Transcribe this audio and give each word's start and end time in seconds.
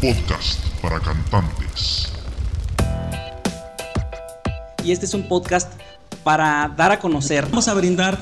podcast 0.00 0.64
para 0.80 1.00
cantantes. 1.00 2.08
Y 4.84 4.92
este 4.92 5.06
es 5.06 5.14
un 5.14 5.26
podcast 5.28 5.72
para 6.24 6.72
dar 6.76 6.92
a 6.92 6.98
conocer. 6.98 7.46
Vamos 7.46 7.68
a 7.68 7.74
brindar. 7.74 8.18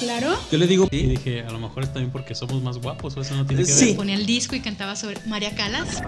Claro. 0.00 0.38
Yo 0.50 0.58
le 0.58 0.66
digo. 0.66 0.88
Y 0.90 1.06
dije, 1.06 1.44
a 1.44 1.50
lo 1.50 1.58
mejor 1.58 1.82
es 1.84 1.92
también 1.92 2.10
porque 2.12 2.34
somos 2.34 2.62
más 2.62 2.78
guapos 2.78 3.16
o 3.16 3.20
eso 3.22 3.34
no 3.34 3.46
tiene 3.46 3.64
que 3.64 3.70
Sí. 3.72 3.86
ver. 3.86 3.96
Ponía 3.96 4.14
el 4.14 4.26
disco 4.26 4.54
y 4.54 4.60
cantaba 4.60 4.94
sobre 4.96 5.18
María 5.26 5.54
Calas. 5.54 6.02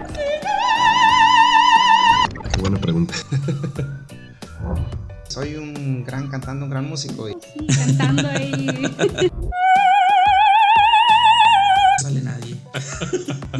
Qué 2.53 2.61
buena 2.61 2.77
pregunta. 2.79 3.13
Soy 5.29 5.55
un 5.55 6.03
gran 6.05 6.29
cantante, 6.29 6.63
un 6.63 6.69
gran 6.69 6.87
músico. 6.87 7.27
Y 7.29 7.33
Sí, 7.33 7.67
cantando 7.75 8.27
ahí. 8.29 8.51
No 11.97 12.09
sale 12.09 12.21
nadie. 12.21 12.44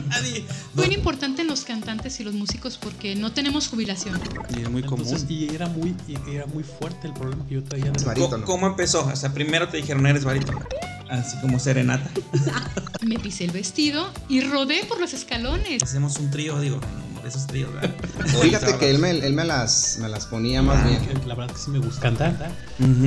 Nadie. 0.09 0.45
Muy 0.73 0.94
importante 0.94 1.41
en 1.41 1.48
los 1.48 1.63
cantantes 1.63 2.20
y 2.20 2.23
los 2.23 2.34
músicos 2.34 2.77
porque 2.77 3.16
no 3.16 3.31
tenemos 3.31 3.67
jubilación. 3.67 4.20
Y 4.55 4.62
es 4.62 4.70
muy 4.70 4.81
Entonces, 4.81 5.23
común. 5.23 5.27
y 5.34 5.53
era 5.55 5.67
muy, 5.67 5.95
y 6.08 6.31
era 6.35 6.45
muy 6.48 6.63
fuerte 6.63 7.08
el 7.08 7.13
problema 7.13 7.45
que 7.48 7.55
yo 7.55 7.63
traía. 7.63 7.91
barítono. 8.05 8.45
¿Cómo 8.45 8.67
empezó? 8.67 9.05
O 9.05 9.16
sea, 9.16 9.34
primero 9.34 9.67
te 9.70 9.77
dijeron 9.77 10.05
eres 10.08 10.23
barítono. 10.23 10.62
Así 11.09 11.38
como 11.39 11.59
serenata. 11.59 12.09
Me 13.02 13.20
pisé 13.20 13.45
el 13.45 13.52
vestido 13.52 14.12
y 14.27 14.41
rodé 14.41 14.84
por 14.86 14.99
los 14.99 15.13
escalones. 15.13 15.84
Hacemos 15.84 16.17
un 16.17 16.31
trío, 16.31 16.59
digo, 16.59 16.77
no, 16.77 16.88
de 16.88 17.05
esos 17.27 17.47
tríos, 17.47 17.73
¿verdad? 17.73 17.93
Fíjate 18.41 18.77
que 18.77 18.89
él 18.89 18.99
me, 18.99 19.11
él 19.11 19.33
me 19.33 19.43
las, 19.45 19.97
me 20.02 20.09
las 20.09 20.25
ponía 20.25 20.61
más 20.61 20.83
bien. 20.88 21.02
La 21.27 21.35
verdad 21.35 21.53
que 21.55 21.61
sí 21.61 21.70
me 21.71 21.79
gusta 21.79 22.02
cantar. 22.02 22.35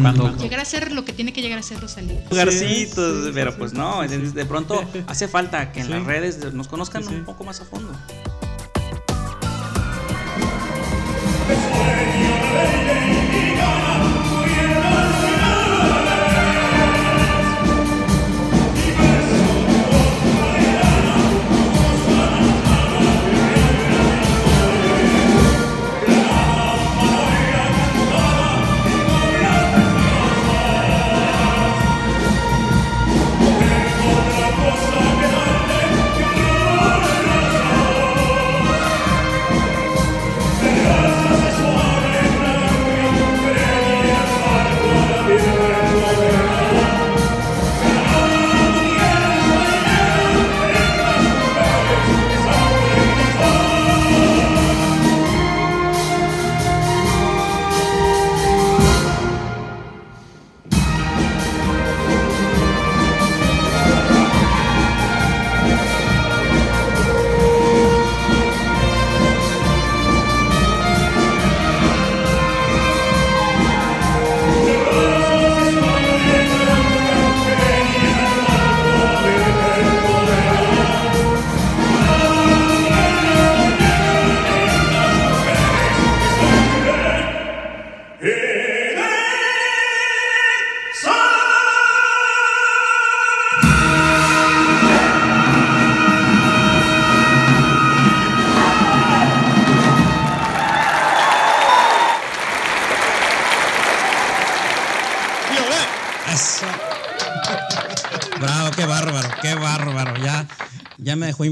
Cuando, 0.02 0.36
Llegar 0.36 0.60
a 0.60 0.64
ser 0.64 0.92
lo 0.92 1.04
que 1.04 1.12
tiene 1.12 1.32
que 1.32 1.42
llegar 1.42 1.58
a 1.58 1.62
ser 1.62 1.80
Rosalía. 1.80 2.22
lugarcitos, 2.30 3.16
Sí, 3.22 3.24
sí, 3.26 3.30
pero 3.34 3.52
sí, 3.52 3.56
pues 3.58 3.70
sí. 3.72 3.76
no, 3.76 4.00
de, 4.02 4.18
de 4.18 4.44
pronto 4.46 4.82
hace 5.06 5.28
falta 5.28 5.72
que 5.72 5.80
en 5.80 5.86
Sí. 5.86 5.92
las 5.92 6.04
redes 6.04 6.52
nos 6.52 6.68
conozcan 6.68 7.02
Sí, 7.02 7.10
sí. 7.10 7.14
un 7.16 7.24
poco 7.24 7.44
más 7.44 7.60
a 7.60 7.64
fondo. 7.64 7.92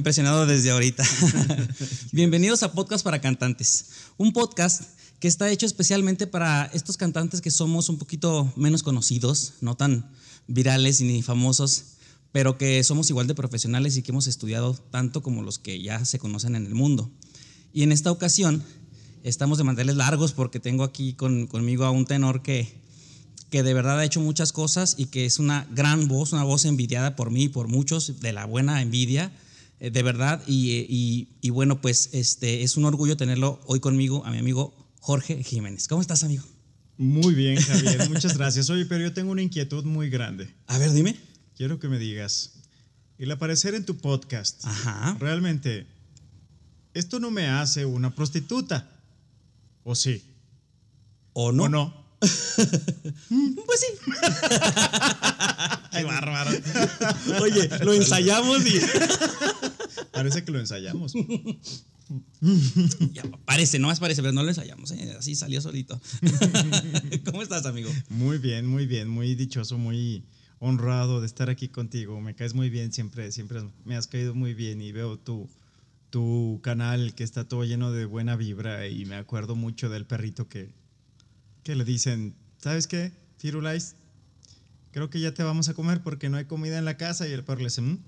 Impresionado 0.06 0.46
desde 0.46 0.70
ahorita. 0.70 1.02
Bienvenidos 2.12 2.62
a 2.62 2.70
Podcast 2.70 3.02
para 3.02 3.20
Cantantes. 3.20 3.86
Un 4.16 4.32
podcast 4.32 4.82
que 5.18 5.26
está 5.26 5.50
hecho 5.50 5.66
especialmente 5.66 6.28
para 6.28 6.70
estos 6.72 6.96
cantantes 6.96 7.40
que 7.40 7.50
somos 7.50 7.88
un 7.88 7.98
poquito 7.98 8.52
menos 8.54 8.84
conocidos, 8.84 9.54
no 9.62 9.76
tan 9.76 10.08
virales 10.46 11.00
ni 11.00 11.22
famosos, 11.22 11.96
pero 12.30 12.56
que 12.56 12.84
somos 12.84 13.10
igual 13.10 13.26
de 13.26 13.34
profesionales 13.34 13.96
y 13.96 14.02
que 14.02 14.12
hemos 14.12 14.28
estudiado 14.28 14.74
tanto 14.74 15.24
como 15.24 15.42
los 15.42 15.58
que 15.58 15.82
ya 15.82 16.04
se 16.04 16.20
conocen 16.20 16.54
en 16.54 16.66
el 16.66 16.76
mundo. 16.76 17.10
Y 17.72 17.82
en 17.82 17.90
esta 17.90 18.12
ocasión 18.12 18.62
estamos 19.24 19.58
de 19.58 19.64
manteles 19.64 19.96
largos 19.96 20.30
porque 20.30 20.60
tengo 20.60 20.84
aquí 20.84 21.14
con- 21.14 21.48
conmigo 21.48 21.84
a 21.84 21.90
un 21.90 22.04
tenor 22.06 22.42
que, 22.42 22.80
que 23.50 23.64
de 23.64 23.74
verdad 23.74 23.98
ha 23.98 24.04
hecho 24.04 24.20
muchas 24.20 24.52
cosas 24.52 24.94
y 24.96 25.06
que 25.06 25.26
es 25.26 25.40
una 25.40 25.66
gran 25.72 26.06
voz, 26.06 26.32
una 26.32 26.44
voz 26.44 26.64
envidiada 26.64 27.16
por 27.16 27.32
mí 27.32 27.42
y 27.42 27.48
por 27.48 27.66
muchos, 27.66 28.20
de 28.20 28.32
la 28.32 28.44
buena 28.44 28.80
envidia, 28.82 29.32
de 29.80 30.02
verdad. 30.02 30.42
Y, 30.46 30.72
eh, 30.78 30.86
y- 30.88 31.28
y 31.40 31.50
bueno, 31.50 31.80
pues 31.80 32.10
este, 32.12 32.62
es 32.62 32.76
un 32.76 32.84
orgullo 32.84 33.16
tenerlo 33.16 33.60
hoy 33.66 33.80
conmigo, 33.80 34.24
a 34.26 34.30
mi 34.30 34.38
amigo 34.38 34.74
Jorge 35.00 35.42
Jiménez. 35.42 35.88
¿Cómo 35.88 36.00
estás, 36.02 36.24
amigo? 36.24 36.44
Muy 36.98 37.34
bien, 37.34 37.56
Javier, 37.60 38.08
muchas 38.08 38.36
gracias. 38.36 38.70
Oye, 38.70 38.86
pero 38.86 39.02
yo 39.02 39.12
tengo 39.12 39.30
una 39.32 39.42
inquietud 39.42 39.84
muy 39.84 40.08
grande. 40.10 40.48
A 40.66 40.78
ver, 40.78 40.92
dime. 40.92 41.16
Quiero 41.56 41.78
que 41.78 41.88
me 41.88 41.98
digas, 41.98 42.54
el 43.18 43.30
aparecer 43.30 43.74
en 43.74 43.84
tu 43.84 43.96
podcast, 43.98 44.64
Ajá. 44.64 45.16
realmente, 45.20 45.86
esto 46.94 47.20
no 47.20 47.30
me 47.30 47.46
hace 47.48 47.84
una 47.84 48.14
prostituta. 48.14 48.90
¿O 49.84 49.94
sí? 49.94 50.22
¿O 51.32 51.52
no? 51.52 51.64
¿O 51.64 51.68
no? 51.68 52.06
Pues 53.66 53.80
sí. 53.80 53.86
Qué 55.92 56.02
bárbaro. 56.04 56.50
Oye, 57.42 57.68
lo 57.84 57.92
ensayamos 57.92 58.64
y. 58.66 58.80
Parece 60.16 60.44
que 60.44 60.50
lo 60.52 60.58
ensayamos. 60.58 61.12
Ya, 63.12 63.22
parece, 63.44 63.78
no 63.78 63.88
más 63.88 63.98
parece, 63.98 64.22
pero 64.22 64.32
no 64.32 64.42
lo 64.42 64.48
ensayamos. 64.48 64.92
¿eh? 64.92 65.16
Así 65.18 65.34
salió 65.34 65.60
solito. 65.60 66.00
¿Cómo 67.24 67.42
estás, 67.42 67.66
amigo? 67.66 67.90
Muy 68.08 68.38
bien, 68.38 68.66
muy 68.66 68.86
bien, 68.86 69.08
muy 69.08 69.34
dichoso, 69.34 69.76
muy 69.76 70.24
honrado 70.60 71.20
de 71.20 71.26
estar 71.26 71.50
aquí 71.50 71.68
contigo. 71.68 72.20
Me 72.20 72.34
caes 72.34 72.54
muy 72.54 72.70
bien, 72.70 72.92
siempre, 72.92 73.32
siempre 73.32 73.60
me 73.84 73.96
has 73.96 74.06
caído 74.06 74.34
muy 74.34 74.54
bien 74.54 74.80
y 74.80 74.92
veo 74.92 75.18
tu, 75.18 75.48
tu 76.10 76.60
canal 76.62 77.14
que 77.14 77.24
está 77.24 77.48
todo 77.48 77.64
lleno 77.64 77.90
de 77.92 78.04
buena 78.04 78.36
vibra 78.36 78.86
y 78.86 79.04
me 79.04 79.16
acuerdo 79.16 79.56
mucho 79.56 79.88
del 79.88 80.06
perrito 80.06 80.48
que, 80.48 80.70
que 81.64 81.74
le 81.74 81.84
dicen, 81.84 82.36
¿sabes 82.58 82.86
qué? 82.86 83.12
Firulais, 83.38 83.96
creo 84.92 85.10
que 85.10 85.20
ya 85.20 85.34
te 85.34 85.42
vamos 85.42 85.68
a 85.68 85.74
comer 85.74 86.02
porque 86.02 86.28
no 86.28 86.36
hay 86.36 86.44
comida 86.44 86.78
en 86.78 86.84
la 86.84 86.96
casa 86.96 87.28
y 87.28 87.32
el 87.32 87.42
perro 87.44 87.58
le 87.58 87.64
dice, 87.66 87.82
"¿Mm?". 87.82 87.98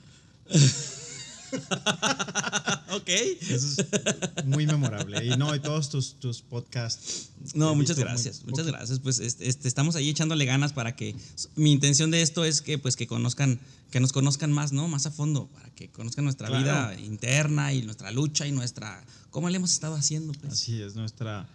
ok. 2.92 3.08
Eso 3.08 3.82
es 3.82 4.44
muy 4.44 4.66
memorable. 4.66 5.24
Y 5.24 5.36
no, 5.36 5.54
y 5.54 5.60
todos 5.60 5.90
tus, 5.90 6.18
tus 6.18 6.42
podcasts. 6.42 7.30
No, 7.54 7.74
muchas 7.74 7.96
muy 7.96 8.04
gracias, 8.04 8.44
muchas 8.44 8.66
gracias. 8.66 8.98
Pues 9.00 9.18
este, 9.20 9.48
este, 9.48 9.68
estamos 9.68 9.96
ahí 9.96 10.08
echándole 10.08 10.44
ganas 10.44 10.72
para 10.72 10.94
que 10.96 11.14
mi 11.56 11.72
intención 11.72 12.10
de 12.10 12.22
esto 12.22 12.44
es 12.44 12.60
que 12.62 12.78
pues 12.78 12.96
que 12.96 13.06
conozcan, 13.06 13.60
que 13.90 14.00
nos 14.00 14.12
conozcan 14.12 14.52
más, 14.52 14.72
¿no? 14.72 14.88
Más 14.88 15.06
a 15.06 15.10
fondo, 15.10 15.48
para 15.48 15.70
que 15.70 15.88
conozcan 15.90 16.24
nuestra 16.24 16.48
Claro. 16.48 16.62
vida 16.62 17.00
interna 17.00 17.72
y 17.72 17.82
nuestra 17.82 18.10
lucha 18.10 18.46
y 18.46 18.52
nuestra 18.52 19.04
cómo 19.30 19.48
le 19.48 19.56
hemos 19.56 19.72
estado 19.72 19.94
haciendo, 19.94 20.32
pues. 20.34 20.52
Así 20.54 20.80
es, 20.82 20.94
nuestra, 20.96 21.48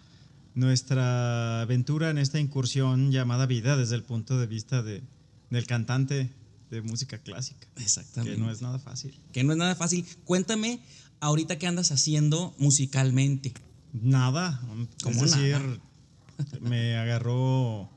nuestra 0.54 1.62
aventura 1.62 2.10
en 2.10 2.18
esta 2.18 2.38
incursión 2.40 3.10
llamada 3.12 3.46
vida 3.46 3.76
desde 3.76 3.96
el 3.96 4.02
punto 4.02 4.38
de 4.38 4.46
vista 4.46 4.82
de, 4.82 5.02
del 5.50 5.66
cantante 5.66 6.30
de 6.74 6.82
música 6.82 7.18
clásica, 7.18 7.66
Exactamente. 7.76 8.36
que 8.36 8.40
no 8.42 8.50
es 8.50 8.60
nada 8.60 8.78
fácil. 8.78 9.18
que 9.32 9.44
no 9.44 9.52
es 9.52 9.58
nada 9.58 9.74
fácil. 9.74 10.04
Cuéntame 10.24 10.80
ahorita 11.20 11.58
qué 11.58 11.66
andas 11.66 11.92
haciendo 11.92 12.54
musicalmente. 12.58 13.52
Nada, 13.92 14.60
¿Cómo 15.02 15.24
es 15.24 15.32
decir, 15.32 15.58
nada? 15.58 15.78
me 16.60 16.96
agarró 16.96 17.88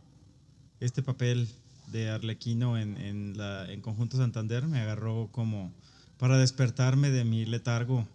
este 0.80 1.02
papel 1.02 1.50
de 1.92 2.10
Arlequino 2.10 2.78
en, 2.78 2.98
en, 2.98 3.38
la, 3.38 3.72
en 3.72 3.82
Conjunto 3.82 4.18
Santander, 4.18 4.68
me 4.68 4.80
agarró 4.80 5.30
como 5.32 5.74
para 6.18 6.38
despertarme 6.38 7.10
de 7.10 7.26
mi 7.26 7.46
letargo 7.46 8.08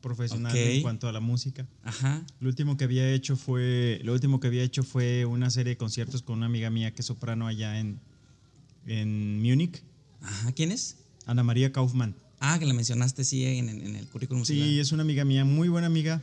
profesional 0.00 0.56
en 0.56 0.82
cuanto 0.82 1.08
a 1.08 1.12
la 1.12 1.20
música. 1.20 1.66
Ajá. 1.84 2.24
Lo 2.40 2.48
último 2.48 2.76
que 2.76 2.84
había 2.84 3.10
hecho 3.12 3.36
fue, 3.36 4.00
lo 4.04 4.12
último 4.12 4.40
que 4.40 4.46
había 4.48 4.62
hecho 4.62 4.82
fue 4.82 5.24
una 5.26 5.50
serie 5.50 5.70
de 5.70 5.76
conciertos 5.76 6.22
con 6.22 6.38
una 6.38 6.46
amiga 6.46 6.70
mía 6.70 6.92
que 6.92 7.02
es 7.02 7.06
soprano 7.06 7.46
allá 7.46 7.78
en, 7.78 8.00
en 8.90 9.40
Múnich, 9.42 9.82
Ajá. 10.22 10.52
¿Quién 10.52 10.72
es? 10.72 10.96
Ana 11.26 11.42
María 11.42 11.72
Kaufmann. 11.72 12.14
Ah, 12.40 12.58
que 12.58 12.66
la 12.66 12.74
mencionaste, 12.74 13.24
sí, 13.24 13.44
en, 13.44 13.68
el 13.68 14.06
currículum. 14.08 14.44
Sí, 14.44 14.54
musical. 14.54 14.78
es 14.80 14.92
una 14.92 15.02
amiga 15.02 15.24
mía, 15.24 15.44
muy 15.44 15.68
buena 15.68 15.86
amiga. 15.86 16.20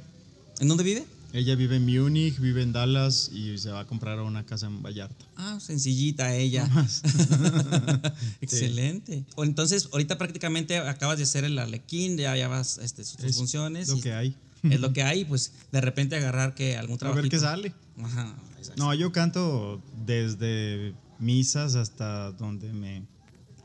¿En 0.59 0.67
dónde 0.67 0.83
vive? 0.83 1.05
Ella 1.33 1.55
vive 1.55 1.75
en 1.77 1.85
Múnich, 1.85 2.39
vive 2.39 2.61
en 2.63 2.73
Dallas 2.73 3.29
y 3.33 3.57
se 3.57 3.69
va 3.69 3.81
a 3.81 3.85
comprar 3.87 4.19
una 4.21 4.45
casa 4.45 4.67
en 4.67 4.81
Vallarta. 4.81 5.25
Ah, 5.35 5.59
sencillita 5.59 6.35
ella. 6.35 6.65
Más. 6.67 7.01
Excelente. 8.41 9.23
O 9.35 9.43
entonces, 9.43 9.89
ahorita 9.91 10.17
prácticamente 10.17 10.77
acabas 10.77 11.17
de 11.17 11.23
hacer 11.23 11.43
el 11.43 11.57
arlequín, 11.59 12.17
ya, 12.17 12.35
ya 12.35 12.47
vas 12.47 12.77
este, 12.79 13.03
sus 13.03 13.19
Es 13.23 13.35
funciones. 13.37 13.89
lo 13.89 13.97
y 13.97 14.01
que 14.01 14.13
hay. 14.13 14.35
Es 14.63 14.79
lo 14.79 14.91
que 14.93 15.03
hay, 15.03 15.23
pues 15.25 15.53
de 15.71 15.81
repente 15.81 16.15
agarrar 16.15 16.55
que 16.55 16.75
algún 16.77 16.95
A 16.95 16.99
trabajo. 16.99 17.21
ver 17.21 17.29
qué 17.29 17.39
sale. 17.39 17.73
Ajá. 18.01 18.35
No, 18.77 18.93
yo 18.93 19.11
canto 19.11 19.81
desde 20.05 20.93
misas 21.19 21.75
hasta 21.75 22.31
donde 22.33 22.73
me, 22.73 23.05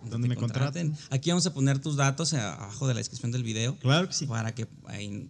donde 0.09 0.29
me 0.29 0.37
contraten. 0.37 0.97
Aquí 1.11 1.31
vamos 1.31 1.47
a 1.47 1.55
poner 1.55 1.79
tus 1.79 1.97
datos 1.97 2.33
abajo 2.35 2.89
de 2.89 2.95
la 2.95 2.99
descripción 2.99 3.31
del 3.33 3.43
video. 3.43 3.77
Claro 3.79 4.09
que 4.09 4.15
sí. 4.15 4.27
Para 4.27 4.55
que 4.55 4.67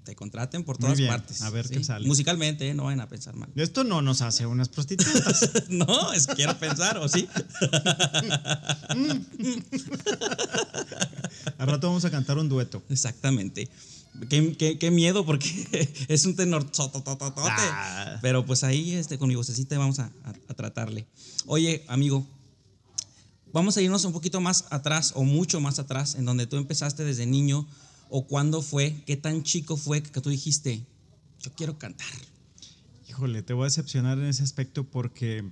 te 0.05 0.15
contraten 0.15 0.65
por 0.65 0.77
Muy 0.77 0.87
todas 0.87 0.99
bien, 0.99 1.11
partes. 1.11 1.43
a 1.43 1.51
ver 1.51 1.69
qué 1.69 1.83
sale. 1.85 2.07
Musicalmente, 2.07 2.69
¿eh? 2.69 2.75
no 2.75 2.85
vayan 2.85 3.01
a 3.01 3.09
pensar 3.09 3.35
mal. 3.37 3.51
Esto 3.55 3.85
no 3.85 4.03
nos 4.03 4.23
hace 4.23 4.47
unas 4.47 4.69
prostitutas. 4.69 5.51
no, 5.69 6.13
es 6.13 6.27
quiero 6.27 6.59
pensar, 6.59 6.99
¿o 6.99 7.09
sí? 7.09 7.29
Al 11.59 11.67
rato 11.69 11.87
vamos 11.89 12.05
a 12.05 12.11
cantar 12.11 12.39
un 12.39 12.49
dueto. 12.49 12.83
Exactamente. 12.89 13.69
Qué, 14.29 14.57
qué- 14.57 14.79
qué 14.79 14.91
miedo 14.91 15.25
porque 15.25 15.49
es 16.09 16.25
un 16.27 16.37
tenor. 16.37 16.67
Ah. 17.49 18.19
Pero 18.23 18.45
pues 18.45 18.63
ahí 18.65 18.93
este, 18.93 19.19
con 19.19 19.29
mi 19.29 19.35
vocecita 19.35 19.77
vamos 19.79 19.99
a, 19.99 20.13
a- 20.25 20.35
a 20.49 20.55
tratarle. 20.55 21.07
Oye, 21.47 21.85
amigo, 21.89 22.27
vamos 23.53 23.77
a 23.77 23.83
irnos 23.83 24.05
un 24.05 24.13
poquito 24.13 24.41
más 24.41 24.67
atrás 24.71 25.13
o 25.17 25.25
mucho 25.25 25.61
más 25.61 25.79
atrás 25.79 26.15
en 26.15 26.25
donde 26.25 26.47
tú 26.47 26.57
empezaste 26.57 27.05
desde 27.05 27.27
niño 27.27 27.67
o 28.11 28.27
cuándo 28.27 28.61
fue, 28.63 29.03
qué 29.07 29.17
tan 29.17 29.43
chico 29.43 29.77
fue 29.77 30.03
que 30.03 30.21
tú 30.21 30.29
dijiste, 30.31 30.85
yo 31.41 31.51
quiero 31.55 31.79
cantar. 31.79 32.07
Híjole, 33.09 33.43
te 33.43 33.55
voy 33.55 33.63
a 33.63 33.67
decepcionar 33.67 34.19
en 34.19 34.27
ese 34.27 34.43
aspecto 34.43 34.85
porque 34.85 35.45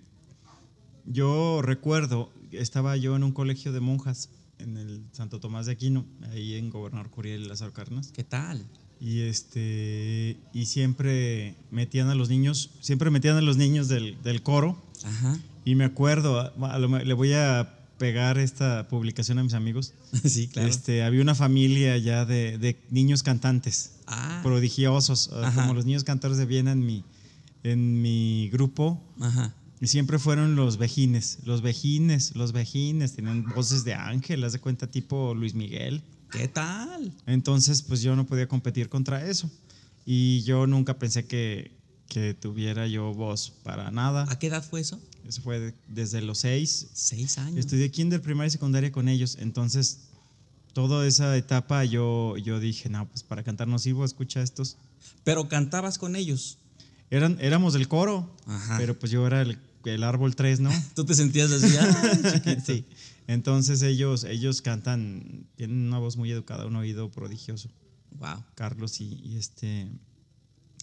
yo 1.06 1.62
recuerdo, 1.62 2.30
estaba 2.52 2.96
yo 2.96 3.16
en 3.16 3.22
un 3.24 3.32
colegio 3.32 3.72
de 3.72 3.80
monjas 3.80 4.28
en 4.60 4.76
el 4.76 5.02
Santo 5.12 5.40
Tomás 5.40 5.66
de 5.66 5.72
Aquino, 5.72 6.04
ahí 6.30 6.54
en 6.54 6.70
Gobernador 6.70 7.10
Curiel 7.10 7.42
y 7.42 7.48
Lázaro 7.48 7.72
Cárdenas. 7.72 8.12
¿Qué 8.12 8.24
tal? 8.24 8.64
Y 9.00 9.20
este 9.22 10.36
y 10.52 10.66
siempre 10.66 11.54
metían 11.70 12.08
a 12.08 12.14
los 12.14 12.28
niños, 12.28 12.70
siempre 12.80 13.10
metían 13.10 13.36
a 13.36 13.40
los 13.40 13.56
niños 13.56 13.88
del, 13.88 14.16
del 14.22 14.42
coro. 14.42 14.80
Ajá. 15.04 15.38
Y 15.64 15.74
me 15.74 15.84
acuerdo, 15.84 16.38
a 16.40 16.78
lo 16.78 16.98
le 16.98 17.14
voy 17.14 17.32
a 17.32 17.76
pegar 17.98 18.38
esta 18.38 18.88
publicación 18.88 19.38
a 19.38 19.42
mis 19.42 19.54
amigos. 19.54 19.92
sí, 20.24 20.48
claro. 20.48 20.68
Este, 20.68 21.02
había 21.02 21.20
una 21.22 21.34
familia 21.34 21.96
ya 21.98 22.24
de, 22.24 22.58
de 22.58 22.78
niños 22.90 23.22
cantantes, 23.22 23.92
ah, 24.06 24.40
prodigiosos, 24.42 25.30
Ajá. 25.32 25.60
como 25.62 25.74
los 25.74 25.84
niños 25.84 26.04
cantores 26.04 26.38
de 26.38 26.46
Viena 26.46 26.72
en 26.72 26.84
mi, 26.84 27.04
en 27.62 28.00
mi 28.02 28.48
grupo. 28.50 29.02
ajá. 29.20 29.54
Y 29.80 29.86
siempre 29.86 30.18
fueron 30.18 30.56
los 30.56 30.76
vejines, 30.76 31.38
los 31.44 31.62
vejines, 31.62 32.36
los 32.36 32.52
vejines, 32.52 33.14
tenían 33.14 33.44
voces 33.54 33.82
de 33.84 33.94
ángel, 33.94 34.44
haz 34.44 34.52
de 34.52 34.58
cuenta 34.60 34.86
tipo 34.90 35.34
Luis 35.34 35.54
Miguel. 35.54 36.02
¿Qué 36.30 36.48
tal? 36.48 37.12
Entonces, 37.26 37.82
pues 37.82 38.02
yo 38.02 38.14
no 38.14 38.26
podía 38.26 38.46
competir 38.46 38.88
contra 38.88 39.26
eso. 39.26 39.50
Y 40.04 40.42
yo 40.42 40.66
nunca 40.66 40.98
pensé 40.98 41.24
que, 41.26 41.72
que 42.08 42.34
tuviera 42.34 42.86
yo 42.88 43.14
voz 43.14 43.52
para 43.62 43.90
nada. 43.90 44.26
¿A 44.30 44.38
qué 44.38 44.48
edad 44.48 44.62
fue 44.62 44.80
eso? 44.80 45.00
Eso 45.26 45.40
fue 45.42 45.58
de- 45.60 45.74
desde 45.88 46.20
los 46.20 46.38
seis. 46.38 46.88
Seis 46.92 47.38
años. 47.38 47.56
Estudié 47.58 47.90
kinder, 47.90 48.20
primaria 48.20 48.48
y 48.48 48.50
secundaria 48.50 48.92
con 48.92 49.08
ellos. 49.08 49.38
Entonces, 49.40 50.00
toda 50.74 51.06
esa 51.06 51.34
etapa 51.36 51.84
yo, 51.84 52.36
yo 52.36 52.60
dije, 52.60 52.88
no, 52.90 53.08
pues 53.08 53.22
para 53.22 53.42
cantar 53.42 53.66
no 53.66 53.78
sirvo, 53.78 54.04
escucha 54.04 54.42
estos. 54.42 54.76
Pero 55.24 55.48
cantabas 55.48 55.96
con 55.98 56.16
ellos. 56.16 56.58
Eran, 57.10 57.38
éramos 57.40 57.72
del 57.72 57.88
coro, 57.88 58.30
Ajá. 58.46 58.76
pero 58.78 58.96
pues 58.98 59.10
yo 59.10 59.26
era 59.26 59.42
el, 59.42 59.58
el 59.84 60.02
árbol 60.04 60.34
3, 60.36 60.60
¿no? 60.60 60.70
Tú 60.94 61.04
te 61.04 61.14
sentías 61.14 61.50
así, 61.50 61.74
"Ay, 61.80 62.32
chiquito". 62.32 62.62
sí. 62.66 62.84
Entonces 63.26 63.82
ellos, 63.82 64.24
ellos 64.24 64.60
cantan, 64.60 65.46
tienen 65.56 65.86
una 65.86 65.98
voz 65.98 66.16
muy 66.16 66.30
educada, 66.32 66.66
un 66.66 66.76
oído 66.76 67.10
prodigioso. 67.10 67.70
Wow. 68.18 68.42
Carlos 68.56 69.00
y, 69.00 69.20
y 69.24 69.36
este 69.36 69.88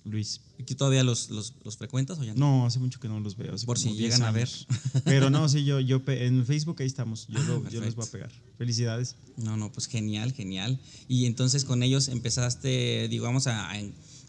Luis. 0.06 0.40
¿Y 0.58 0.64
tú 0.64 0.76
todavía 0.76 1.04
los, 1.04 1.30
los, 1.30 1.54
los 1.66 1.76
frecuentas 1.76 2.18
o 2.20 2.24
ya 2.24 2.34
no? 2.34 2.40
No, 2.62 2.66
hace 2.66 2.80
mucho 2.80 3.02
que 3.02 3.10
no 3.10 3.20
los 3.20 3.36
veo. 3.36 3.54
Por 3.66 3.78
si 3.78 3.90
10 3.90 3.98
llegan 4.00 4.22
a 4.24 4.30
años. 4.30 4.66
Pero 5.04 5.30
no, 5.30 5.50
sí, 5.50 5.66
yo, 5.66 5.82
yo 5.82 6.02
en 6.08 6.46
Facebook 6.46 6.78
ahí 6.80 6.88
estamos. 6.88 7.28
Yo, 7.28 7.38
Ah, 7.40 7.44
lo- 7.48 7.70
yo 7.70 7.82
les 7.82 7.96
voy 7.96 8.06
a 8.08 8.12
pegar. 8.12 8.32
Felicidades. 8.58 9.18
No, 9.36 9.58
no, 9.58 9.70
pues 9.74 9.88
genial, 9.88 10.32
genial. 10.32 10.80
Y 11.10 11.26
entonces 11.26 11.66
con 11.66 11.84
ellos 11.84 12.08
empezaste, 12.08 13.10
digamos, 13.10 13.48
a, 13.48 13.70
a- 13.70 13.82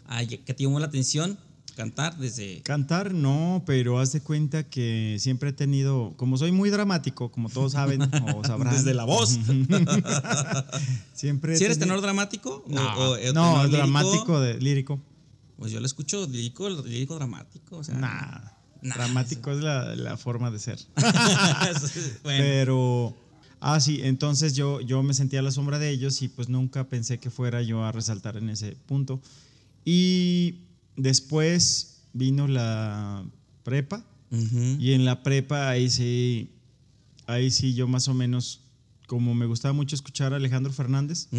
a- 0.07 0.25
que 0.25 0.37
te 0.53 0.63
llamó 0.63 0.79
la 0.81 0.87
atención 0.87 1.39
cantar 1.79 2.17
desde... 2.17 2.61
Cantar 2.63 3.13
no, 3.13 3.63
pero 3.65 3.99
haz 3.99 4.11
de 4.11 4.19
cuenta 4.19 4.63
que 4.69 5.15
siempre 5.17 5.51
he 5.51 5.53
tenido, 5.53 6.13
como 6.17 6.37
soy 6.37 6.51
muy 6.51 6.69
dramático, 6.69 7.31
como 7.31 7.47
todos 7.49 7.71
saben 7.71 8.01
o 8.01 8.43
sabrán. 8.45 8.73
Desde 8.73 8.93
la 8.93 9.05
voz. 9.05 9.39
siempre 11.13 11.55
¿Si 11.57 11.63
eres 11.63 11.77
teni- 11.77 11.81
tenor 11.83 12.01
dramático? 12.01 12.63
No, 12.67 12.81
o- 12.95 13.13
o 13.13 13.33
no, 13.33 13.57
lírico? 13.63 13.77
dramático, 13.77 14.39
de, 14.41 14.59
lírico. 14.59 14.99
Pues 15.57 15.71
yo 15.71 15.79
lo 15.79 15.85
escucho 15.85 16.27
lírico, 16.27 16.69
lírico 16.69 17.15
dramático. 17.15 17.77
O 17.77 17.83
sea, 17.83 17.95
Nah, 17.95 18.39
Nah, 18.81 18.95
dramático 18.95 19.51
es 19.51 19.59
la, 19.59 19.95
la 19.95 20.17
forma 20.17 20.51
de 20.51 20.59
ser. 20.59 20.79
bueno, 20.95 22.43
Pero, 22.43 23.17
ah, 23.59 23.79
sí, 23.79 23.99
entonces 24.03 24.53
yo, 24.53 24.79
yo 24.81 25.03
me 25.03 25.13
sentía 25.13 25.39
a 25.39 25.43
la 25.43 25.51
sombra 25.51 25.79
de 25.79 25.89
ellos 25.89 26.21
y 26.21 26.27
pues 26.29 26.49
nunca 26.49 26.85
pensé 26.89 27.19
que 27.19 27.29
fuera 27.29 27.61
yo 27.61 27.83
a 27.83 27.91
resaltar 27.91 28.37
en 28.37 28.49
ese 28.49 28.77
punto. 28.85 29.19
Y 29.85 30.55
después 30.99 32.01
vino 32.13 32.47
la 32.47 33.25
prepa 33.63 34.05
y 34.79 34.91
en 34.93 35.05
la 35.05 35.23
prepa 35.23 35.69
ahí 35.69 35.89
sí, 35.89 36.51
ahí 37.25 37.49
sí 37.49 37.73
yo 37.73 37.87
más 37.87 38.07
o 38.07 38.13
menos, 38.13 38.61
como 39.07 39.33
me 39.33 39.47
gustaba 39.47 39.73
mucho 39.73 39.95
escuchar 39.95 40.33
a 40.33 40.35
Alejandro 40.35 40.71
Fernández, 40.71 41.27
a 41.31 41.35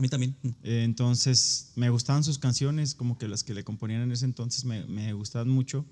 mí 0.00 0.08
también. 0.08 0.34
eh, 0.64 0.82
entonces 0.84 1.70
me 1.76 1.88
gustaban 1.90 2.24
sus 2.24 2.38
canciones, 2.38 2.94
como 2.96 3.16
que 3.18 3.28
las 3.28 3.44
que 3.44 3.54
le 3.54 3.62
componían 3.62 4.02
en 4.02 4.10
ese 4.12 4.24
entonces 4.24 4.64
me, 4.64 4.84
me 4.86 5.12
gustaban 5.12 5.48
mucho. 5.48 5.84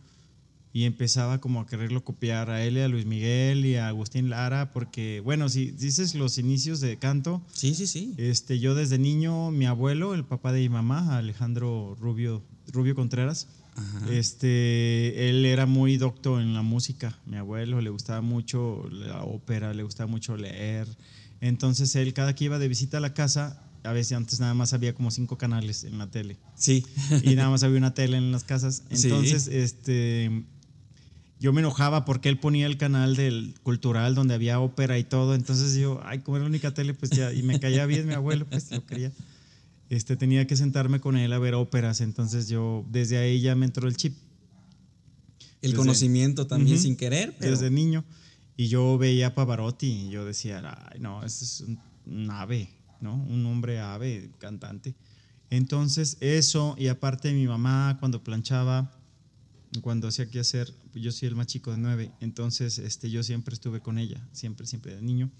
Y 0.72 0.84
empezaba 0.84 1.40
como 1.40 1.60
a 1.60 1.66
quererlo 1.66 2.04
copiar 2.04 2.48
a 2.48 2.64
él 2.64 2.76
y 2.76 2.80
a 2.80 2.86
Luis 2.86 3.04
Miguel 3.04 3.66
y 3.66 3.74
a 3.74 3.88
Agustín 3.88 4.30
Lara, 4.30 4.72
porque, 4.72 5.18
bueno, 5.18 5.48
si 5.48 5.72
dices 5.72 6.14
los 6.14 6.38
inicios 6.38 6.78
de 6.80 6.96
canto, 6.96 7.42
Sí, 7.52 7.74
sí, 7.74 7.88
sí. 7.88 8.14
este, 8.18 8.60
yo 8.60 8.76
desde 8.76 8.96
niño, 8.96 9.50
mi 9.50 9.66
abuelo, 9.66 10.14
el 10.14 10.24
papá 10.24 10.52
de 10.52 10.60
mi 10.60 10.68
mamá, 10.68 11.18
Alejandro 11.18 11.96
Rubio, 11.98 12.44
Rubio 12.72 12.94
Contreras, 12.94 13.46
Ajá. 13.76 14.12
este, 14.12 15.28
él 15.30 15.44
era 15.44 15.66
muy 15.66 15.96
docto 15.96 16.40
en 16.40 16.54
la 16.54 16.62
música. 16.62 17.18
Mi 17.26 17.36
abuelo 17.36 17.80
le 17.80 17.90
gustaba 17.90 18.20
mucho 18.20 18.88
la 18.90 19.22
ópera, 19.22 19.74
le 19.74 19.82
gustaba 19.82 20.10
mucho 20.10 20.36
leer. 20.36 20.86
Entonces 21.40 21.94
él 21.96 22.12
cada 22.12 22.34
que 22.34 22.44
iba 22.44 22.58
de 22.58 22.68
visita 22.68 22.98
a 22.98 23.00
la 23.00 23.14
casa, 23.14 23.62
a 23.82 23.92
veces 23.92 24.12
antes 24.16 24.40
nada 24.40 24.52
más 24.54 24.72
había 24.74 24.92
como 24.94 25.10
cinco 25.10 25.38
canales 25.38 25.84
en 25.84 25.96
la 25.98 26.06
tele 26.10 26.36
Sí. 26.54 26.84
y 27.22 27.34
nada 27.34 27.48
más 27.50 27.62
había 27.62 27.78
una 27.78 27.94
tele 27.94 28.18
en 28.18 28.30
las 28.32 28.44
casas. 28.44 28.82
Sí. 28.92 29.06
Entonces, 29.08 29.46
este, 29.48 30.44
yo 31.38 31.54
me 31.54 31.62
enojaba 31.62 32.04
porque 32.04 32.28
él 32.28 32.38
ponía 32.38 32.66
el 32.66 32.76
canal 32.76 33.16
del 33.16 33.54
cultural 33.62 34.14
donde 34.14 34.34
había 34.34 34.60
ópera 34.60 34.98
y 34.98 35.04
todo. 35.04 35.34
Entonces 35.34 35.74
yo, 35.76 36.00
ay, 36.04 36.18
como 36.18 36.36
era 36.36 36.44
la 36.44 36.50
única 36.50 36.74
tele, 36.74 36.92
pues 36.92 37.10
ya, 37.12 37.32
y 37.32 37.42
me 37.42 37.58
caía 37.58 37.86
bien 37.86 38.06
mi 38.06 38.12
abuelo, 38.12 38.44
pues 38.44 38.68
yo 38.68 38.84
quería. 38.84 39.10
Este, 39.90 40.16
tenía 40.16 40.46
que 40.46 40.56
sentarme 40.56 41.00
con 41.00 41.16
él 41.18 41.32
a 41.34 41.38
ver 41.38 41.54
óperas. 41.54 42.00
Entonces 42.00 42.48
yo, 42.48 42.86
desde 42.90 43.18
ahí 43.18 43.40
ya 43.42 43.54
me 43.54 43.66
entró 43.66 43.86
el 43.88 43.96
chip. 43.96 44.16
El 45.60 45.72
Desde- 45.72 45.76
conocimiento 45.76 46.46
también 46.46 46.78
sin 46.78 46.96
querer, 46.96 47.36
pero... 47.38 47.50
desde 47.50 47.70
niño. 47.70 48.04
Y 48.56 48.68
yo 48.68 48.96
veía 48.98 49.28
a 49.28 49.34
Pavarotti 49.34 49.86
y 49.86 50.10
yo 50.10 50.24
decía, 50.24 50.62
ay, 50.90 51.00
no, 51.00 51.24
ese 51.24 51.44
es 51.44 51.60
un, 51.62 51.78
un 52.06 52.30
ave, 52.30 52.70
¿no? 53.00 53.14
Un 53.16 53.44
hombre 53.46 53.80
ave, 53.80 54.30
cantante. 54.38 54.94
Entonces, 55.50 56.16
eso, 56.20 56.76
y 56.78 56.86
aparte 56.88 57.32
mi 57.32 57.46
mamá 57.46 57.96
cuando 58.00 58.22
planchaba, 58.22 58.92
cuando 59.82 60.08
hacía 60.08 60.28
que 60.28 60.40
hacer, 60.40 60.72
yo 60.94 61.12
soy 61.12 61.28
el 61.28 61.36
más 61.36 61.46
chico 61.46 61.70
de 61.70 61.78
nueve, 61.78 62.10
entonces 62.20 62.78
este, 62.78 63.10
yo 63.10 63.22
siempre 63.22 63.54
estuve 63.54 63.80
con 63.80 63.98
ella, 63.98 64.20
siempre, 64.32 64.66
siempre 64.66 64.96
de 64.96 65.02
niño. 65.02 65.30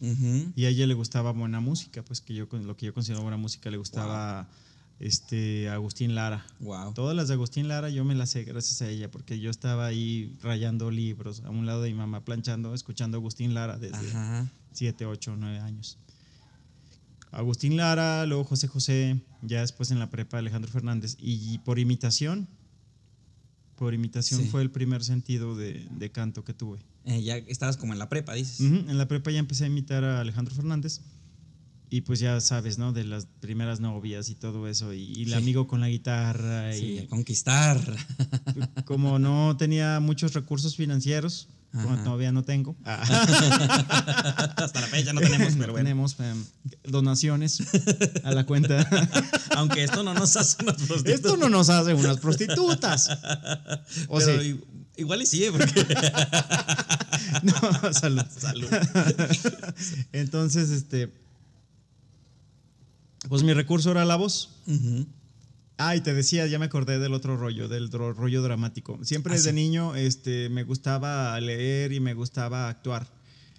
Y 0.55 0.65
a 0.65 0.69
ella 0.69 0.87
le 0.87 0.95
gustaba 0.95 1.33
buena 1.33 1.61
música, 1.61 2.05
pues 2.05 2.21
que 2.21 2.35
yo, 2.35 2.47
lo 2.53 2.77
que 2.77 2.87
yo 2.87 2.95
considero 2.95 3.23
buena 3.23 3.37
música, 3.37 3.71
le 3.71 3.77
gustaba 3.77 4.49
este, 5.01 5.69
Agustín 5.69 6.15
Lara. 6.15 6.47
Wow. 6.61 6.95
Todas 6.95 7.17
las 7.17 7.27
de 7.29 7.35
Agustín 7.35 7.67
Lara 7.67 7.91
yo 7.91 8.05
me 8.05 8.15
las 8.15 8.31
sé 8.31 8.45
gracias 8.45 8.83
a 8.83 8.89
ella, 8.89 9.11
porque 9.11 9.41
yo 9.41 9.51
estaba 9.51 9.87
ahí 9.87 10.37
rayando 10.43 10.93
libros, 10.93 11.43
a 11.45 11.51
un 11.51 11.67
lado 11.67 11.83
de 11.83 11.91
mi 11.91 11.97
mamá 11.97 12.25
planchando, 12.25 12.73
escuchando 12.73 13.17
a 13.17 13.21
Agustín 13.21 13.53
Lara 13.53 13.79
desde 13.79 14.11
Ajá. 14.11 14.49
7, 14.73 15.07
8, 15.07 15.35
9 15.37 15.59
años. 15.59 15.99
Agustín 17.33 17.77
Lara, 17.77 18.27
luego 18.27 18.45
José 18.45 18.69
José, 18.69 19.21
ya 19.43 19.61
después 19.61 19.91
en 19.91 19.99
la 19.99 20.11
prepa 20.11 20.39
Alejandro 20.39 20.71
Fernández. 20.71 21.17
Y 21.19 21.59
por 21.59 21.79
imitación, 21.79 22.49
por 23.81 23.95
imitación 23.95 24.43
Sí. 24.43 24.49
fue 24.49 24.61
el 24.61 24.71
primer 24.71 25.03
sentido 25.03 25.57
de, 25.57 25.87
de 25.91 26.11
canto 26.13 26.45
que 26.45 26.53
tuve. 26.53 26.81
Eh, 27.07 27.23
ya 27.23 27.39
estabas 27.39 27.79
como 27.79 27.95
en 27.95 27.99
la 27.99 28.11
prepa, 28.11 28.35
dices. 28.35 28.61
En 28.61 28.99
la 28.99 29.09
prepa 29.09 29.31
ya 29.31 29.39
empecé 29.39 29.65
a 29.65 29.69
imitar 29.69 30.05
a 30.05 30.21
Alejandro 30.21 30.55
Fernández. 30.55 31.01
Y 31.89 32.03
pues 32.03 32.21
ya 32.21 32.39
sabes, 32.43 32.77
¿no? 32.77 32.93
De 32.93 33.05
las 33.05 33.25
primeras 33.41 33.81
novias 33.81 34.29
y 34.29 34.35
todo 34.35 34.69
eso. 34.69 34.93
Y, 34.93 35.13
y 35.17 35.23
el 35.23 35.29
Sí. 35.31 35.35
amigo 35.35 35.67
con 35.67 35.81
la 35.81 35.89
guitarra. 35.89 36.73
Sí, 36.75 36.85
y 36.93 36.99
a 36.99 37.09
conquistar. 37.09 37.81
como 38.85 39.19
no 39.19 39.57
tenía 39.57 39.99
muchos 39.99 40.35
recursos 40.35 40.77
financieros, 40.77 41.49
todavía 42.05 42.33
no 42.33 42.43
tengo. 42.43 42.77
Hasta 42.85 44.81
la 44.81 44.87
fecha 44.89 45.13
no 45.13 45.21
tenemos, 45.21 45.55
pero 45.57 45.73
bueno. 45.73 45.85
Tenemos 45.85 46.17
em, 46.21 46.45
donaciones 46.85 47.63
a 48.25 48.33
la 48.33 48.45
cuenta. 48.45 48.89
Aunque 49.57 49.85
esto 49.85 50.03
no 50.03 50.15
nos 50.15 50.37
hace 50.37 50.63
unos 50.63 50.77
prostitutos. 50.77 51.15
Esto 51.15 51.37
no 51.37 51.49
nos 51.49 51.71
hace 51.71 51.95
unas 51.95 52.19
prostitutas. 52.19 53.11
O 54.09 54.19
Pero 54.19 54.43
sí. 54.43 54.61
igual 54.97 55.23
y 55.23 55.27
sí, 55.27 55.45
¿eh? 55.45 55.53
porque 55.53 55.85
No, 57.43 57.93
salud. 57.93 58.25
salud. 58.37 58.69
Entonces, 60.13 60.71
este. 60.71 61.13
Pues 63.29 63.43
mi 63.43 63.53
recurso 63.53 63.91
era 63.91 64.05
la 64.05 64.17
voz. 64.17 64.51
Ah, 65.83 65.97
y 65.97 66.01
te 66.01 66.13
decía, 66.15 66.47
ya 66.47 66.59
me 66.59 66.67
acordé 66.67 66.99
del 66.99 67.15
otro 67.15 67.37
rollo, 67.37 67.69
del 67.69 67.91
dro- 67.91 68.15
rollo 68.15 68.43
dramático. 68.43 68.99
Siempre 69.03 69.33
Ah, 69.33 69.37
desde 69.37 69.51
sí. 69.51 69.57
niño 69.57 69.95
este, 69.97 70.49
me 70.51 70.63
gustaba 70.63 71.39
leer 71.41 71.93
y 71.93 72.01
me 72.01 72.15
gustaba 72.15 72.69
actuar. 72.69 73.07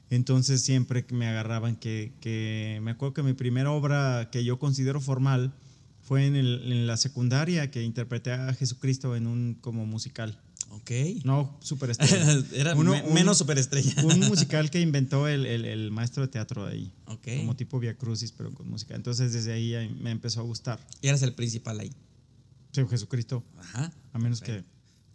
Entonces 0.10 0.62
siempre 0.62 1.06
me 1.12 1.28
agarraban 1.28 1.76
que, 1.78 2.12
que... 2.22 2.80
Me 2.84 2.92
acuerdo 2.92 3.14
que 3.14 3.24
mi 3.24 3.34
primera 3.34 3.72
obra 3.72 4.30
que 4.32 4.44
yo 4.44 4.60
considero 4.60 5.00
formal 5.00 5.54
fue 6.02 6.26
en, 6.26 6.36
el- 6.36 6.72
en 6.72 6.86
la 6.88 6.98
secundaria 6.98 7.72
que 7.72 7.82
interpreté 7.84 8.32
a 8.34 8.54
Jesucristo 8.54 9.16
en 9.16 9.26
un 9.28 9.58
como 9.62 9.86
musical. 9.86 10.38
Ok. 10.72 10.92
No, 11.24 11.58
superestrella. 11.62 12.44
Era 12.54 12.76
Uno- 12.76 12.92
me- 12.92 13.04
un- 13.04 13.14
menos 13.14 13.38
superestrella. 13.38 14.04
un 14.04 14.20
musical 14.28 14.70
que 14.70 14.82
inventó 14.82 15.28
el, 15.28 15.46
el- 15.46 15.66
el 15.66 15.92
maestro 15.92 16.24
de 16.24 16.28
teatro 16.30 16.66
de 16.66 16.74
ahí. 16.74 16.92
Ok. 17.06 17.28
Como 17.38 17.56
tipo 17.56 17.80
Via 17.80 17.96
Crucis, 17.98 18.32
pero 18.32 18.54
con 18.54 18.70
música. 18.70 18.96
Entonces 18.96 19.32
desde 19.34 19.54
ahí 19.54 19.98
me 20.02 20.12
empezó 20.12 20.42
a 20.42 20.44
gustar. 20.44 20.80
Y 21.02 21.08
eras 21.08 21.22
el 21.24 21.34
principal 21.34 21.80
ahí. 21.80 21.92
Sí, 22.72 22.82
Jesucristo. 22.90 23.44
Ajá. 23.60 23.92
A 24.14 24.18
menos 24.20 24.42
que 24.42 24.64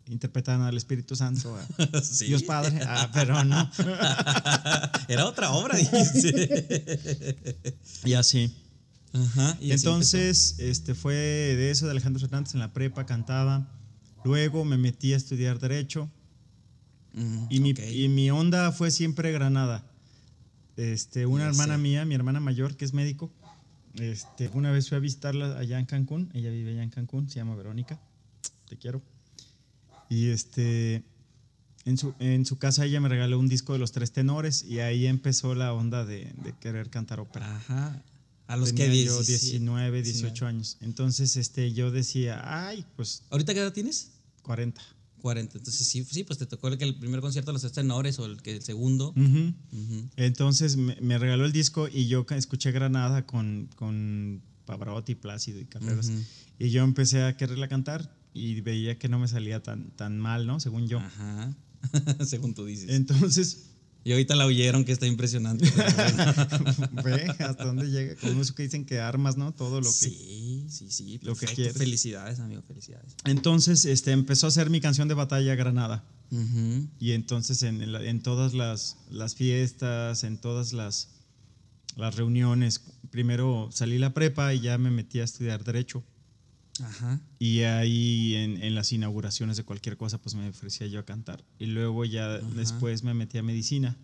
interpretaran 0.09 0.63
al 0.63 0.77
Espíritu 0.77 1.17
Santo, 1.17 1.57
a 1.57 2.01
Sí. 2.03 2.27
Dios 2.27 2.43
Padre, 2.45 2.81
ah, 2.87 3.11
pero 3.13 3.43
no. 3.45 3.71
Era 5.09 5.27
otra 5.27 5.51
obra, 5.53 5.77
dijiste. 5.79 7.77
Y 8.05 8.13
así. 8.15 8.55
Ajá. 9.13 9.57
y 9.61 9.73
así 9.73 9.87
Entonces, 9.87 10.57
este 10.59 10.95
fue 10.95 11.15
de 11.15 11.71
eso 11.71 11.87
de 11.87 11.93
Alejandro 11.93 12.21
Fernández 12.21 12.55
en 12.55 12.61
la 12.61 12.73
prepa, 12.73 13.07
cantaba. 13.07 13.67
Luego 14.25 14.65
me 14.65 14.77
metí 14.77 15.13
a 15.13 15.17
estudiar 15.17 15.59
Derecho. 15.59 16.11
Ujú, 17.15 17.47
Y, 17.49 17.61
mi, 17.61 17.73
ok. 17.73 17.81
y 17.93 18.09
mi 18.09 18.31
onda 18.31 18.73
fue 18.73 18.91
siempre 18.91 19.33
Granada. 19.33 19.85
Este, 20.77 21.25
una 21.25 21.45
Ya 21.45 21.49
hermana 21.51 21.77
sé. 21.77 21.81
mía, 21.81 22.05
mi 22.05 22.15
hermana 22.15 22.41
mayor, 22.41 22.77
que 22.77 22.85
es 22.85 22.93
médico, 22.93 23.33
este, 23.99 24.51
una 24.55 24.71
vez 24.71 24.89
fui 24.89 24.97
a 24.97 25.01
visitarla 25.01 25.59
allá 25.59 25.79
en 25.79 25.87
Cancún. 25.87 26.31
Ella 26.35 26.51
vive 26.51 26.73
allá 26.73 26.83
en 26.83 26.91
Cancún, 26.91 27.29
se 27.29 27.37
llama 27.37 27.55
Verónica. 27.57 27.99
Te 28.69 28.77
quiero. 28.77 29.03
Y 30.09 30.29
este, 30.29 31.03
en 31.85 31.99
su, 31.99 32.15
en 32.19 32.47
su 32.47 32.59
casa 32.59 32.85
ella 32.85 33.01
me 33.01 33.09
regaló 33.09 33.39
un 33.39 33.49
disco 33.49 33.73
de 33.73 33.79
los 33.79 33.93
tres 33.93 34.13
tenores 34.13 34.65
y 34.65 34.81
ahí 34.81 35.07
empezó 35.07 35.55
la 35.55 35.73
onda 35.73 36.05
de, 36.05 36.33
de 36.43 36.53
querer 36.61 36.91
cantar 36.91 37.21
ópera. 37.21 37.57
Ajá. 37.57 38.03
A 38.47 38.57
los 38.57 38.71
Tenía 38.75 38.87
que 38.93 39.05
yo 39.05 39.17
17. 39.17 39.59
19, 39.59 40.03
18 40.03 40.47
años. 40.47 40.77
Entonces, 40.81 41.37
este, 41.37 41.73
yo 41.73 41.91
decía, 41.91 42.41
ay, 42.45 42.85
pues 42.95 43.25
¿Ahorita 43.31 43.55
qué 43.55 43.61
edad 43.61 43.73
tienes? 43.73 44.13
40. 44.43 44.81
40. 45.27 45.59
Entonces 45.59 45.89
sí, 45.89 46.05
sí, 46.05 46.23
pues 46.23 46.39
te 46.39 46.47
tocó 46.47 46.69
el, 46.69 46.79
que 46.79 46.85
el 46.85 46.95
primer 46.95 47.21
concierto 47.21 47.53
de 47.53 47.59
los 47.61 47.73
tenores 47.73 48.17
o 48.21 48.27
el 48.27 48.41
que 48.43 48.53
el 48.53 48.63
segundo. 48.63 49.13
Entonces 50.15 50.77
me, 50.77 50.97
me 51.01 51.19
regaló 51.19 51.45
el 51.45 51.51
disco 51.51 51.89
y 51.93 52.07
yo 52.07 52.25
escuché 52.31 52.71
Granada 52.71 53.27
con, 53.27 53.69
con 53.75 54.41
Pavarotti, 54.67 55.17
Plácido 55.17 55.59
y 55.59 55.65
Carreras. 55.65 56.13
Y 56.61 56.71
yo 56.71 56.85
empecé 56.85 57.25
a 57.25 57.37
quererla 57.37 57.67
cantar 57.67 58.17
y 58.33 58.61
veía 58.61 59.01
que 59.01 59.09
no 59.09 59.19
me 59.19 59.27
salía 59.27 59.65
tan, 59.65 59.91
tan 59.97 60.17
mal, 60.17 60.47
¿no? 60.47 60.61
Según 60.61 60.87
yo. 60.87 61.01
Ajá. 61.01 61.57
Según 62.25 62.55
tú 62.55 62.65
dices. 62.65 62.91
Entonces, 62.91 63.71
y 64.07 64.13
ahorita 64.13 64.37
la 64.37 64.47
oyeron, 64.47 64.85
que 64.85 64.93
está 64.93 65.07
impresionante. 65.07 65.65
ve 67.05 67.27
hasta 67.41 67.65
dónde 67.65 67.87
llega. 67.91 68.15
Con 68.17 68.41
eso 68.41 68.55
que 68.55 68.63
dicen 68.63 68.85
que 68.85 69.01
armas, 69.01 69.37
¿no? 69.37 69.53
Todo 69.53 69.81
lo 69.81 69.87
que... 69.89 69.93
Sí, 69.97 70.65
sí, 70.69 70.91
sí. 70.91 71.19
lo 71.23 71.35
que 71.35 71.47
quieres. 71.47 71.77
Felicidades, 71.77 72.39
amigo, 72.39 72.63
felicidades. 72.63 73.17
Entonces, 73.25 73.85
este, 73.85 74.13
empezó 74.13 74.47
a 74.47 74.51
ser 74.53 74.71
mi 74.71 74.81
canción 74.81 75.09
de 75.09 75.15
batalla 75.15 75.55
Granada. 75.57 76.05
Y 77.01 77.13
entonces 77.13 77.63
en, 77.63 77.93
la- 77.93 78.03
en 78.05 78.21
todas 78.23 78.55
las, 78.55 78.97
las 79.11 79.35
fiestas, 79.35 80.23
en 80.25 80.39
todas 80.39 80.73
las, 80.73 81.09
las 81.97 82.15
reuniones, 82.17 82.83
primero 83.11 83.71
salí 83.73 83.99
la 83.99 84.13
prepa 84.15 84.53
y 84.55 84.61
ya 84.61 84.79
me 84.79 84.91
metí 84.91 85.19
a 85.21 85.25
estudiar 85.25 85.65
derecho. 85.65 86.05
Ajá. 86.81 87.21
Y 87.39 87.63
ahí 87.63 88.35
en, 88.35 88.63
en 88.63 88.75
las 88.75 88.93
inauguraciones 88.93 89.57
de 89.57 89.65
cualquier 89.65 89.97
cosa, 89.97 90.19
pues 90.19 90.35
me 90.35 90.49
ofrecía 90.49 90.87
yo 90.87 91.01
a 91.01 91.05
cantar. 91.05 91.45
Y 91.59 91.67
luego 91.67 92.05
ya 92.05 92.39
después 92.39 93.03
me 93.03 93.15
metí 93.15 93.39
a 93.39 93.43
medicina. 93.43 93.97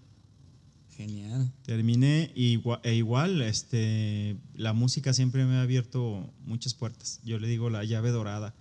Genial. 0.97 1.51
Terminé 1.65 2.31
y 2.35 2.61
e 2.83 2.95
igual, 2.95 3.41
este, 3.43 4.37
la 4.55 4.73
música 4.73 5.13
siempre 5.13 5.45
me 5.47 5.57
ha 5.57 5.63
abierto 5.63 6.31
muchas 6.45 6.75
puertas. 6.75 7.21
Yo 7.25 7.39
le 7.39 7.49
digo 7.49 7.71
la 7.71 7.85
llave 7.85 8.11
dorada, 8.11 8.55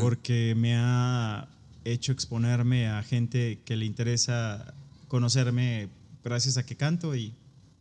porque 0.00 0.54
me 0.56 0.76
ha 0.76 1.46
hecho 1.84 2.12
exponerme 2.12 2.88
a 2.88 3.02
gente 3.02 3.60
que 3.64 3.76
le 3.76 3.84
interesa 3.84 4.74
conocerme 5.08 5.88
gracias 6.24 6.56
a 6.56 6.64
que 6.64 6.76
canto 6.76 7.14
y 7.14 7.34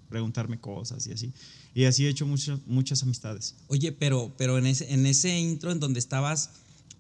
preguntarme 0.10 0.60
cosas 0.60 1.08
y 1.08 1.14
así. 1.14 1.34
Y 1.76 1.86
así 1.86 2.06
he 2.06 2.10
hecho 2.10 2.26
muchas 2.28 2.60
muchas 2.68 3.02
amistades. 3.04 3.56
Oye, 3.68 3.92
pero, 3.92 4.34
pero 4.38 4.58
en, 4.58 4.66
ese, 4.68 4.94
en 4.94 5.06
ese 5.06 5.40
intro 5.40 5.72
en 5.72 5.80
donde 5.80 6.00
estabas 6.00 6.52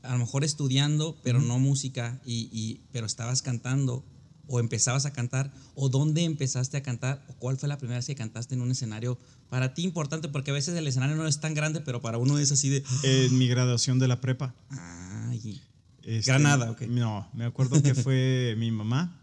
a 0.01 0.13
lo 0.13 0.18
mejor 0.20 0.44
estudiando, 0.44 1.15
pero 1.24 1.39
no 1.42 1.60
música, 1.60 2.20
y, 2.25 2.50
y- 2.51 2.82
pero 2.92 3.06
estabas 3.06 3.42
cantando, 3.42 4.03
o 4.48 4.60
empezabas 4.60 5.06
a 5.06 5.13
cantar, 5.13 5.53
o 5.75 5.88
dónde 5.89 6.24
empezaste 6.24 6.75
a 6.75 6.84
cantar, 6.84 7.24
o 7.30 7.34
cuál 7.36 7.58
fue 7.58 7.70
la 7.70 7.77
primera 7.77 8.00
vez 8.00 8.08
que 8.08 8.15
cantaste 8.15 8.56
en 8.56 8.62
un 8.62 8.72
escenario 8.72 9.18
para 9.50 9.74
ti 9.74 9.84
importante, 9.84 10.27
porque 10.27 10.51
a 10.51 10.53
veces 10.56 10.75
el 10.75 10.86
escenario 10.88 11.15
no 11.15 11.25
es 11.27 11.39
tan 11.39 11.53
grande, 11.53 11.80
pero 11.80 12.01
para 12.01 12.18
uno 12.18 12.38
es 12.39 12.51
así 12.51 12.68
de. 12.70 12.84
En 13.03 13.38
mi 13.38 13.48
graduación 13.48 14.00
de 14.00 14.08
la 14.10 14.20
prepa. 14.20 14.53
Ay, 14.72 15.62
Este, 16.03 16.32
Granada, 16.32 16.72
ok. 16.72 16.82
No, 16.89 17.30
me 17.34 17.46
acuerdo 17.46 17.82
que 17.82 17.94
fue 17.96 18.56
mi 18.60 18.72
mamá 18.72 19.22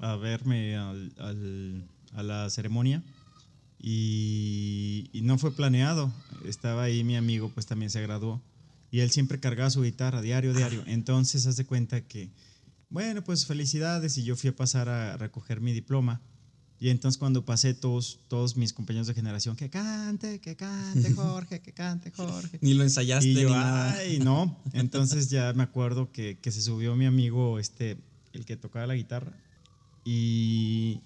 a 0.00 0.16
verme 0.16 0.76
al- 0.76 1.14
al- 1.18 1.88
a 2.12 2.22
la 2.22 2.50
ceremonia 2.50 3.02
y 3.78 4.53
no 5.24 5.38
fue 5.38 5.54
planeado. 5.54 6.12
Estaba 6.44 6.84
ahí 6.84 7.02
mi 7.04 7.16
amigo, 7.16 7.50
pues 7.52 7.66
también 7.66 7.90
se 7.90 8.02
graduó 8.02 8.42
y 8.90 9.00
él 9.00 9.10
siempre 9.10 9.40
cargaba 9.40 9.70
su 9.70 9.82
guitarra 9.82 10.22
diario, 10.22 10.54
diario. 10.54 10.84
Entonces, 10.86 11.46
haz 11.46 11.56
de 11.56 11.64
cuenta 11.64 12.02
que, 12.02 12.30
bueno, 12.90 13.24
pues 13.24 13.46
felicidades 13.46 14.16
y 14.18 14.22
yo 14.24 14.36
fui 14.36 14.50
a 14.50 14.54
pasar 14.56 14.88
a 14.88 15.16
recoger 15.16 15.60
mi 15.60 15.72
diploma. 15.72 16.20
Y 16.78 16.90
entonces 16.90 17.18
cuando 17.18 17.44
pasé 17.44 17.72
todos, 17.72 18.20
todos 18.28 18.56
mis 18.56 18.72
compañeros 18.72 19.06
de 19.06 19.14
generación, 19.14 19.56
que 19.56 19.70
cante, 19.70 20.40
que 20.40 20.54
cante 20.54 21.12
Jorge, 21.16 21.60
que 21.60 21.72
cante 21.72 22.10
Jorge. 22.10 22.58
ni 22.60 22.74
lo 22.74 22.82
ensayaste 22.82 23.28
Y 23.30 23.34
yo, 23.34 23.48
ni 23.48 23.54
nada. 23.54 23.92
ay, 23.94 24.18
no. 24.18 24.56
Entonces 24.72 25.30
ya 25.30 25.52
me 25.54 25.62
acuerdo 25.62 26.12
que, 26.12 26.38
que 26.38 26.52
se 26.52 26.60
subió 26.60 26.94
mi 26.94 27.06
amigo, 27.06 27.58
este, 27.58 27.96
el 28.32 28.44
que 28.44 28.56
tocaba 28.56 28.86
la 28.86 28.94
guitarra, 28.96 29.32
y 30.04 31.00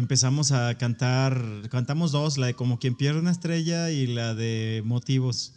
empezamos 0.00 0.50
a 0.52 0.76
cantar, 0.76 1.40
cantamos 1.70 2.10
dos, 2.12 2.36
la 2.38 2.46
de 2.48 2.54
Como 2.54 2.78
quien 2.78 2.94
pierde 2.96 3.20
una 3.20 3.30
estrella 3.30 3.90
y 3.90 4.06
la 4.08 4.34
de 4.34 4.82
Motivos. 4.84 5.52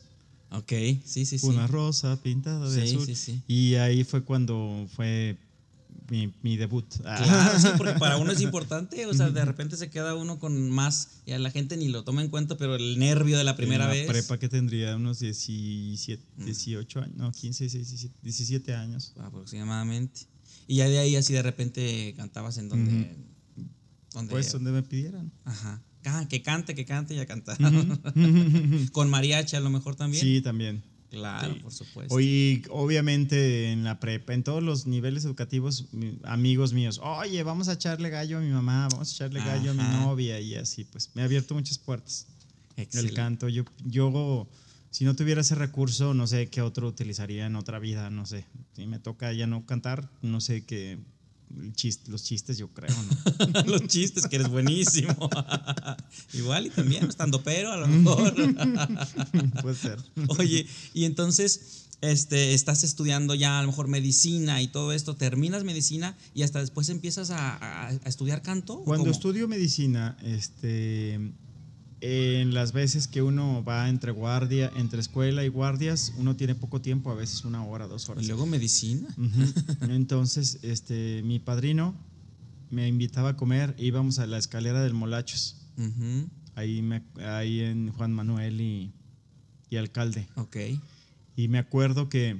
Ok, 0.51 0.71
sí, 1.03 1.25
sí, 1.25 1.39
sí. 1.39 1.47
Una 1.47 1.65
rosa 1.65 2.21
pintada 2.21 2.69
de 2.69 2.87
Sí, 2.87 2.93
azul. 2.95 3.05
sí, 3.07 3.15
sí. 3.15 3.41
Y 3.47 3.75
ahí 3.75 4.03
fue 4.03 4.23
cuando 4.23 4.87
fue 4.95 5.35
mi, 6.09 6.31
mi 6.43 6.57
debut. 6.57 6.85
Claro, 7.01 7.59
sí, 7.59 7.67
porque 7.75 7.93
para 7.99 8.17
uno 8.17 8.31
es 8.31 8.41
importante, 8.41 9.05
o 9.07 9.13
sea, 9.15 9.31
de 9.31 9.43
repente 9.45 9.77
se 9.77 9.89
queda 9.89 10.13
uno 10.13 10.37
con 10.37 10.69
más 10.69 11.21
y 11.25 11.31
a 11.31 11.39
la 11.39 11.49
gente 11.49 11.75
ni 11.75 11.87
lo 11.87 12.03
toma 12.03 12.21
en 12.21 12.29
cuenta, 12.29 12.55
pero 12.55 12.75
el 12.75 12.99
nervio 12.99 13.37
de 13.37 13.43
la 13.43 13.55
primera 13.55 13.85
en 13.85 13.89
la 13.89 13.95
vez. 13.95 14.07
prepa 14.07 14.37
que 14.37 14.47
tendría 14.47 14.95
unos 14.95 15.19
17, 15.19 16.21
18 16.37 16.99
años, 17.01 17.15
no, 17.17 17.31
15, 17.31 17.63
16, 17.63 17.87
17, 17.89 18.15
17 18.21 18.75
años. 18.75 19.13
aproximadamente. 19.19 20.21
Y 20.67 20.75
ya 20.77 20.87
de 20.87 20.99
ahí 20.99 21.15
así 21.15 21.33
de 21.33 21.41
repente 21.41 22.13
cantabas 22.15 22.57
en 22.57 22.69
donde... 22.69 23.15
donde 24.13 24.31
Pues 24.31 24.51
donde 24.51 24.71
me 24.71 24.83
pidieran. 24.83 25.31
Ajá. 25.45 25.81
Ah, 26.05 26.25
que 26.29 26.41
cante, 26.41 26.75
que 26.75 26.85
cante 26.85 27.15
y 27.15 27.19
a 27.19 27.25
cantar. 27.25 27.57
Con 28.91 29.09
mariachi 29.09 29.55
a 29.55 29.59
lo 29.59 29.69
mejor 29.69 29.95
también. 29.95 30.21
Sí, 30.21 30.41
también. 30.41 30.83
Claro, 31.09 31.53
Sí. 31.53 31.59
por 31.59 31.71
supuesto. 31.71 32.13
Hoy, 32.15 32.63
obviamente, 32.71 33.71
en 33.71 33.83
la 33.83 33.99
prepa, 33.99 34.33
en 34.33 34.43
todos 34.43 34.63
los 34.63 34.87
niveles 34.87 35.23
educativos, 35.25 35.85
mi- 35.93 36.17
amigos 36.23 36.73
míos, 36.73 36.99
oye, 37.03 37.43
vamos 37.43 37.67
a 37.67 37.73
echarle 37.73 38.09
gallo 38.09 38.39
a 38.39 38.41
mi 38.41 38.49
mamá, 38.49 38.87
vamos 38.91 39.11
a 39.11 39.13
echarle 39.13 39.39
gallo 39.39 39.71
a 39.71 39.73
mi 39.75 39.83
novia 39.83 40.39
y 40.39 40.55
así, 40.55 40.83
pues 40.85 41.11
me 41.13 41.21
ha 41.21 41.25
abierto 41.25 41.53
muchas 41.53 41.77
puertas. 41.77 42.25
Excelente. 42.75 43.09
el 43.11 43.15
canto. 43.15 43.49
Yo, 43.49 43.63
yo, 43.85 44.49
si 44.89 45.05
no 45.05 45.15
tuviera 45.15 45.41
ese 45.41 45.53
recurso, 45.53 46.15
no 46.15 46.25
sé 46.25 46.47
qué 46.49 46.63
otro 46.63 46.87
utilizaría 46.87 47.45
en 47.45 47.55
otra 47.55 47.77
vida, 47.77 48.09
no 48.09 48.25
sé. 48.25 48.47
Si 48.75 48.87
me 48.87 48.97
toca 48.97 49.31
ya 49.33 49.45
no 49.45 49.67
cantar, 49.67 50.09
no 50.23 50.41
sé 50.41 50.65
qué. 50.65 50.97
Los 52.07 52.23
chistes, 52.23 52.57
yo 52.57 52.67
creo, 52.69 52.95
¿no? 52.95 53.61
Los 53.71 53.87
chistes, 53.87 54.27
que 54.27 54.35
eres 54.37 54.49
buenísimo. 54.49 55.29
Igual 56.33 56.67
y 56.67 56.69
también 56.69 57.05
estando 57.07 57.43
pero 57.43 57.71
a 57.71 57.77
lo 57.77 57.87
mejor. 57.87 58.33
Puede 59.61 59.75
ser. 59.75 59.99
Oye, 60.39 60.65
y 60.93 61.05
entonces 61.05 61.85
este, 62.01 62.53
estás 62.53 62.83
estudiando 62.83 63.33
ya 63.35 63.59
a 63.59 63.61
lo 63.61 63.67
mejor 63.69 63.87
medicina 63.87 64.61
y 64.61 64.67
todo 64.67 64.91
esto, 64.93 65.15
terminas 65.15 65.63
medicina 65.63 66.17
y 66.33 66.43
hasta 66.43 66.59
después 66.59 66.89
empiezas 66.89 67.29
a, 67.31 67.55
a- 67.55 67.87
a 67.89 68.09
estudiar 68.09 68.41
canto. 68.41 68.73
¿o 68.75 68.83
Cuando 68.83 69.03
cómo? 69.05 69.11
estudio 69.11 69.47
medicina, 69.47 70.17
este, 70.23 71.31
en 72.05 72.53
las 72.53 72.73
veces 72.73 73.07
que 73.07 73.21
uno 73.21 73.63
va 73.63 73.87
entre 73.87 74.11
guardia, 74.11 74.69
entre 74.75 74.99
escuela 74.99 75.45
y 75.45 75.47
guardias, 75.47 76.11
uno 76.17 76.35
tiene 76.35 76.53
poco 76.53 76.81
tiempo, 76.81 77.09
a 77.11 77.15
veces 77.15 77.45
una 77.45 77.65
hora, 77.65 77.87
dos 77.87 78.09
horas. 78.09 78.23
Y 78.25 78.27
luego 78.27 78.45
medicina. 78.45 79.07
Entonces, 79.81 80.59
este, 80.63 81.21
mi 81.23 81.39
padrino 81.39 81.95
me 82.69 82.87
invitaba 82.89 83.29
a 83.29 83.37
comer, 83.37 83.73
íbamos 83.77 84.19
a 84.19 84.27
la 84.27 84.37
escalera 84.37 84.83
del 84.83 84.93
Molachos, 84.93 85.55
Ujú, 85.77 86.27
ahí, 86.55 86.81
me- 86.81 87.03
ahí 87.25 87.61
en 87.61 87.91
Juan 87.93 88.11
Manuel 88.11 88.59
y, 88.59 88.91
y 89.69 89.77
Alcalde. 89.77 90.27
Ok. 90.35 90.57
Y 91.37 91.47
me 91.47 91.57
acuerdo 91.57 92.09
que, 92.09 92.35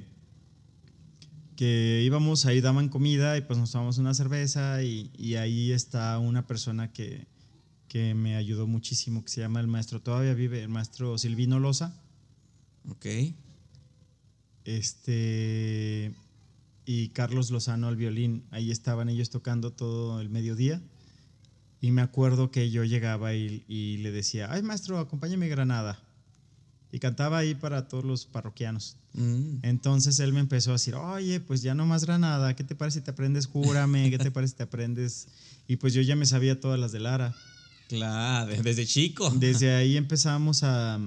que 1.56 2.02
íbamos, 2.04 2.46
ahí 2.46 2.60
daban 2.60 2.88
comida 2.88 3.36
y 3.38 3.40
pues 3.40 3.58
nos 3.58 3.70
tomamos 3.70 3.98
una 3.98 4.12
cerveza 4.14 4.82
y, 4.82 5.10
y 5.16 5.36
ahí 5.36 5.72
está 5.72 6.18
una 6.18 6.46
persona 6.46 6.92
que, 6.92 7.26
que 7.88 8.14
me 8.14 8.36
ayudó 8.36 8.66
muchísimo, 8.66 9.22
que 9.22 9.30
se 9.30 9.40
llama 9.40 9.60
el 9.60 9.66
maestro, 9.66 10.00
todavía 10.00 10.34
vive, 10.34 10.62
el 10.62 10.68
maestro 10.68 11.16
Silvino 11.18 11.58
Loza. 11.60 11.94
Ok. 12.90 13.06
Este, 14.64 16.12
y 16.86 17.08
Carlos 17.08 17.50
Lozano 17.50 17.88
al 17.88 17.96
violín. 17.96 18.44
Ahí 18.50 18.70
estaban 18.70 19.08
ellos 19.08 19.30
tocando 19.30 19.72
todo 19.72 20.20
el 20.20 20.28
mediodía. 20.30 20.82
Y 21.80 21.90
me 21.90 22.02
acuerdo 22.02 22.50
que 22.50 22.70
yo 22.70 22.84
llegaba 22.84 23.34
y, 23.34 23.64
y 23.68 23.98
le 23.98 24.10
decía, 24.10 24.48
ay 24.50 24.62
maestro, 24.62 24.98
acompáñame 24.98 25.46
a 25.46 25.50
Granada. 25.50 25.98
Y 26.90 26.98
cantaba 26.98 27.38
ahí 27.38 27.54
para 27.54 27.88
todos 27.88 28.04
los 28.04 28.24
parroquianos. 28.24 28.96
Mm, 29.14 29.58
Entonces 29.62 30.18
él 30.20 30.32
me 30.32 30.40
empezó 30.40 30.70
a 30.70 30.74
decir, 30.74 30.94
oye, 30.94 31.40
pues 31.40 31.60
ya 31.60 31.74
no 31.74 31.86
más 31.86 32.04
Granada, 32.04 32.54
¿qué 32.56 32.64
te 32.64 32.74
parece 32.74 33.00
si 33.00 33.04
te 33.04 33.10
aprendes 33.10 33.46
Júrame? 33.46 34.10
¿Qué 34.10 34.18
te 34.18 34.30
parece 34.30 34.52
si 34.52 34.56
te 34.58 34.62
aprendes? 34.62 35.28
Y 35.66 35.76
pues 35.76 35.92
yo 35.92 36.02
ya 36.02 36.16
me 36.16 36.24
sabía 36.24 36.60
todas 36.60 36.78
las 36.78 36.92
de 36.92 37.00
Lara. 37.00 37.34
Claro, 37.96 38.50
de- 38.50 38.62
desde 38.62 38.86
chico. 38.86 39.30
Desde 39.30 39.74
ahí 39.76 39.96
empezamos 39.96 40.62
a, 40.62 40.98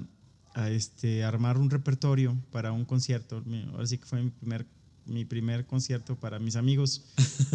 a, 0.54 0.70
este, 0.70 1.24
armar 1.24 1.58
un 1.58 1.70
repertorio 1.70 2.36
para 2.52 2.72
un 2.72 2.86
concierto. 2.86 3.44
Ahora 3.74 3.86
sí 3.88 3.98
que 3.98 4.06
fue 4.06 4.24
mi 4.24 4.30
primer, 4.32 4.66
mi 5.06 5.26
primer 5.26 5.66
concierto 5.66 6.16
para 6.16 6.40
mis 6.40 6.56
amigos. 6.56 7.04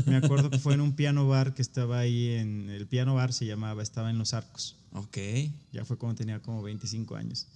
Me 0.06 0.16
acuerdo 0.16 0.50
que 0.50 0.58
fue 0.58 0.74
en 0.74 0.80
un 0.80 0.92
piano 0.94 1.26
bar 1.28 1.54
que 1.54 1.62
estaba 1.62 1.98
ahí 2.00 2.30
en 2.30 2.70
el 2.70 2.86
piano 2.86 3.14
bar, 3.14 3.32
se 3.32 3.44
llamaba, 3.46 3.82
estaba 3.82 4.10
en 4.10 4.18
Los 4.18 4.32
Arcos. 4.34 4.76
Ok. 4.94 5.18
Ya 5.72 5.84
fue 5.84 5.96
cuando 5.98 6.16
tenía 6.16 6.40
como 6.40 6.62
25 6.62 7.16
años. 7.16 7.46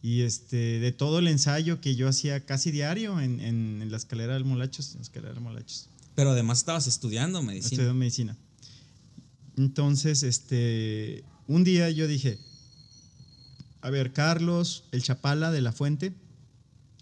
Y 0.00 0.20
este, 0.22 0.56
de 0.78 0.92
todo 0.92 1.18
el 1.18 1.26
ensayo 1.28 1.80
que 1.80 1.96
yo 1.96 2.08
hacía 2.08 2.44
casi 2.46 2.70
diario 2.70 3.20
en, 3.20 3.40
en- 3.40 3.82
en 3.82 3.90
la 3.90 3.96
escalera 3.96 4.34
del 4.34 4.44
Molachos, 4.44 4.90
en 4.92 4.96
la 4.98 5.02
escalera 5.02 5.32
del 5.34 5.42
Molachos. 5.42 5.88
Pero 6.14 6.30
además 6.30 6.58
estabas 6.58 6.86
estudiando 6.86 7.42
medicina. 7.42 7.82
Estudié 7.82 7.92
medicina. 7.94 8.36
Entonces, 9.58 10.22
este, 10.22 11.24
un 11.46 11.64
día 11.64 11.90
yo 11.90 12.06
dije, 12.06 12.38
a 13.80 13.90
ver, 13.90 14.12
Carlos, 14.12 14.84
el 14.92 15.02
Chapala 15.02 15.50
de 15.50 15.60
la 15.60 15.72
Fuente, 15.72 16.14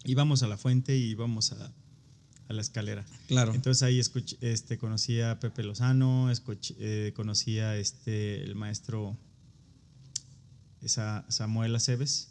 íbamos 0.03 0.43
a 0.43 0.47
la 0.47 0.57
Fuente 0.57 0.97
y 0.97 1.03
íbamos 1.11 1.51
a, 1.53 1.71
a 2.47 2.53
la 2.53 2.61
escalera. 2.61 3.05
Claro. 3.27 3.53
Entonces 3.53 3.83
ahí 3.83 3.99
escuché- 3.99 4.37
este, 4.41 4.77
conocí 4.77 5.21
a 5.21 5.39
Pepe 5.39 5.63
Lozano, 5.63 6.31
escuché- 6.31 6.75
eh, 6.79 7.13
conocí 7.15 7.59
a 7.59 7.77
este, 7.77 8.43
el 8.43 8.55
maestro 8.55 9.17
esa, 10.81 11.25
Samuel 11.29 11.75
Aceves 11.75 12.29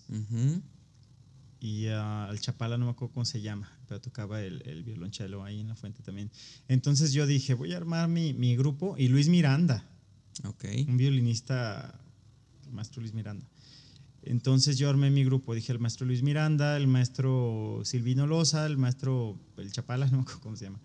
y 1.60 1.86
al 1.86 2.38
Chapala, 2.40 2.78
no 2.78 2.86
me 2.86 2.90
acuerdo 2.92 3.14
cómo 3.14 3.24
se 3.24 3.40
llama, 3.40 3.70
pero 3.88 4.00
tocaba 4.00 4.42
el, 4.42 4.62
el 4.66 4.82
violonchelo 4.84 5.42
ahí 5.44 5.60
en 5.60 5.68
la 5.68 5.74
fuente 5.76 6.02
también. 6.02 6.30
Entonces 6.68 7.12
yo 7.12 7.26
dije, 7.26 7.54
voy 7.54 7.72
a 7.72 7.76
armar 7.76 8.08
mi, 8.08 8.32
mi 8.34 8.56
grupo 8.56 8.94
y 8.98 9.08
Luis 9.08 9.28
Miranda, 9.28 9.84
Ok. 10.44 10.64
un 10.88 10.96
violinista, 10.96 11.98
el 12.66 12.72
maestro 12.72 13.00
Luis 13.00 13.14
Miranda. 13.14 13.46
Entonces 14.22 14.76
yo 14.76 14.90
armé 14.90 15.10
mi 15.10 15.24
grupo, 15.24 15.54
dije 15.54 15.70
el 15.72 15.78
maestro 15.78 16.04
Luis 16.06 16.22
Miranda, 16.22 16.76
el 16.76 16.88
maestro 16.88 17.80
Silvino 17.84 18.26
Loza, 18.26 18.66
el 18.66 18.76
maestro, 18.76 19.38
el 19.56 19.70
Chapala, 19.70 20.06
no 20.10 20.16
me 20.18 20.22
acuerdo 20.22 20.40
cómo 20.40 20.56
se 20.56 20.64
llama. 20.64 20.80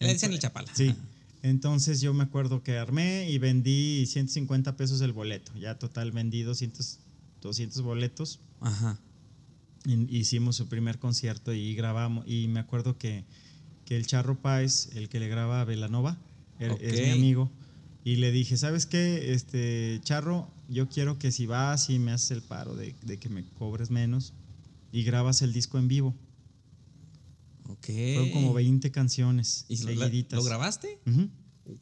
Le 0.00 0.12
dicen 0.12 0.32
el 0.32 0.38
chapala. 0.38 0.68
Sí. 0.74 0.94
Entonces 1.42 2.00
yo 2.02 2.12
me 2.12 2.24
acuerdo 2.24 2.62
que 2.62 2.76
armé 2.76 3.30
y 3.30 3.38
vendí 3.38 4.04
150 4.06 4.76
pesos 4.76 5.00
el 5.00 5.12
boleto. 5.12 5.52
Ya 5.56 5.78
total 5.78 6.12
vendí 6.12 6.42
200, 6.42 6.98
200 7.40 7.80
boletos. 7.82 8.38
Ajá. 8.60 8.98
Hicimos 9.86 10.56
su 10.56 10.66
primer 10.68 10.98
concierto 10.98 11.54
y 11.54 11.74
grabamos. 11.74 12.26
Y 12.28 12.48
me 12.48 12.60
acuerdo 12.60 12.98
que, 12.98 13.24
que 13.86 13.96
el 13.96 14.06
Charro 14.06 14.36
Páez, 14.36 14.90
el 14.96 15.08
que 15.08 15.20
le 15.20 15.28
graba 15.28 15.60
a 15.62 15.64
Velanova, 15.64 16.18
er- 16.58 16.76
es 16.82 17.00
mi 17.06 17.10
amigo. 17.12 17.50
Y 18.04 18.16
le 18.16 18.32
dije, 18.32 18.56
¿sabes 18.56 18.86
qué? 18.86 19.32
Este, 19.32 20.00
Charro, 20.02 20.50
yo 20.68 20.88
quiero 20.88 21.18
que 21.18 21.30
si 21.32 21.46
vas 21.46 21.90
y 21.90 21.98
me 21.98 22.12
haces 22.12 22.30
el 22.30 22.42
paro 22.42 22.74
de, 22.74 22.94
de 23.02 23.18
que 23.18 23.28
me 23.28 23.44
cobres 23.58 23.90
menos 23.90 24.32
y 24.92 25.02
grabas 25.02 25.42
el 25.42 25.52
disco 25.52 25.78
en 25.78 25.88
vivo. 25.88 26.14
Ok. 27.68 27.84
Fueron 27.86 28.30
como 28.30 28.54
20 28.54 28.90
canciones 28.90 29.66
¿Y 29.68 29.76
seguiditas. 29.76 30.38
lo 30.38 30.44
grabaste? 30.44 30.98
Ujú. 31.06 31.28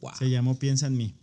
Wow. 0.01 0.11
Se 0.19 0.29
llamó 0.29 0.59
Piensa 0.59 0.87
en 0.87 0.97
mí. 0.97 1.15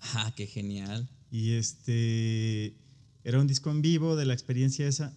Ah, 0.00 0.32
qué 0.36 0.46
genial. 0.46 1.08
Y 1.30 1.52
este 1.52 2.76
era 3.24 3.40
un 3.40 3.46
disco 3.46 3.70
en 3.70 3.80
vivo 3.80 4.14
de 4.16 4.26
la 4.26 4.34
experiencia 4.34 4.86
esa. 4.86 5.16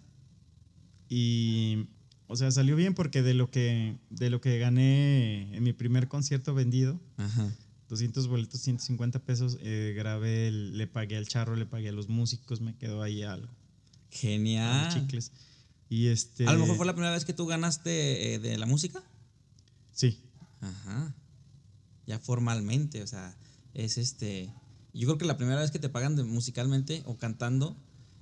Y 1.10 1.88
o 2.27 2.36
sea, 2.38 2.51
salió 2.51 2.75
bien 2.75 2.93
porque 2.93 3.21
de 3.21 3.34
lo 3.34 3.51
que 3.51 3.97
de 4.10 4.30
lo 4.30 4.39
que 4.39 4.58
gané 4.60 5.56
en 5.56 5.63
mi 5.63 5.73
primer 5.73 6.08
concierto 6.08 6.53
vendido, 6.53 6.99
Ajá. 7.17 7.53
200 7.89 8.28
boletos, 8.28 8.60
150 8.62 9.19
pesos, 9.19 9.58
eh, 9.62 9.93
grabé, 9.95 10.47
el- 10.50 10.78
le 10.78 10.88
pagué 10.88 11.17
al 11.17 11.28
charro, 11.28 11.56
le 11.56 11.65
pagué 11.65 11.89
a 11.89 11.91
los 11.93 12.10
músicos, 12.10 12.60
me 12.62 12.76
quedó 12.76 13.02
ahí 13.02 13.23
algo, 13.23 13.47
Genial. 14.12 14.89
chicles. 14.93 15.32
Y 15.89 16.08
este 16.08 16.45
A 16.47 16.54
lo 16.54 16.60
mejor 16.60 16.76
fue 16.78 16.86
la 16.86 16.93
primera 16.93 17.13
vez 17.13 17.23
que 17.23 17.34
tú 17.34 17.45
ganaste 17.45 18.34
eh, 18.34 18.39
de 18.39 18.58
la 18.58 18.65
música. 18.65 19.02
Sí. 19.93 20.19
Ajá. 20.60 21.15
Ya 22.06 22.19
formalmente, 22.19 23.02
o 23.04 23.08
sea, 23.08 23.36
es 23.73 23.97
este. 23.97 24.50
Yo 24.93 25.08
creo 25.08 25.17
que 25.17 25.26
la 25.26 25.38
primera 25.38 25.62
vez 25.62 25.71
que 25.71 25.80
te 25.80 25.89
pagan 25.89 26.15
de- 26.15 26.23
musicalmente 26.23 27.04
o 27.06 27.17
cantando 27.17 27.78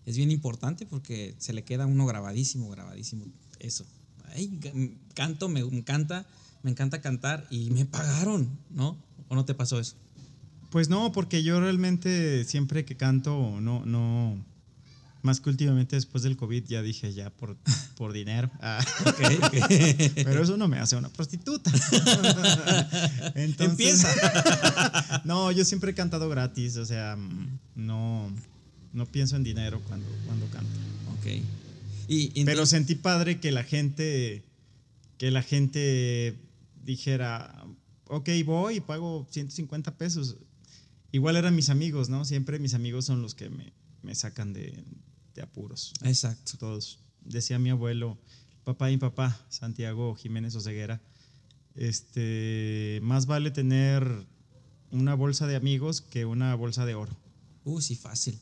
es 0.05 0.17
bien 0.17 0.29
importante 0.29 0.85
porque 0.85 1.35
se 1.39 1.53
le 1.53 1.63
queda 1.63 1.85
uno 1.87 2.05
grabadísimo, 2.05 2.69
grabadísimo. 2.69 3.25
Eso. 3.59 3.85
Ay, 4.25 4.59
ca- 4.61 4.71
canto, 5.15 5.49
me 5.49 5.61
encanta, 5.61 6.27
me 6.61 6.69
encanta 6.71 7.01
cantar 7.01 7.47
y 7.49 7.69
me 7.71 7.85
pagaron, 7.85 8.59
¿no? 8.69 8.97
¿O 9.27 9.35
no 9.35 9.45
te 9.45 9.53
pasó 9.53 9.79
eso? 9.79 9.95
Pues 10.69 10.89
no, 10.89 11.11
porque 11.11 11.43
yo 11.43 11.59
realmente 11.59 12.43
siempre 12.43 12.85
que 12.85 12.97
canto, 12.97 13.59
no, 13.61 13.85
no, 13.85 14.37
más 15.21 15.39
que 15.41 15.49
últimamente 15.49 15.95
después 15.95 16.23
del 16.23 16.37
COVID 16.37 16.65
ya 16.65 16.81
dije 16.81 17.13
ya 17.13 17.29
por, 17.31 17.57
por 17.97 18.13
dinero. 18.13 18.51
Ah. 18.61 18.83
Pero 20.15 20.43
eso 20.43 20.55
no 20.57 20.67
me 20.67 20.77
hace 20.79 20.95
una 20.95 21.09
prostituta. 21.09 21.71
Entonces- 23.35 24.03
Empieza. 24.03 25.21
no, 25.25 25.51
yo 25.51 25.65
siempre 25.65 25.91
he 25.91 25.93
cantado 25.95 26.29
gratis, 26.29 26.77
o 26.77 26.85
sea, 26.85 27.17
no, 27.75 28.31
no 28.93 29.05
pienso 29.07 29.35
en 29.35 29.43
dinero 29.43 29.81
cuando, 29.87 30.07
cuando 30.25 30.45
canto. 30.47 30.69
Ok. 31.19 31.41
Y, 32.07 32.43
Pero 32.45 32.65
sentí 32.67 32.93
padre 32.93 33.39
que 33.39 33.51
la 33.51 33.63
gente, 33.63 34.43
que 35.17 35.31
la 35.31 35.41
gente 35.41 36.35
dijera, 36.83 37.65
ok, 38.07 38.29
voy 38.45 38.77
y 38.77 38.81
pago 38.81 39.27
150 39.29 39.97
pesos. 39.97 40.37
Igual 41.11 41.35
eran 41.37 41.55
mis 41.55 41.69
amigos, 41.69 42.09
¿no? 42.09 42.25
Siempre 42.25 42.59
mis 42.59 42.73
amigos 42.73 43.05
son 43.05 43.21
los 43.21 43.35
que 43.35 43.49
me, 43.49 43.73
me 44.01 44.15
sacan 44.15 44.53
de, 44.53 44.83
de 45.33 45.41
apuros. 45.41 45.93
Exacto. 46.01 46.57
Todos. 46.57 46.99
Decía 47.23 47.59
mi 47.59 47.69
abuelo, 47.69 48.17
papá 48.63 48.91
y 48.91 48.97
papá, 48.97 49.39
Santiago 49.49 50.15
Jiménez 50.15 50.55
Oseguera, 50.55 51.01
este, 51.75 52.99
más 53.03 53.25
vale 53.25 53.51
tener 53.51 54.25
una 54.91 55.13
bolsa 55.13 55.47
de 55.47 55.55
amigos 55.55 56.01
que 56.01 56.25
una 56.25 56.55
bolsa 56.55 56.85
de 56.85 56.95
oro. 56.95 57.15
Uh, 57.63 57.81
sí, 57.81 57.95
fácil. 57.95 58.39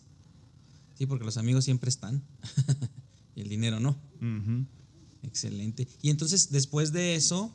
Sí, 0.96 1.06
porque 1.06 1.26
los 1.26 1.38
amigos 1.38 1.66
siempre 1.66 1.90
están. 1.90 2.22
y 3.36 3.42
el 3.42 3.50
dinero 3.50 3.80
no. 3.80 3.98
Ujú. 4.18 4.66
Excelente. 5.24 5.88
Y 6.02 6.10
entonces, 6.10 6.52
después 6.52 6.92
de 6.92 7.16
eso, 7.16 7.54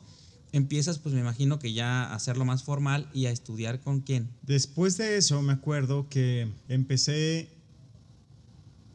empiezas, 0.51 0.97
pues 0.99 1.13
me 1.15 1.21
imagino 1.21 1.59
que 1.59 1.73
ya 1.73 2.03
a 2.05 2.15
hacerlo 2.15 2.45
más 2.45 2.63
formal 2.63 3.07
y 3.13 3.25
a 3.27 3.31
estudiar 3.31 3.79
con 3.81 4.01
quién. 4.01 4.29
Después 4.41 4.97
de 4.97 5.17
eso, 5.17 5.41
me 5.41 5.53
acuerdo 5.53 6.07
que 6.09 6.47
empecé 6.67 7.49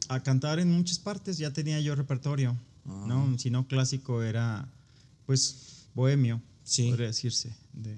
a 0.09 0.21
cantar 0.21 0.59
en 0.59 0.71
muchas 0.71 0.99
partes, 0.99 1.37
ya 1.37 1.51
tenía 1.51 1.79
yo 1.79 1.95
repertorio, 1.95 2.55
Ah. 2.87 3.05
¿no? 3.07 3.37
Si 3.39 3.49
no 3.49 3.67
clásico 3.67 4.21
era, 4.21 4.67
pues, 5.25 5.87
bohemio, 5.95 6.41
Sí. 6.63 6.89
podría 6.89 7.07
decirse, 7.07 7.51
de 7.73 7.95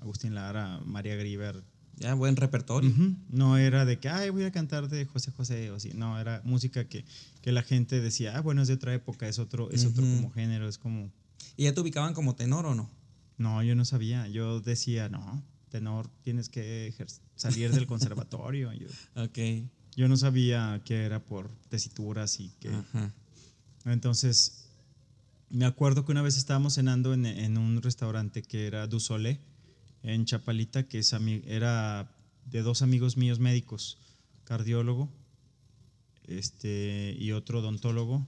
Agustín 0.00 0.34
Lara, 0.34 0.80
María 0.86 1.14
Grieber. 1.16 1.62
Ya, 1.98 2.14
buen 2.14 2.36
repertorio. 2.36 2.90
No 3.28 3.58
era 3.58 3.84
de 3.84 3.98
que, 3.98 4.08
ay, 4.08 4.30
voy 4.30 4.44
a 4.44 4.50
cantar 4.50 4.88
de 4.88 5.04
José 5.04 5.30
José 5.32 5.70
o 5.70 5.76
así, 5.76 5.90
no, 5.94 6.18
era 6.18 6.40
música 6.44 6.88
que, 6.88 7.04
que 7.42 7.52
la 7.52 7.62
gente 7.62 8.00
decía, 8.00 8.36
ah, 8.36 8.40
bueno, 8.40 8.62
es 8.62 8.68
de 8.68 8.74
otra 8.74 8.94
época, 8.94 9.28
es 9.28 9.38
otro, 9.38 9.70
es 9.70 9.84
otro 9.84 10.02
como 10.02 10.30
género, 10.30 10.66
es 10.68 10.78
como, 10.78 11.10
¿Y 11.56 11.64
ya 11.64 11.74
te 11.74 11.80
ubicaban 11.80 12.14
como 12.14 12.34
tenor 12.34 12.66
o 12.66 12.74
no? 12.74 12.90
no, 13.38 13.62
yo 13.62 13.74
no 13.74 13.84
sabía, 13.84 14.28
yo 14.28 14.60
decía, 14.60 15.08
no, 15.08 15.42
tenor, 15.68 16.08
tienes 16.22 16.48
que 16.48 16.94
salir 17.34 17.72
del 17.72 17.86
conservatorio. 17.86 18.72
Yo, 18.72 18.86
Ok. 19.16 19.38
yo 19.96 20.06
no 20.06 20.16
sabía 20.16 20.80
que 20.84 21.04
era 21.04 21.24
por 21.24 21.50
tesituras 21.68 22.38
y 22.38 22.50
que... 22.60 22.68
Ajá. 22.68 23.12
Entonces, 23.84 24.68
me 25.50 25.64
acuerdo 25.64 26.04
que 26.04 26.12
una 26.12 26.22
vez 26.22 26.36
estábamos 26.36 26.74
cenando 26.74 27.14
en, 27.14 27.26
en 27.26 27.58
un 27.58 27.82
restaurante 27.82 28.42
que 28.42 28.66
era 28.68 28.86
Du 28.86 29.00
Sole, 29.00 29.40
en 30.04 30.24
Chapalita, 30.24 30.86
que 30.86 30.98
es 31.00 31.12
era 31.46 32.14
de 32.46 32.62
dos 32.62 32.82
amigos 32.82 33.16
míos 33.16 33.38
médicos, 33.40 33.98
cardiólogo 34.44 35.10
este, 36.24 37.16
y 37.18 37.32
otro 37.32 37.60
odontólogo, 37.60 38.26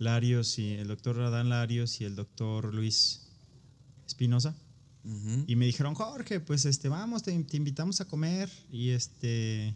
Larios 0.00 0.58
y 0.58 0.72
el 0.72 0.88
doctor 0.88 1.16
Radán 1.16 1.48
Larios 1.48 2.00
y 2.00 2.04
el 2.04 2.16
doctor 2.16 2.74
Luis 2.74 3.28
Espinosa. 4.06 4.56
Y 5.46 5.56
me 5.56 5.64
dijeron, 5.64 5.94
Jorge, 5.94 6.40
pues 6.40 6.66
este, 6.66 6.88
vamos, 6.88 7.22
te, 7.22 7.32
te 7.44 7.56
invitamos 7.56 8.00
a 8.02 8.04
comer 8.06 8.50
y 8.70 8.90
este, 8.90 9.74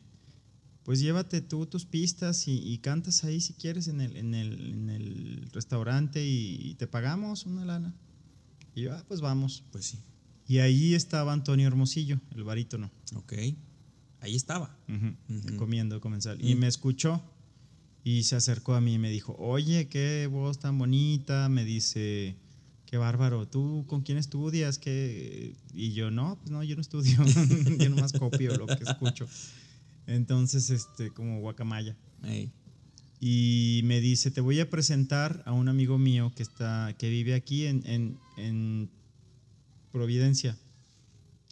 pues 0.83 1.01
llévate 1.01 1.41
tú 1.41 1.65
tus 1.67 1.87
pistas 1.87 2.47
y, 2.47 2.59
y 2.59 2.79
cantas 2.79 3.25
ahí 3.25 3.41
si 3.41 3.55
quieres 3.55 3.89
en 3.89 4.03
el, 4.03 4.17
en 4.17 4.35
el, 4.35 4.73
en 4.73 4.91
el 4.91 5.49
restaurante 5.53 6.23
y, 6.27 6.59
y 6.63 6.75
te 6.75 6.87
pagamos 6.87 7.47
una 7.47 7.65
lana. 7.65 7.95
Y 8.75 8.83
yo, 8.83 8.95
ah, 8.95 9.03
pues 9.09 9.21
vamos. 9.23 9.63
Pues 9.73 9.87
sí. 9.87 9.99
Y 10.47 10.59
ahí 10.59 10.93
estaba 10.95 11.33
Antonio 11.33 11.67
Hermosillo, 11.67 12.21
el 12.35 12.45
barítono, 12.45 12.91
Ok. 13.15 13.33
Ahí 14.21 14.37
estaba. 14.37 14.75
comiendo 15.59 16.01
comensal. 16.01 16.39
Y 16.45 16.55
Mm. 16.55 16.59
me 16.59 16.67
escuchó 16.67 17.23
y 18.05 18.23
se 18.25 18.37
acercó 18.37 18.75
a 18.75 18.81
mí 18.83 18.95
y 18.95 18.99
me 18.99 19.11
dijo, 19.11 19.35
oye, 19.39 19.89
qué 19.89 20.29
voz 20.31 20.59
tan 20.59 20.77
bonita. 20.79 21.49
Me 21.49 21.65
dice, 21.65 22.37
qué 22.87 22.99
bárbaro, 22.99 23.49
¿tú 23.49 23.85
con 23.89 24.03
quién 24.03 24.19
estudias? 24.19 24.79
¿Qué? 24.79 25.55
Y 25.73 25.93
yo, 25.95 26.11
no, 26.11 26.37
pues 26.39 26.51
no, 26.51 26.63
yo 26.63 26.75
no 26.77 26.83
estudio, 26.83 27.17
yo 27.79 27.89
nomás 27.89 28.13
copio 28.13 28.55
lo 28.57 28.67
que 28.67 28.85
escucho. 28.85 29.27
Entonces, 30.07 30.69
este, 30.71 31.11
como 31.11 31.41
guacamaya. 31.41 31.97
Ey. 32.25 32.51
Y 33.21 33.81
me 33.85 34.01
dice, 34.03 34.31
te 34.31 34.43
voy 34.43 34.61
a 34.61 34.69
presentar 34.69 35.43
a 35.47 35.53
un 35.53 35.69
amigo 35.71 35.97
mío 35.97 36.31
que, 36.37 36.43
está, 36.43 36.95
que 36.99 37.09
vive 37.09 37.33
aquí 37.35 37.65
en, 37.65 37.83
en, 37.87 38.19
en 38.37 38.91
Providencia. 39.93 40.57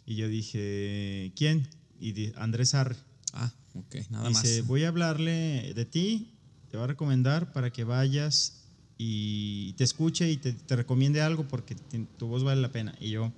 Y 0.05 0.15
yo 0.15 0.27
dije, 0.27 1.31
¿quién? 1.35 1.67
Y 1.99 2.11
di- 2.11 2.33
Andrés 2.35 2.73
Arre. 2.73 2.97
Ah, 3.31 3.51
ok. 3.73 3.95
Nada 4.09 4.27
Dice, 4.29 4.59
más. 4.59 4.67
voy 4.67 4.83
a 4.83 4.89
hablarle 4.89 5.73
de 5.73 5.85
ti, 5.85 6.32
te 6.73 6.77
va 6.77 6.85
a 6.85 6.87
recomendar 6.87 7.53
para 7.53 7.71
que 7.71 7.83
vayas 7.83 8.63
y 8.97 9.73
te 9.73 9.83
escuche 9.83 10.31
y 10.31 10.37
te, 10.37 10.53
te 10.53 10.75
recomiende 10.75 11.21
algo 11.21 11.47
porque 11.47 11.75
tu 12.17 12.25
voz 12.25 12.43
vale 12.43 12.61
la 12.61 12.71
pena. 12.71 12.95
Y 12.99 13.11
yo, 13.11 13.31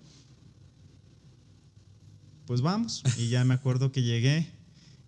pues 2.45 2.62
vamos. 2.62 3.04
Y 3.17 3.28
ya 3.28 3.43
me 3.43 3.54
acuerdo 3.54 3.91
que 3.91 4.04
llegué. 4.04 4.48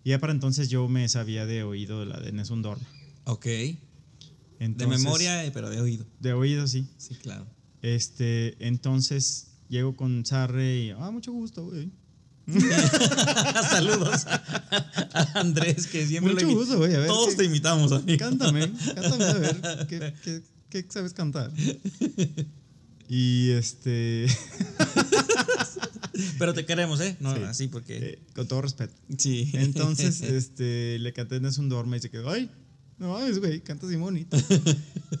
Y 0.04 0.10
ya 0.10 0.18
para 0.18 0.34
entonces 0.34 0.68
yo 0.68 0.88
me 0.88 1.08
sabía 1.08 1.46
de 1.46 1.62
oído 1.62 2.04
la 2.04 2.20
de 2.20 2.32
Nessun 2.32 2.60
Dorma. 2.60 2.86
Ok. 3.24 3.46
De 3.46 4.86
memoria, 4.86 5.46
eh, 5.46 5.50
pero 5.50 5.70
de 5.70 5.80
oído. 5.80 6.04
De 6.20 6.34
oído, 6.34 6.68
sí. 6.68 6.86
Sí, 6.98 7.14
claro. 7.14 7.46
Este, 7.80 8.58
entonces 8.58 9.52
llego 9.70 9.96
con 9.96 10.26
Sarre 10.26 10.80
y, 10.80 10.90
ah, 10.90 11.10
mucho 11.10 11.32
gusto, 11.32 11.64
güey. 11.64 11.90
Saludos 13.70 14.26
a 14.26 15.26
Andrés, 15.34 15.86
que 15.86 16.06
siempre 16.06 16.32
Mucho 16.34 16.48
gusto, 16.48 16.78
güey. 16.78 16.94
A 16.94 16.98
ver, 17.00 17.06
Todos 17.08 17.30
¿qué- 17.30 17.36
te 17.36 17.44
imitamos, 17.44 17.92
amigo. 17.92 18.18
Cántame, 18.18 18.70
cántame 18.94 19.24
a 19.24 19.32
ver 19.34 19.86
qué, 19.88 20.14
qué- 20.24 20.42
qué 20.70 20.86
sabes 20.88 21.12
cantar. 21.12 21.50
Y 23.08 23.50
este, 23.50 24.26
Pero 26.38 26.52
te 26.54 26.64
queremos, 26.66 27.00
¿eh? 27.00 27.16
No, 27.20 27.34
Sí. 27.36 27.42
así 27.44 27.68
porque. 27.68 27.96
eh, 27.98 28.18
con 28.34 28.46
todo 28.48 28.62
respeto. 28.62 28.92
sí. 29.16 29.50
Entonces, 29.54 30.20
este, 30.22 30.98
le 30.98 31.12
canté 31.12 31.36
en 31.36 31.46
un 31.46 31.68
dorme 31.68 31.96
y 31.96 32.00
se 32.00 32.10
quedó, 32.10 32.30
ay, 32.30 32.50
no 32.98 33.12
mames, 33.12 33.38
güey, 33.38 33.60
cantas 33.60 33.88
bien 33.88 34.00
bonito. 34.00 34.36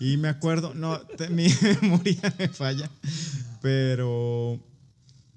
Y 0.00 0.16
me 0.16 0.28
acuerdo, 0.28 0.74
no, 0.74 0.98
te- 1.00 1.28
mi 1.30 1.46
memoria 1.82 2.34
me 2.38 2.48
falla, 2.48 2.90
pero, 3.62 4.60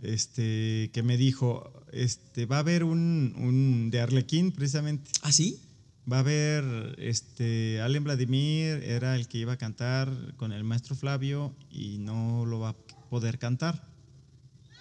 este, 0.01 0.89
que 0.93 1.03
me 1.03 1.17
dijo, 1.17 1.80
este, 1.91 2.45
va 2.45 2.57
a 2.57 2.59
haber 2.59 2.83
un, 2.83 3.33
un 3.37 3.91
de 3.91 4.01
Arlequín, 4.01 4.51
precisamente. 4.51 5.09
¿Ah, 5.21 5.31
sí? 5.31 5.59
Va 6.11 6.17
a 6.17 6.19
haber, 6.21 6.95
este, 6.97 7.79
Allen 7.81 8.03
Vladimir 8.03 8.83
era 8.83 9.15
el 9.15 9.27
que 9.27 9.37
iba 9.37 9.53
a 9.53 9.57
cantar 9.57 10.09
con 10.35 10.51
el 10.51 10.63
maestro 10.63 10.95
Flavio 10.95 11.53
y 11.69 11.99
no 11.99 12.45
lo 12.45 12.59
va 12.59 12.69
a 12.69 12.75
poder 13.09 13.37
cantar. 13.37 13.87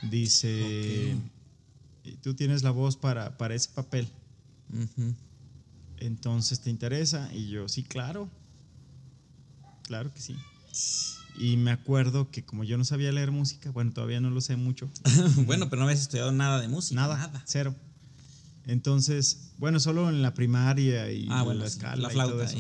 Dice, 0.03 1.15
tú 2.23 2.35
tienes 2.35 2.63
la 2.63 2.71
voz 2.71 2.97
para, 2.97 3.37
para 3.37 3.55
ese 3.55 3.69
papel. 3.75 4.09
Entonces, 5.99 6.61
¿te 6.61 6.71
interesa? 6.71 7.29
Y 7.35 7.49
yo, 7.49 7.69
sí, 7.69 7.83
claro. 7.83 8.29
Claro 9.83 10.13
que 10.15 10.21
sí. 10.21 10.35
Y 11.39 11.57
me 11.57 11.71
acuerdo 11.71 12.31
que 12.31 12.45
como 12.45 12.65
yo 12.65 12.77
no 12.79 12.85
sabía 12.85 13.13
leer 13.13 13.31
música, 13.31 13.71
bueno, 13.71 13.93
todavía 13.93 14.21
no 14.21 14.31
lo 14.31 14.41
sé 14.41 14.57
mucho. 14.57 14.91
bueno, 15.47 15.69
pero 15.71 15.81
no 15.81 15.87
habías 15.87 16.03
estudiado 16.03 16.33
nada 16.33 16.61
de 16.61 16.69
música. 16.69 17.01
Nada, 17.01 17.17
Nada. 17.17 17.43
cero. 17.47 17.75
Entonces, 18.67 19.53
bueno, 19.59 19.81
solo 19.81 20.09
en 20.11 20.23
la 20.23 20.35
primaria 20.35 21.11
y 21.11 21.27
Ah, 21.31 21.43
bueno, 21.43 21.61
la 21.61 21.67
escala 21.67 22.09
la 22.09 22.13
y 22.13 22.17
todo 22.17 22.45
flauta. 22.45 22.45
eso. 22.45 22.59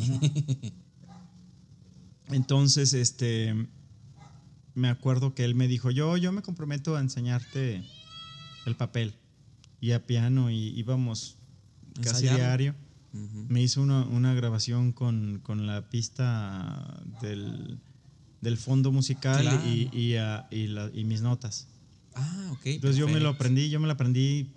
Entonces, 2.30 2.92
este, 2.94 3.54
me 4.74 4.88
acuerdo 4.88 5.34
que 5.34 5.44
él 5.44 5.54
me 5.54 5.68
dijo, 5.68 5.90
yo, 5.90 6.16
yo 6.16 6.32
me 6.32 6.42
comprometo 6.42 6.96
a 6.96 7.00
enseñarte 7.00 7.82
el 8.66 8.76
papel 8.76 9.14
y 9.80 9.92
a 9.92 10.06
piano 10.06 10.50
y 10.50 10.68
íbamos 10.78 11.36
casi 12.02 12.22
diario. 12.28 12.74
Me 13.12 13.60
hizo 13.60 13.82
una, 13.82 14.04
una 14.04 14.34
grabación 14.34 14.92
con, 14.92 15.40
con 15.42 15.66
la 15.66 15.88
pista 15.90 17.02
del, 17.20 17.80
del 18.40 18.56
fondo 18.56 18.90
musical 18.92 19.40
Claro. 19.42 19.62
y, 19.68 19.88
y, 19.92 20.14
y 20.56 20.66
la- 20.68 20.90
y 20.94 21.04
mis 21.04 21.20
notas. 21.22 21.66
Ah, 22.14 22.48
ok. 22.52 22.66
Entonces 22.66 22.96
yo 22.96 23.06
me 23.08 23.20
lo 23.20 23.28
aprendí, 23.30 23.68
yo 23.70 23.80
me 23.80 23.86
lo 23.86 23.92
aprendí. 23.92 24.50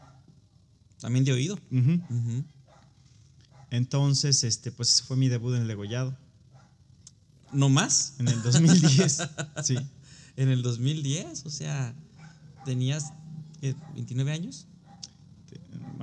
También 0.99 1.25
de 1.25 1.33
oído. 1.33 1.59
Entonces, 3.71 4.43
este, 4.43 4.71
pues 4.71 4.89
ese 4.93 5.03
fue 5.03 5.17
mi 5.17 5.29
debut 5.29 5.55
en 5.55 5.63
el 5.63 5.67
degollado, 5.67 6.15
¿No 7.51 7.69
más? 7.69 8.15
en 8.19 8.27
el 8.27 8.41
2010. 8.41 9.21
sí, 9.63 9.75
En 10.37 10.49
el 10.49 10.61
2010, 10.61 11.45
o 11.45 11.49
sea, 11.49 11.93
tenías 12.65 13.11
¿qué, 13.61 13.75
29 13.93 14.31
años. 14.31 14.65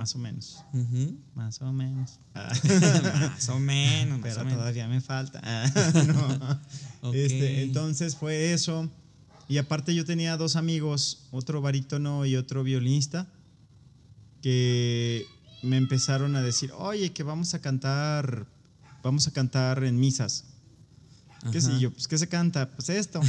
más 0.03 0.15
o 0.15 0.19
menos. 0.19 0.63
Más 1.35 1.61
o 1.61 1.71
menos. 1.71 2.19
Ah, 2.33 2.51
más 3.29 3.49
o 3.49 3.59
menos, 3.59 4.19
pero 4.21 4.41
o 4.41 4.45
menos. 4.45 4.59
todavía 4.59 4.87
me 4.87 4.99
falta. 4.99 5.39
Ah, 5.43 5.65
no. 7.03 7.13
Este, 7.13 7.61
entonces 7.61 8.15
fue 8.15 8.53
eso. 8.53 8.89
Y 9.47 9.57
aparte 9.57 9.93
yo 9.93 10.05
tenía 10.05 10.37
dos 10.37 10.55
amigos, 10.55 11.27
otro 11.31 11.61
barítono 11.61 12.25
y 12.25 12.35
otro 12.35 12.63
violinista, 12.63 13.27
que 14.41 15.25
me 15.61 15.77
empezaron 15.77 16.35
a 16.35 16.41
decir, 16.41 16.71
oye, 16.77 17.11
que 17.11 17.23
vamos 17.23 17.53
a 17.53 17.59
cantar, 17.59 18.47
vamos 19.03 19.27
a 19.27 19.31
cantar 19.31 19.83
en 19.83 19.99
misas. 19.99 20.45
¿Qué 21.51 21.59
sé 21.59 21.79
yo? 21.79 21.91
Pues, 21.91 22.07
¿qué 22.07 22.17
se 22.17 22.27
canta? 22.27 22.69
Pues 22.69 22.89
esto. 22.89 23.19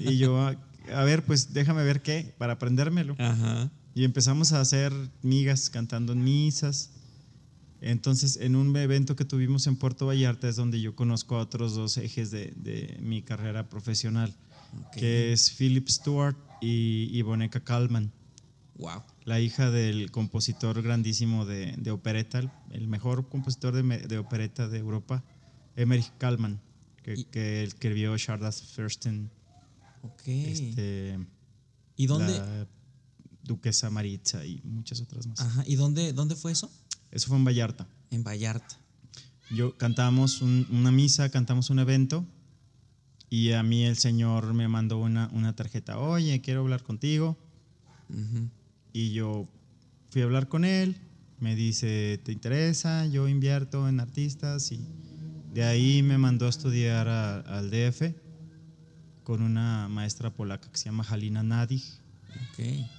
y 0.00 0.16
yo, 0.16 0.38
a, 0.40 0.56
a 0.94 1.04
ver, 1.04 1.24
pues 1.24 1.52
déjame 1.52 1.84
ver 1.84 2.02
qué, 2.02 2.34
para 2.38 2.54
aprendérmelo. 2.54 3.14
Ajá. 3.18 3.70
Y 3.94 4.04
empezamos 4.04 4.52
a 4.52 4.60
hacer 4.60 4.92
migas 5.22 5.68
cantando 5.70 6.12
en 6.12 6.22
misas. 6.22 6.90
Entonces, 7.80 8.36
en 8.36 8.56
un 8.56 8.76
evento 8.76 9.16
que 9.16 9.24
tuvimos 9.24 9.66
en 9.66 9.76
Puerto 9.76 10.06
Vallarta 10.06 10.48
es 10.48 10.56
donde 10.56 10.80
yo 10.80 10.94
conozco 10.94 11.36
a 11.36 11.40
otros 11.40 11.74
dos 11.74 11.96
ejes 11.96 12.30
de, 12.30 12.52
de 12.56 12.98
mi 13.00 13.22
carrera 13.22 13.68
profesional, 13.68 14.34
que 14.92 15.32
es 15.32 15.50
Philip 15.50 15.88
Stewart 15.88 16.36
y 16.60 17.08
Ivoneca 17.16 17.60
Kalman, 17.60 18.12
Wow. 18.76 19.02
la 19.24 19.40
hija 19.40 19.70
del 19.70 20.10
compositor 20.10 20.80
grandísimo 20.80 21.44
de, 21.44 21.74
de 21.76 21.90
opereta, 21.90 22.40
el, 22.70 22.88
mejor 22.88 23.28
compositor 23.28 23.74
de, 23.74 23.98
de 24.08 24.18
opereta 24.18 24.68
de 24.68 24.78
Europa, 24.78 25.22
Emmerich 25.76 26.10
Kalman, 26.16 26.60
que, 27.02 27.26
que 27.30 27.62
escribió 27.62 28.16
Chardas 28.16 28.62
Fürsten, 28.62 29.30
Ok. 30.02 30.22
este, 30.28 31.18
¿Y 31.96 32.06
dónde? 32.06 32.38
la 32.38 32.66
Duquesa 33.44 33.90
Maritza 33.90 34.44
y 34.44 34.60
muchas 34.64 35.00
otras 35.00 35.26
más. 35.26 35.40
Ajá. 35.40 35.64
¿Y 35.66 35.76
dónde, 35.76 36.12
dónde 36.12 36.36
fue 36.36 36.52
eso? 36.52 36.70
Eso 37.10 37.28
fue 37.28 37.36
en 37.36 37.44
Vallarta. 37.44 37.86
En 38.10 38.22
Vallarta. 38.24 38.76
yo 39.52 39.76
cantamos 39.76 40.42
un- 40.42 40.66
una 40.70 40.92
misa, 40.92 41.28
cantamos 41.30 41.70
un 41.70 41.80
evento 41.80 42.24
y 43.28 43.50
a 43.52 43.62
mí 43.64 43.84
el 43.84 43.96
Señor 43.96 44.54
me 44.54 44.68
mandó 44.68 44.98
una, 44.98 45.28
una 45.32 45.56
tarjeta, 45.56 45.98
oye, 45.98 46.40
quiero 46.40 46.60
hablar 46.60 46.82
contigo. 46.84 47.36
Y 48.92 49.12
yo 49.12 49.48
fui 50.10 50.22
a 50.22 50.24
hablar 50.24 50.48
con 50.48 50.64
él, 50.64 50.96
me 51.38 51.54
dice, 51.56 52.20
¿te 52.24 52.32
interesa? 52.32 53.06
Yo 53.06 53.28
invierto 53.28 53.88
en 53.88 54.00
artistas 54.00 54.70
y 54.72 54.80
de 55.54 55.64
ahí 55.64 56.02
me 56.02 56.18
mandó 56.18 56.46
a 56.46 56.50
estudiar 56.50 57.08
a- 57.08 57.40
al 57.40 57.70
DF 57.70 58.14
con 59.24 59.42
una 59.42 59.88
maestra 59.88 60.30
polaca 60.32 60.70
que 60.70 60.78
se 60.78 60.86
llama 60.86 61.04
Halina 61.08 61.42
Nadig. 61.42 61.82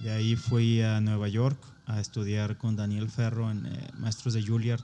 De 0.00 0.10
ahí 0.10 0.36
fui 0.36 0.80
a 0.82 1.00
Nueva 1.00 1.28
York 1.28 1.58
a 1.86 2.00
estudiar 2.00 2.56
con 2.58 2.76
Daniel 2.76 3.08
Ferro 3.10 3.50
en 3.50 3.66
eh, 3.66 3.88
Maestros 3.98 4.34
de 4.34 4.44
Juilliard 4.44 4.82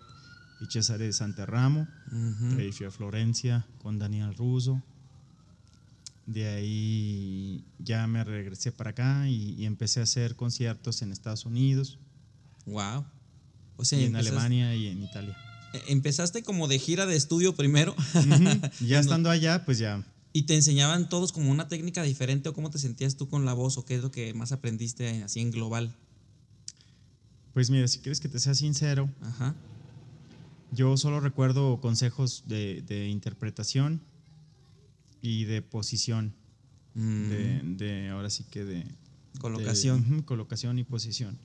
y 0.60 0.66
Cesare 0.66 1.12
Santerramo. 1.12 1.86
Ujú. 2.12 2.56
De 2.56 2.62
ahí 2.64 2.72
fui 2.72 2.86
a 2.86 2.90
Florencia 2.90 3.66
con 3.82 3.98
Daniel 3.98 4.34
Russo. 4.34 4.82
De 6.26 6.46
ahí 6.46 7.64
ya 7.78 8.06
me 8.06 8.22
regresé 8.22 8.70
para 8.70 8.90
acá 8.90 9.28
y, 9.28 9.54
y 9.54 9.64
empecé 9.64 10.00
a 10.00 10.02
hacer 10.02 10.36
conciertos 10.36 11.00
en 11.02 11.12
Estados 11.12 11.44
Unidos, 11.46 11.98
Wow. 12.66 13.06
O 13.78 13.84
sea, 13.86 13.98
y 13.98 14.04
en 14.04 14.16
Alemania 14.16 14.74
y 14.74 14.88
en 14.88 15.02
Italia. 15.02 15.34
eh, 15.72 15.82
empezaste 15.88 16.42
como 16.42 16.68
de 16.68 16.78
gira 16.78 17.06
de 17.06 17.16
estudio 17.16 17.54
primero. 17.54 17.94
Ya 18.80 18.98
estando 19.00 19.30
allá, 19.30 19.64
pues 19.64 19.78
ya. 19.78 20.04
Y 20.38 20.42
te 20.44 20.54
enseñaban 20.54 21.08
todos 21.08 21.32
como 21.32 21.50
una 21.50 21.66
técnica 21.66 22.02
diferente 22.04 22.48
o 22.48 22.52
cómo 22.54 22.70
te 22.70 22.78
sentías 22.78 23.16
tú 23.16 23.28
con 23.28 23.44
la 23.44 23.54
voz 23.54 23.76
o 23.76 23.84
qué 23.84 23.96
es 23.96 24.02
lo 24.02 24.12
que 24.12 24.32
más 24.34 24.52
aprendiste 24.52 25.24
así 25.24 25.40
en 25.40 25.50
global. 25.50 25.92
Pues 27.54 27.70
mira, 27.70 27.88
si 27.88 27.98
quieres 27.98 28.20
que 28.20 28.28
te 28.28 28.38
sea 28.38 28.54
sincero, 28.54 29.10
Ajá. 29.20 29.56
yo 30.70 30.96
solo 30.96 31.18
recuerdo 31.18 31.80
consejos 31.80 32.44
de, 32.46 32.82
de 32.86 33.08
interpretación 33.08 34.00
y 35.20 35.42
de 35.44 35.60
posición. 35.60 36.34
Mm, 36.94 37.28
de, 37.28 37.60
de- 37.76 38.08
ahora 38.10 38.30
sí 38.30 38.44
que 38.48 38.64
de 38.64 38.84
Colocación. 39.40 40.02
de- 40.08 40.14
ujú, 40.16 40.24
colocación 40.24 40.78
y 40.78 40.84
posición 40.84 41.36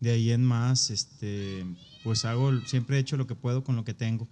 de 0.00 0.10
ahí 0.12 0.30
en 0.32 0.44
más 0.44 0.90
este 0.90 1.64
pues 2.02 2.24
hago 2.24 2.50
siempre 2.66 2.96
he 2.96 3.00
hecho 3.00 3.16
lo 3.16 3.26
que 3.28 3.36
puedo 3.36 3.62
con 3.62 3.76
lo 3.76 3.84
que 3.84 3.94
tengo 3.94 4.26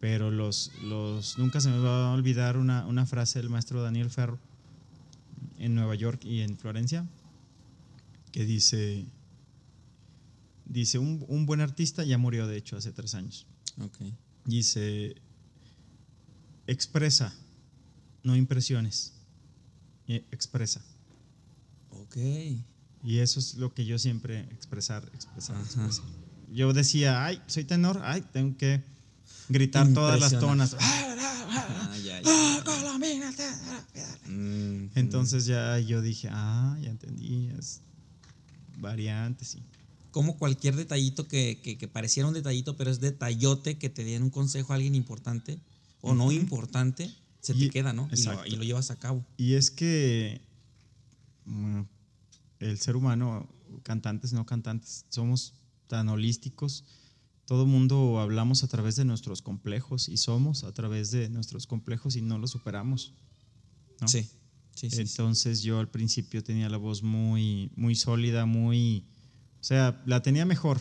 pero 0.00 0.30
los 0.30 0.70
los 0.82 1.38
nunca 1.38 1.60
se 1.60 1.68
me 1.70 1.78
va 1.78 2.08
a 2.10 2.12
olvidar 2.12 2.56
una, 2.56 2.86
una 2.86 3.06
frase 3.06 3.38
del 3.38 3.48
maestro 3.50 3.82
Daniel 3.82 4.10
Ferro 4.10 4.38
en 5.58 5.74
Nueva 5.74 5.94
York 5.94 6.24
y 6.24 6.40
en 6.40 6.56
Florencia 6.58 7.06
que 8.32 8.44
dice 8.44 9.06
dice 10.66 10.98
un, 10.98 11.24
un 11.28 11.46
buen 11.46 11.60
artista 11.60 12.04
ya 12.04 12.18
murió 12.18 12.46
de 12.46 12.56
hecho 12.56 12.76
hace 12.76 12.92
tres 12.92 13.14
años 13.14 13.46
ok. 13.80 13.98
dice 14.44 15.14
expresa 16.66 17.32
no 18.22 18.36
impresiones 18.36 19.12
Eh, 20.06 20.22
expresa 20.32 20.82
Ok. 21.90 22.16
y 23.04 23.18
eso 23.18 23.40
es 23.40 23.54
lo 23.54 23.72
que 23.72 23.84
yo 23.86 23.98
siempre 23.98 24.40
expresar 24.50 25.08
expresar, 25.14 25.56
expresar. 25.62 26.04
yo 26.52 26.72
decía 26.72 27.24
ay 27.24 27.40
soy 27.46 27.64
tenor 27.64 28.00
ay 28.04 28.22
tengo 28.32 28.56
que 28.58 28.82
gritar 29.48 29.92
todas 29.92 30.20
las 30.20 30.38
tonas 30.38 30.76
Ah, 30.78 31.96
ya, 32.04 32.20
ya. 32.22 32.62
Entonces 34.94 35.46
ya 35.46 35.78
yo 35.78 36.02
dije 36.02 36.28
ah 36.30 36.76
ya 36.80 36.90
entendí 36.90 37.50
es 37.58 37.80
variantes 38.78 39.48
sí 39.48 39.62
como 40.14 40.38
cualquier 40.38 40.76
detallito 40.76 41.26
que, 41.26 41.60
que, 41.60 41.76
que 41.76 41.88
pareciera 41.88 42.28
un 42.28 42.34
detallito, 42.34 42.76
pero 42.76 42.88
es 42.88 43.00
detallote 43.00 43.78
que 43.78 43.90
te 43.90 44.04
den 44.04 44.22
un 44.22 44.30
consejo 44.30 44.72
a 44.72 44.76
alguien 44.76 44.94
importante 44.94 45.58
o 46.02 46.14
no 46.14 46.30
importante, 46.30 47.12
se 47.40 47.52
te 47.52 47.68
queda, 47.68 47.92
¿no? 47.92 48.08
Y 48.12 48.22
lo, 48.22 48.46
y 48.46 48.50
lo 48.50 48.62
llevas 48.62 48.92
a 48.92 48.96
cabo. 48.96 49.24
Y 49.36 49.54
es 49.54 49.72
que 49.72 50.40
mm, 51.46 51.80
el 52.60 52.78
ser 52.78 52.94
humano, 52.94 53.48
cantantes, 53.82 54.32
no 54.32 54.46
cantantes, 54.46 55.04
somos 55.08 55.54
tan 55.88 56.08
holísticos. 56.08 56.84
Todo 57.46 57.66
mundo 57.66 58.20
hablamos 58.20 58.64
a 58.64 58.68
través 58.68 58.96
de 58.96 59.04
nuestros 59.04 59.42
complejos 59.42 60.08
y 60.08 60.16
somos 60.16 60.64
a 60.64 60.72
través 60.72 61.10
de 61.10 61.28
nuestros 61.28 61.66
complejos 61.66 62.16
y 62.16 62.22
no 62.22 62.38
los 62.38 62.50
superamos. 62.50 63.12
¿no? 64.00 64.08
Sí, 64.08 64.22
sí, 64.74 64.88
sí. 64.88 64.90
sí. 64.90 65.00
Entonces 65.02 65.62
yo 65.62 65.78
al 65.78 65.88
principio 65.88 66.42
tenía 66.42 66.68
la 66.68 66.78
voz 66.78 67.02
muy, 67.02 67.70
muy 67.76 67.94
sólida, 67.94 68.46
muy... 68.46 69.04
O 69.60 69.64
sea, 69.64 70.02
la 70.06 70.22
tenía 70.22 70.44
mejor 70.46 70.80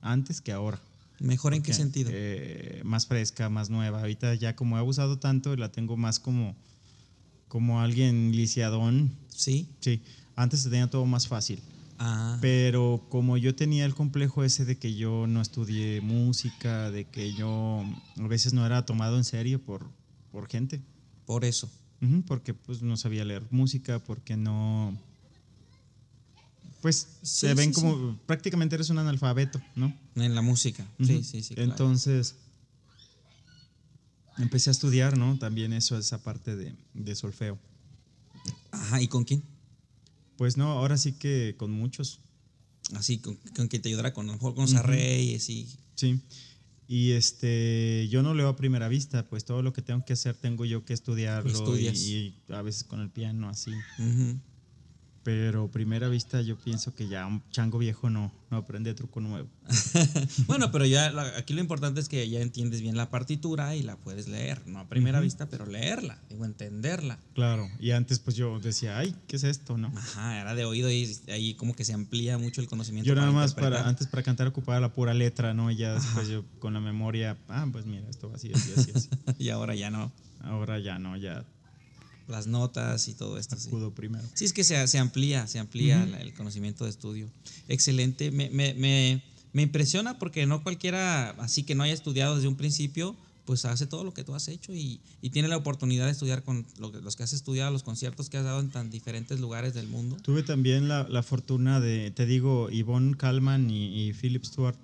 antes 0.00 0.40
que 0.40 0.52
ahora. 0.52 0.80
¿Mejor 1.20 1.54
en 1.54 1.62
qué 1.62 1.72
sentido? 1.72 2.10
eh, 2.12 2.82
más 2.84 3.06
fresca, 3.06 3.48
más 3.48 3.70
nueva. 3.70 4.00
Ahorita 4.00 4.34
ya 4.34 4.56
como 4.56 4.76
he 4.76 4.80
abusado 4.80 5.18
tanto, 5.18 5.56
la 5.56 5.70
tengo 5.70 5.96
más 5.96 6.18
como, 6.18 6.56
como 7.48 7.80
alguien 7.80 8.32
lisiadón. 8.32 9.10
sí. 9.28 9.68
Sí, 9.80 10.00
antes 10.36 10.60
se 10.60 10.70
tenía 10.70 10.90
todo 10.90 11.06
más 11.06 11.28
fácil. 11.28 11.60
Ah, 11.98 12.38
Pero 12.40 13.06
como 13.08 13.36
yo 13.36 13.54
tenía 13.54 13.84
el 13.84 13.94
complejo 13.94 14.42
ese 14.44 14.64
de 14.64 14.76
que 14.78 14.94
yo 14.94 15.26
no 15.26 15.40
estudié 15.40 16.00
música, 16.00 16.90
de 16.90 17.04
que 17.04 17.32
yo 17.34 17.84
a 18.18 18.26
veces 18.26 18.52
no 18.52 18.66
era 18.66 18.84
tomado 18.84 19.16
en 19.16 19.24
serio 19.24 19.62
por, 19.62 19.86
por 20.32 20.48
gente. 20.48 20.80
por 21.26 21.44
eso. 21.44 21.70
Porque 22.26 22.52
pues 22.52 22.82
no 22.82 22.98
sabía 22.98 23.24
leer 23.24 23.46
música, 23.50 23.98
porque 23.98 24.36
no... 24.36 24.94
Pues 26.82 27.08
Sí, 27.22 27.46
se 27.46 27.54
ven 27.54 27.72
sí, 27.72 27.80
como... 27.80 28.18
Prácticamente 28.26 28.74
eres 28.74 28.90
un 28.90 28.98
analfabeto, 28.98 29.58
¿no? 29.74 29.96
En 30.16 30.34
la 30.34 30.42
música. 30.42 30.86
Sí, 31.00 31.24
sí, 31.24 31.42
sí. 31.42 31.54
claro. 31.54 31.70
Entonces, 31.70 32.34
empecé 34.36 34.68
a 34.68 34.72
estudiar, 34.72 35.16
¿no? 35.16 35.38
También 35.38 35.72
eso, 35.72 35.96
esa 35.96 36.22
parte 36.22 36.56
de, 36.56 36.74
de 36.92 37.14
solfeo. 37.14 37.58
Ajá, 38.70 39.00
¿y 39.00 39.08
con 39.08 39.24
quién? 39.24 39.42
Pues 40.36 40.56
no, 40.56 40.72
ahora 40.72 40.96
sí 40.96 41.12
que 41.12 41.54
con 41.56 41.70
muchos, 41.70 42.20
Así, 42.94 43.18
con, 43.18 43.36
con 43.56 43.68
quien 43.68 43.82
te 43.82 43.88
ayudara 43.88 44.12
con, 44.12 44.26
a 44.28 44.32
lo 44.32 44.34
mejor 44.34 44.54
con 44.54 44.64
los 44.64 44.74
arreyes 44.74 45.48
y... 45.48 45.68
sí. 45.94 46.20
Y 46.86 47.12
este, 47.12 48.08
yo 48.10 48.22
no 48.22 48.34
leo 48.34 48.46
a 48.48 48.56
primera 48.56 48.88
vista, 48.88 49.26
pues 49.26 49.46
todo 49.46 49.62
lo 49.62 49.72
que 49.72 49.80
tengo 49.80 50.04
que 50.04 50.12
hacer 50.12 50.36
tengo 50.36 50.66
yo 50.66 50.84
que 50.84 50.92
estudiarlo 50.92 51.78
y, 51.78 51.88
y 51.88 52.34
a 52.52 52.60
veces 52.60 52.84
con 52.84 53.00
el 53.00 53.08
piano 53.08 53.48
así. 53.48 53.72
Pero 55.24 55.68
primera 55.68 56.08
vista 56.08 56.42
yo 56.42 56.56
pienso 56.56 56.94
que 56.94 57.08
ya 57.08 57.26
un 57.26 57.42
chango 57.50 57.78
viejo 57.78 58.10
no, 58.10 58.30
no 58.50 58.58
aprende 58.58 58.92
truco 58.94 59.20
nuevo. 59.20 59.48
Bueno, 60.46 60.70
pero 60.70 60.84
ya 60.84 61.12
aquí 61.38 61.54
lo 61.54 61.60
importante 61.60 62.00
es 62.00 62.08
que 62.08 62.28
ya 62.28 62.40
entiendes 62.40 62.82
bien 62.82 62.96
la 62.96 63.08
partitura 63.08 63.74
y 63.74 63.82
la 63.82 63.96
puedes 63.96 64.28
leer, 64.28 64.66
no 64.66 64.80
a 64.80 64.88
primera 64.88 65.20
vista, 65.20 65.46
pero 65.48 65.64
leerla, 65.64 66.18
digo, 66.28 66.44
entenderla. 66.44 67.18
Claro, 67.34 67.68
y 67.80 67.92
antes 67.92 68.18
pues 68.18 68.36
yo 68.36 68.60
decía, 68.60 68.98
ay, 68.98 69.14
¿qué 69.26 69.36
es 69.36 69.44
esto? 69.44 69.78
No. 69.78 69.88
Ajá, 69.96 70.40
era 70.40 70.54
de 70.54 70.64
oído 70.66 70.90
y 70.90 71.10
ahí 71.28 71.54
como 71.54 71.74
que 71.74 71.84
se 71.84 71.94
amplía 71.94 72.36
mucho 72.36 72.60
el 72.60 72.68
conocimiento. 72.68 73.08
Yo 73.08 73.14
nada 73.14 73.32
más 73.32 73.54
para, 73.54 73.88
antes 73.88 74.06
para 74.06 74.22
cantar 74.22 74.46
ocupaba 74.48 74.78
la 74.80 74.92
pura 74.92 75.14
letra, 75.14 75.54
¿no? 75.54 75.70
Y 75.70 75.76
ya 75.76 75.94
después 75.94 76.28
yo 76.28 76.44
con 76.58 76.74
la 76.74 76.80
memoria, 76.80 77.38
ah, 77.48 77.66
pues 77.72 77.86
mira, 77.86 78.08
esto 78.10 78.28
va 78.28 78.36
así, 78.36 78.52
así, 78.52 78.72
así, 78.76 78.92
así. 78.94 79.08
y 79.38 79.48
ahora 79.48 79.74
ya 79.74 79.90
no. 79.90 80.12
Ahora 80.40 80.78
ya 80.78 80.98
no, 80.98 81.16
ya 81.16 81.44
Las 82.28 82.46
notas 82.46 83.06
y 83.08 83.14
todo 83.14 83.36
esto. 83.38 83.56
Sí, 83.56 83.68
acudo 83.68 83.90
primero. 83.92 84.24
Sí, 84.34 84.44
es 84.46 84.52
que 84.52 84.64
se, 84.64 84.86
se 84.88 84.98
amplía, 84.98 85.46
se 85.46 85.58
amplía 85.58 86.06
la- 86.06 86.20
el 86.20 86.32
conocimiento 86.34 86.84
de 86.84 86.90
estudio. 86.90 87.28
Excelente. 87.68 88.30
Me, 88.30 88.48
me, 88.50 88.72
me, 88.74 89.22
me 89.52 89.62
impresiona 89.62 90.18
porque 90.18 90.46
no 90.46 90.62
cualquiera, 90.62 91.30
así 91.32 91.64
que 91.64 91.74
no 91.74 91.82
haya 91.82 91.92
estudiado 91.92 92.36
desde 92.36 92.48
un 92.48 92.56
principio, 92.56 93.14
pues 93.44 93.66
hace 93.66 93.86
todo 93.86 94.04
lo 94.04 94.14
que 94.14 94.24
tú 94.24 94.34
has 94.34 94.48
hecho 94.48 94.72
y, 94.72 95.00
y 95.20 95.28
tiene 95.28 95.48
la 95.48 95.58
oportunidad 95.58 96.06
de 96.06 96.12
estudiar 96.12 96.42
con 96.44 96.64
lo 96.78 96.90
que- 96.92 97.02
los 97.02 97.14
que 97.14 97.24
has 97.24 97.34
estudiado, 97.34 97.70
los 97.70 97.82
conciertos 97.82 98.30
que 98.30 98.38
has 98.38 98.44
dado 98.44 98.60
en 98.60 98.70
tan 98.70 98.90
diferentes 98.90 99.38
lugares 99.38 99.74
del 99.74 99.86
mundo. 99.86 100.16
Tuve 100.22 100.42
también 100.42 100.88
la, 100.88 101.06
la 101.10 101.22
fortuna 101.22 101.78
de, 101.78 102.10
te 102.10 102.24
digo, 102.24 102.70
Yvonne 102.70 103.18
Kalman 103.18 103.68
y, 103.70 104.08
y 104.08 104.12
Philip 104.14 104.44
Stewart. 104.44 104.78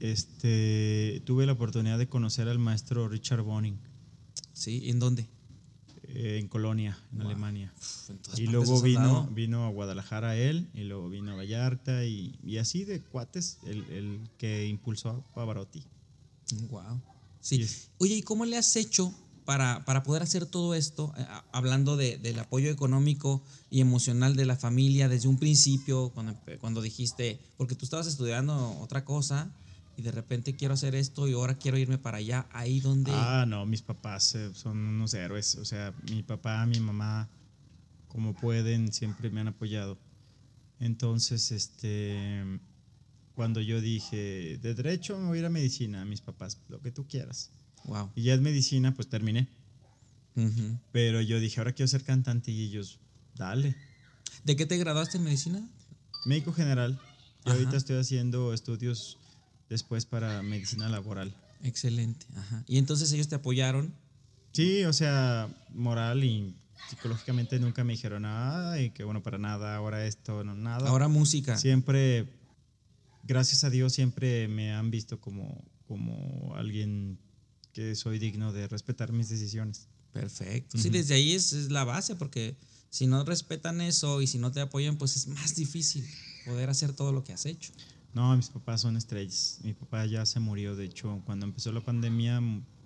Este, 0.00 1.22
tuve 1.24 1.46
la 1.46 1.52
oportunidad 1.52 1.98
de 1.98 2.06
conocer 2.08 2.48
al 2.48 2.58
maestro 2.58 3.08
Richard 3.08 3.40
Boning 3.42 3.78
¿Sí? 4.52 4.90
¿En 4.90 4.98
dónde? 4.98 5.26
Eh, 6.14 6.38
en 6.38 6.48
Colonia, 6.48 6.98
en 7.12 7.22
Alemania. 7.22 7.72
Uf, 7.76 8.10
en 8.10 8.18
todas 8.18 8.38
Y 8.40 8.46
luego 8.46 8.80
vino, 8.80 9.28
vino 9.32 9.64
a 9.66 9.70
Guadalajara 9.70 10.36
él, 10.36 10.68
y 10.74 10.84
luego 10.84 11.08
vino 11.08 11.32
a 11.32 11.36
Vallarta, 11.36 12.04
y, 12.04 12.38
y 12.42 12.58
así 12.58 12.84
de 12.84 13.02
cuates, 13.02 13.58
el, 13.64 13.84
el 13.90 14.30
que 14.38 14.66
impulsó 14.66 15.10
a 15.10 15.34
Pavarotti. 15.34 15.84
Wow. 16.70 17.00
Sí. 17.40 17.58
Yes. 17.58 17.90
Oye, 17.98 18.14
¿y 18.16 18.22
cómo 18.22 18.44
le 18.44 18.56
has 18.56 18.74
hecho 18.76 19.12
para, 19.44 19.84
para 19.84 20.02
poder 20.02 20.22
hacer 20.22 20.46
todo 20.46 20.74
esto, 20.74 21.12
eh, 21.18 21.22
a- 21.28 21.44
hablando 21.52 21.96
de- 21.96 22.16
del 22.18 22.38
apoyo 22.38 22.70
económico 22.70 23.42
y 23.70 23.80
emocional 23.80 24.36
de 24.36 24.46
la 24.46 24.56
familia 24.56 25.08
desde 25.08 25.28
un 25.28 25.38
principio, 25.38 26.10
cuando, 26.14 26.34
cuando 26.60 26.80
dijiste, 26.80 27.40
porque 27.56 27.74
tú 27.74 27.84
estabas 27.84 28.06
estudiando 28.06 28.78
otra 28.80 29.04
cosa 29.04 29.50
y 29.96 30.02
de 30.02 30.10
repente 30.10 30.56
quiero 30.56 30.74
hacer 30.74 30.94
esto 30.94 31.28
y 31.28 31.32
ahora 31.32 31.56
quiero 31.56 31.78
irme 31.78 31.98
para 31.98 32.18
allá, 32.18 32.46
ahí 32.52 32.80
donde... 32.80 33.12
Ah, 33.14 33.44
no, 33.46 33.64
mis 33.66 33.82
papás 33.82 34.34
eh, 34.34 34.50
son 34.54 34.78
unos 34.78 35.14
héroes. 35.14 35.54
O 35.56 35.64
sea, 35.64 35.94
mi 36.10 36.22
papá, 36.22 36.64
mi 36.66 36.80
mamá, 36.80 37.28
como 38.08 38.34
pueden, 38.34 38.92
siempre 38.92 39.30
me 39.30 39.40
han 39.40 39.48
apoyado. 39.48 39.98
Entonces, 40.80 41.52
este, 41.52 42.60
cuando 43.34 43.60
yo 43.60 43.80
dije, 43.80 44.58
de 44.60 44.74
derecho 44.74 45.18
me 45.18 45.28
voy 45.28 45.38
a 45.38 45.40
ir 45.40 45.46
a 45.46 45.50
medicina, 45.50 46.04
mis 46.04 46.20
papás, 46.20 46.60
lo 46.68 46.80
que 46.80 46.90
tú 46.90 47.06
quieras. 47.06 47.50
Wow. 47.84 48.10
Y 48.14 48.24
ya 48.24 48.34
en 48.34 48.42
medicina, 48.42 48.94
pues 48.94 49.08
terminé. 49.08 49.48
Ujú. 50.36 50.78
Pero 50.90 51.20
yo 51.20 51.38
dije, 51.38 51.60
ahora 51.60 51.72
quiero 51.72 51.88
ser 51.88 52.02
cantante 52.02 52.50
y 52.50 52.62
ellos, 52.62 52.98
dale. 53.36 53.76
¿De 54.44 54.56
qué 54.56 54.66
te 54.66 54.76
graduaste 54.76 55.18
en 55.18 55.24
medicina? 55.24 55.68
Médico 56.24 56.52
general. 56.52 57.00
Y 57.46 57.50
ahorita 57.50 57.76
estoy 57.76 57.96
haciendo 57.96 58.54
estudios 58.54 59.18
después 59.68 60.06
para 60.06 60.42
medicina 60.42 60.88
laboral. 60.88 61.34
Excelente. 61.62 62.26
Ajá. 62.36 62.64
Y 62.66 62.78
entonces 62.78 63.12
ellos 63.12 63.28
te 63.28 63.36
apoyaron. 63.36 63.94
Sí, 64.52 64.84
o 64.84 64.92
sea, 64.92 65.48
moral 65.72 66.22
y 66.24 66.54
psicológicamente 66.88 67.58
nunca 67.58 67.82
me 67.84 67.94
dijeron 67.94 68.22
nada 68.22 68.80
y 68.80 68.90
que 68.90 69.04
bueno, 69.04 69.22
para 69.22 69.38
nada, 69.38 69.74
ahora 69.76 70.06
esto, 70.06 70.44
no, 70.44 70.54
nada. 70.54 70.88
Ahora 70.88 71.08
música. 71.08 71.56
Siempre, 71.56 72.28
gracias 73.24 73.64
a 73.64 73.70
Dios, 73.70 73.92
siempre 73.92 74.48
me 74.48 74.72
han 74.72 74.90
visto 74.90 75.20
como, 75.20 75.64
como 75.88 76.54
alguien 76.56 77.18
que 77.72 77.94
soy 77.94 78.18
digno 78.18 78.52
de 78.52 78.68
respetar 78.68 79.12
mis 79.12 79.28
decisiones. 79.28 79.88
Perfecto. 80.12 80.78
Sí, 80.78 80.90
desde 80.90 81.14
ahí 81.14 81.32
es, 81.32 81.52
es 81.52 81.70
la 81.70 81.84
base, 81.84 82.14
porque 82.14 82.56
si 82.90 83.08
no 83.08 83.24
respetan 83.24 83.80
eso 83.80 84.22
y 84.22 84.28
si 84.28 84.38
no 84.38 84.52
te 84.52 84.60
apoyan, 84.60 84.96
pues 84.96 85.16
es 85.16 85.26
más 85.26 85.56
difícil 85.56 86.08
poder 86.46 86.70
hacer 86.70 86.92
todo 86.92 87.10
lo 87.10 87.24
que 87.24 87.32
has 87.32 87.46
hecho. 87.46 87.72
No, 88.14 88.36
mis 88.36 88.48
papás 88.48 88.80
son 88.82 88.96
estrellas. 88.96 89.58
Mi 89.64 89.72
papá 89.74 90.06
ya 90.06 90.24
se 90.24 90.38
murió, 90.40 90.76
de 90.76 90.84
hecho, 90.84 91.20
cuando 91.24 91.46
empezó 91.46 91.72
la 91.72 91.80
pandemia 91.80 92.40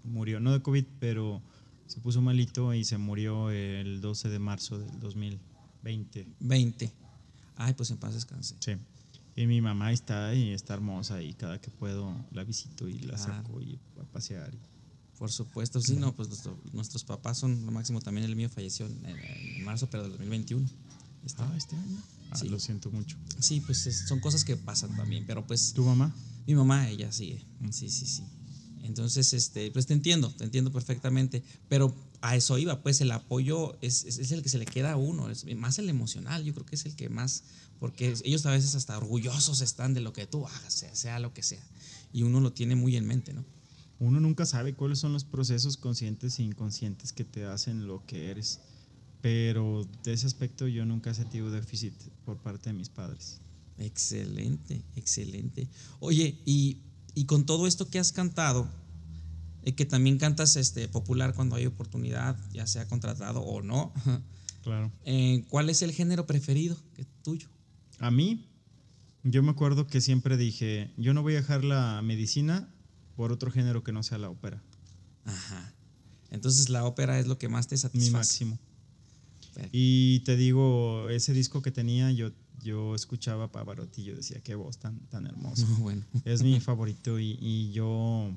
murió, 0.04 0.40
no 0.40 0.52
de 0.52 0.62
COVID, 0.62 0.84
pero 0.98 1.42
se 1.86 2.00
puso 2.00 2.20
malito 2.22 2.72
y 2.74 2.84
se 2.84 2.96
murió 2.98 3.50
el 3.50 4.00
12 4.00 4.28
de 4.30 4.38
marzo 4.38 4.78
del 4.78 4.98
2020. 5.00 6.26
20. 6.40 6.92
Ay, 7.56 7.74
pues 7.74 7.90
en 7.90 7.98
paz 7.98 8.14
descanse. 8.14 8.56
Sí. 8.60 8.72
Y 9.36 9.46
mi 9.46 9.60
mamá 9.60 9.92
está 9.92 10.34
y 10.34 10.50
está 10.52 10.74
hermosa 10.74 11.22
y 11.22 11.34
cada 11.34 11.60
que 11.60 11.70
puedo 11.70 12.14
la 12.32 12.42
visito 12.44 12.88
y 12.88 12.98
la 13.00 13.14
Claro. 13.16 13.34
saco 13.42 13.60
y 13.60 13.78
a 14.00 14.04
pasear. 14.04 14.52
Por 15.18 15.30
supuesto, 15.30 15.80
sí, 15.80 15.96
no, 15.96 16.14
pues 16.14 16.28
nuestro- 16.28 16.58
nuestros 16.72 17.04
papás 17.04 17.38
son 17.38 17.66
lo 17.66 17.72
máximo. 17.72 18.00
También 18.00 18.24
el 18.24 18.36
mío 18.36 18.48
falleció 18.48 18.86
en, 18.86 19.04
en 19.06 19.64
marzo, 19.64 19.88
pero 19.90 20.04
del 20.04 20.12
2021. 20.12 20.66
Está- 21.24 21.44
Ah, 21.48 21.56
este 21.56 21.76
año. 21.76 21.98
Ah, 22.30 22.36
Sí. 22.36 22.48
Lo 22.48 22.58
siento 22.58 22.90
mucho. 22.90 23.16
Sí, 23.40 23.60
pues 23.60 23.86
es- 23.86 24.06
son 24.08 24.20
cosas 24.20 24.44
que 24.44 24.56
pasan 24.56 24.94
también, 24.96 25.24
pero 25.26 25.46
pues 25.46 25.72
¿Tu 25.72 25.82
mamá? 25.84 26.14
Mi 26.46 26.54
mamá, 26.54 26.88
ella 26.88 27.10
sigue. 27.12 27.44
Sí, 27.70 27.88
sí, 27.90 28.06
sí. 28.06 28.22
Entonces, 28.82 29.32
este, 29.34 29.70
pues 29.70 29.86
te 29.86 29.92
entiendo, 29.94 30.30
te 30.30 30.44
entiendo 30.44 30.72
perfectamente. 30.72 31.42
Pero 31.68 31.94
a 32.22 32.36
eso 32.36 32.56
iba, 32.58 32.82
pues 32.82 33.00
el 33.00 33.10
apoyo 33.10 33.76
es, 33.82 34.04
es, 34.04 34.18
es 34.18 34.32
el 34.32 34.42
que 34.42 34.48
se 34.48 34.58
le 34.58 34.64
queda 34.64 34.92
a 34.92 34.96
uno, 34.96 35.28
es 35.30 35.44
más 35.56 35.78
el 35.78 35.88
emocional, 35.90 36.42
yo 36.44 36.54
creo 36.54 36.64
que 36.66 36.74
es 36.76 36.84
el 36.86 36.96
que 36.96 37.08
más, 37.08 37.44
porque 37.78 38.14
ellos 38.24 38.44
a 38.46 38.50
veces 38.50 38.74
hasta 38.74 38.96
orgullosos 38.96 39.60
están 39.60 39.94
de 39.94 40.00
lo 40.00 40.12
que 40.12 40.26
tú 40.26 40.46
hagas, 40.46 40.72
sea, 40.72 40.94
sea 40.96 41.18
lo 41.18 41.32
que 41.34 41.42
sea. 41.42 41.62
Y 42.12 42.22
uno 42.22 42.40
lo 42.40 42.52
tiene 42.52 42.76
muy 42.76 42.96
en 42.96 43.06
mente, 43.06 43.32
¿no? 43.34 43.44
Uno 44.00 44.20
nunca 44.20 44.46
sabe 44.46 44.74
cuáles 44.74 45.00
son 45.00 45.12
los 45.12 45.24
procesos 45.24 45.76
conscientes 45.76 46.38
e 46.38 46.44
inconscientes 46.44 47.12
que 47.12 47.24
te 47.24 47.44
hacen 47.44 47.86
lo 47.86 48.06
que 48.06 48.30
eres. 48.30 48.60
Pero 49.20 49.87
de 50.04 50.12
ese 50.12 50.26
aspecto 50.26 50.68
yo 50.68 50.85
nunca 50.85 51.11
he 51.11 51.14
sentido 51.14 51.50
déficit 51.50 51.92
por 52.24 52.38
parte 52.38 52.70
de 52.70 52.74
mis 52.74 52.88
padres. 52.88 53.40
Excelente, 53.78 54.83
excelente. 54.96 55.68
Oye, 56.00 56.40
y, 56.44 56.78
y 57.14 57.24
con 57.26 57.46
todo 57.46 57.66
esto 57.66 57.88
que 57.88 57.98
has 57.98 58.12
cantado, 58.12 58.68
eh, 59.62 59.74
que 59.74 59.85
también 59.85 60.18
cantas 60.18 60.57
este, 60.57 60.88
popular 60.88 61.35
cuando 61.35 61.57
hay 61.57 61.66
oportunidad, 61.66 62.37
ya 62.52 62.66
sea 62.66 62.87
contratado 62.87 63.40
o 63.40 63.62
no, 63.62 63.92
Claro. 64.62 64.92
Eh, 65.04 65.44
¿Cuál 65.48 65.70
es 65.70 65.83
el 65.83 65.92
género 65.92 66.26
preferido 66.26 66.76
que 66.94 67.04
tuyo? 67.22 67.48
A 68.00 68.11
mí, 68.11 68.46
yo 69.22 69.42
me 69.42 69.50
acuerdo 69.50 69.87
que 69.87 70.00
siempre 70.00 70.37
dije, 70.37 70.92
yo 70.98 71.14
no 71.14 71.22
voy 71.22 71.35
a 71.35 71.37
dejar 71.37 71.64
la 71.64 72.02
medicina 72.02 72.68
por 73.16 73.33
otro 73.33 73.50
género 73.50 73.83
que 73.83 73.92
no 73.92 74.02
sea 74.02 74.18
la 74.18 74.28
ópera. 74.28 74.62
Ajá. 75.24 75.72
Entonces 76.31 76.68
la 76.68 76.85
ópera 76.85 77.18
es 77.18 77.26
lo 77.26 77.38
que 77.38 77.48
más 77.48 77.66
te 77.68 77.76
Mi 77.76 77.78
satisface. 77.78 78.11
máximo. 78.12 78.59
Y 79.72 80.20
te 80.20 80.36
digo, 80.36 81.08
ese 81.10 81.32
disco 81.32 81.62
que 81.62 81.70
tenía, 81.70 82.10
yo, 82.12 82.30
yo 82.62 82.94
escuchaba 82.94 83.50
Pavarotti 83.50 84.02
y 84.02 84.04
yo 84.04 84.14
decía, 84.14 84.40
qué 84.40 84.54
voz 84.54 84.78
tan, 84.78 84.98
tan 85.08 85.26
hermosa. 85.26 85.66
No, 85.66 85.76
bueno. 85.78 86.04
Es 86.24 86.42
mi 86.42 86.60
favorito 86.60 87.18
y, 87.18 87.38
y 87.40 87.72
yo, 87.72 88.32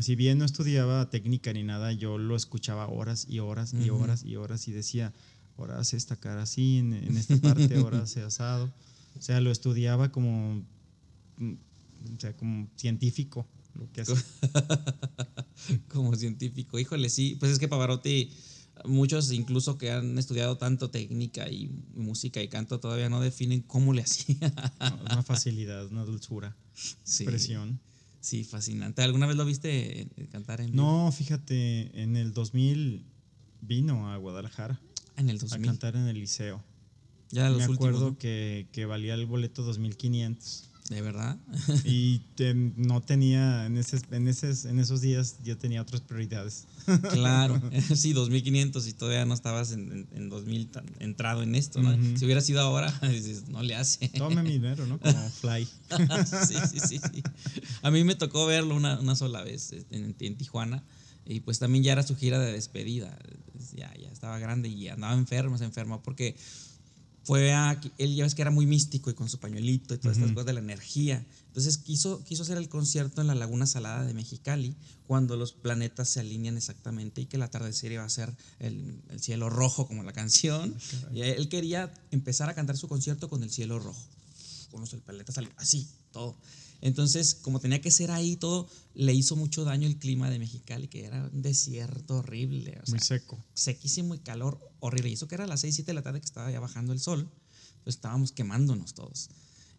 si 0.00 0.14
bien 0.16 0.38
no 0.38 0.44
estudiaba 0.44 1.08
técnica 1.10 1.52
ni 1.52 1.62
nada, 1.62 1.92
yo 1.92 2.18
lo 2.18 2.36
escuchaba 2.36 2.88
horas 2.88 3.26
y 3.28 3.38
horas 3.38 3.72
y 3.74 3.90
Ujú. 3.90 4.02
horas 4.02 4.24
y 4.24 4.36
horas 4.36 4.68
y 4.68 4.72
decía, 4.72 5.12
ahora 5.56 5.78
hace 5.78 5.96
esta 5.96 6.16
cara 6.16 6.42
así, 6.42 6.78
en, 6.78 6.92
en 6.92 7.16
esta 7.16 7.36
parte, 7.38 7.76
ahora 7.76 8.02
hace 8.02 8.22
asado. 8.22 8.72
O 9.18 9.22
sea, 9.22 9.40
lo 9.40 9.50
estudiaba 9.50 10.12
como, 10.12 10.62
mm, 11.38 11.52
o 12.16 12.20
sea, 12.20 12.36
como 12.36 12.68
científico, 12.76 13.46
lo 13.74 13.90
que 13.92 14.02
hace. 14.02 14.14
Como 15.88 16.14
científico. 16.14 16.78
Híjole, 16.78 17.08
sí. 17.08 17.36
Pues 17.40 17.50
es 17.50 17.58
que 17.58 17.66
Pavarotti, 17.66 18.30
muchos 18.84 19.32
incluso 19.32 19.78
que 19.78 19.90
han 19.90 20.18
estudiado 20.18 20.56
tanto 20.58 20.90
técnica 20.90 21.48
y 21.50 21.70
música 21.94 22.42
y 22.42 22.48
canto 22.48 22.78
todavía 22.80 23.08
no 23.08 23.20
definen 23.20 23.62
cómo 23.62 23.92
le 23.92 24.02
hacía. 24.06 24.52
¿no? 24.80 24.96
Una 25.12 25.22
facilidad, 25.22 25.86
una 25.86 26.04
dulzura, 26.04 26.56
Sí. 26.74 27.22
expresión. 27.24 27.80
Sí, 28.20 28.42
fascinante. 28.44 29.02
¿Alguna 29.02 29.26
vez 29.26 29.36
lo 29.36 29.44
viste 29.44 30.02
eh, 30.02 30.08
cantar 30.32 30.60
en? 30.60 30.74
No, 30.74 31.12
fíjate, 31.12 32.02
en 32.02 32.16
el 32.16 32.32
2000 32.32 33.04
vino 33.60 34.10
a 34.12 34.16
Guadalajara 34.16 34.80
En 35.16 35.30
el 35.30 35.36
a 35.36 35.40
2000. 35.40 35.66
cantar 35.66 35.94
en 35.96 36.08
el 36.08 36.18
liceo. 36.18 36.62
Ya 37.30 37.48
los 37.50 37.58
Me 37.58 37.68
últimos, 37.68 37.76
acuerdo 37.76 38.10
¿no? 38.10 38.18
que, 38.18 38.66
que 38.72 38.84
valía 38.84 39.14
el 39.14 39.26
boleto 39.26 39.62
2500 39.62 40.70
¿De 40.88 41.02
verdad? 41.02 41.36
y 41.84 42.20
no 42.76 43.00
tenía, 43.00 43.66
en, 43.66 43.76
ese, 43.76 43.98
en, 44.12 44.28
ese, 44.28 44.50
en 44.68 44.78
esos 44.78 45.00
días 45.00 45.36
yo 45.42 45.58
tenía 45.58 45.82
otras 45.82 46.00
prioridades. 46.00 46.66
Claro, 47.10 47.60
sí, 47.96 48.12
2500 48.12 48.86
y 48.86 48.92
todavía 48.92 49.24
no 49.24 49.34
estabas 49.34 49.72
en, 49.72 49.90
en, 49.90 50.08
en 50.14 50.28
2000 50.28 50.68
tan 50.68 50.86
entrado 51.00 51.42
en 51.42 51.56
esto, 51.56 51.82
¿no? 51.82 51.92
Si 52.16 52.24
hubiera 52.24 52.40
sido 52.40 52.60
ahora, 52.60 52.92
dices, 53.02 53.48
no 53.48 53.62
le 53.62 53.74
hace. 53.74 54.08
Tome 54.10 54.42
mi 54.44 54.52
dinero, 54.52 54.86
¿no? 54.86 55.00
Como 55.00 55.30
fly. 55.30 55.64
sí, 55.64 56.54
sí, 56.70 56.78
sí, 56.80 56.98
sí. 56.98 57.22
A 57.82 57.90
mí 57.90 58.04
me 58.04 58.14
tocó 58.14 58.46
verlo 58.46 58.76
una, 58.76 59.00
una 59.00 59.16
sola 59.16 59.42
vez 59.42 59.72
este, 59.72 59.96
en, 59.96 60.14
en 60.18 60.36
Tijuana 60.36 60.84
y 61.26 61.40
pues 61.40 61.58
también 61.58 61.82
ya 61.82 61.92
era 61.92 62.02
su 62.04 62.16
gira 62.16 62.38
de 62.38 62.52
despedida. 62.52 63.18
Ya, 63.74 63.92
ya 63.98 64.08
estaba 64.08 64.38
grande 64.38 64.68
y 64.68 64.88
andaba 64.88 65.14
enfermo, 65.14 65.58
se 65.58 65.64
enfermó 65.64 66.02
porque 66.02 66.36
fue 67.26 67.52
a, 67.52 67.80
él 67.98 68.14
ya 68.14 68.22
ves 68.22 68.36
que 68.36 68.42
era 68.42 68.52
muy 68.52 68.66
místico 68.66 69.10
y 69.10 69.14
con 69.14 69.28
su 69.28 69.40
pañuelito 69.40 69.94
y 69.94 69.98
todas 69.98 70.16
estas 70.16 70.30
cosas 70.30 70.46
de 70.46 70.52
la 70.52 70.60
energía. 70.60 71.26
Entonces 71.48 71.76
quiso, 71.76 72.22
quiso 72.22 72.44
hacer 72.44 72.56
el 72.56 72.68
concierto 72.68 73.20
en 73.20 73.26
la 73.26 73.34
Laguna 73.34 73.66
Salada 73.66 74.04
de 74.04 74.14
Mexicali 74.14 74.76
cuando 75.08 75.36
los 75.36 75.52
planetas 75.52 76.08
se 76.08 76.20
alinean 76.20 76.56
exactamente 76.56 77.22
y 77.22 77.26
que 77.26 77.36
el 77.36 77.42
atardecer 77.42 77.90
iba 77.90 78.04
a 78.04 78.08
ser 78.08 78.32
el, 78.60 79.02
el 79.10 79.20
cielo 79.20 79.50
rojo 79.50 79.88
como 79.88 80.04
la 80.04 80.12
canción. 80.12 80.72
Y 81.12 81.22
él 81.22 81.48
quería 81.48 81.92
empezar 82.12 82.48
a 82.48 82.54
cantar 82.54 82.76
su 82.76 82.86
concierto 82.86 83.28
con 83.28 83.42
el 83.42 83.50
cielo 83.50 83.80
rojo 83.80 84.06
con 84.70 84.80
los 84.80 84.94
planetas 85.02 85.38
así, 85.56 85.88
todo. 86.12 86.36
Entonces, 86.80 87.34
como 87.34 87.60
tenía 87.60 87.80
que 87.80 87.90
ser 87.90 88.10
ahí 88.10 88.36
todo, 88.36 88.68
le 88.94 89.12
hizo 89.14 89.36
mucho 89.36 89.64
daño 89.64 89.86
el 89.86 89.98
clima 89.98 90.30
de 90.30 90.38
Mexicali, 90.38 90.88
que 90.88 91.04
era 91.04 91.28
un 91.32 91.42
desierto 91.42 92.18
horrible, 92.18 92.78
o 92.86 92.90
Muy 92.90 93.00
seco. 93.00 93.38
sequísimo 93.54 94.14
y 94.14 94.18
calor 94.18 94.58
horrible. 94.80 95.10
Y 95.10 95.14
eso 95.14 95.26
que 95.28 95.34
era 95.34 95.44
a 95.44 95.48
las 95.48 95.60
6, 95.60 95.74
7 95.74 95.90
de 95.90 95.94
la 95.94 96.02
tarde 96.02 96.20
que 96.20 96.26
estaba 96.26 96.50
ya 96.50 96.60
bajando 96.60 96.92
el 96.92 97.00
sol, 97.00 97.28
pues 97.84 97.96
estábamos 97.96 98.32
quemándonos 98.32 98.94
todos. 98.94 99.28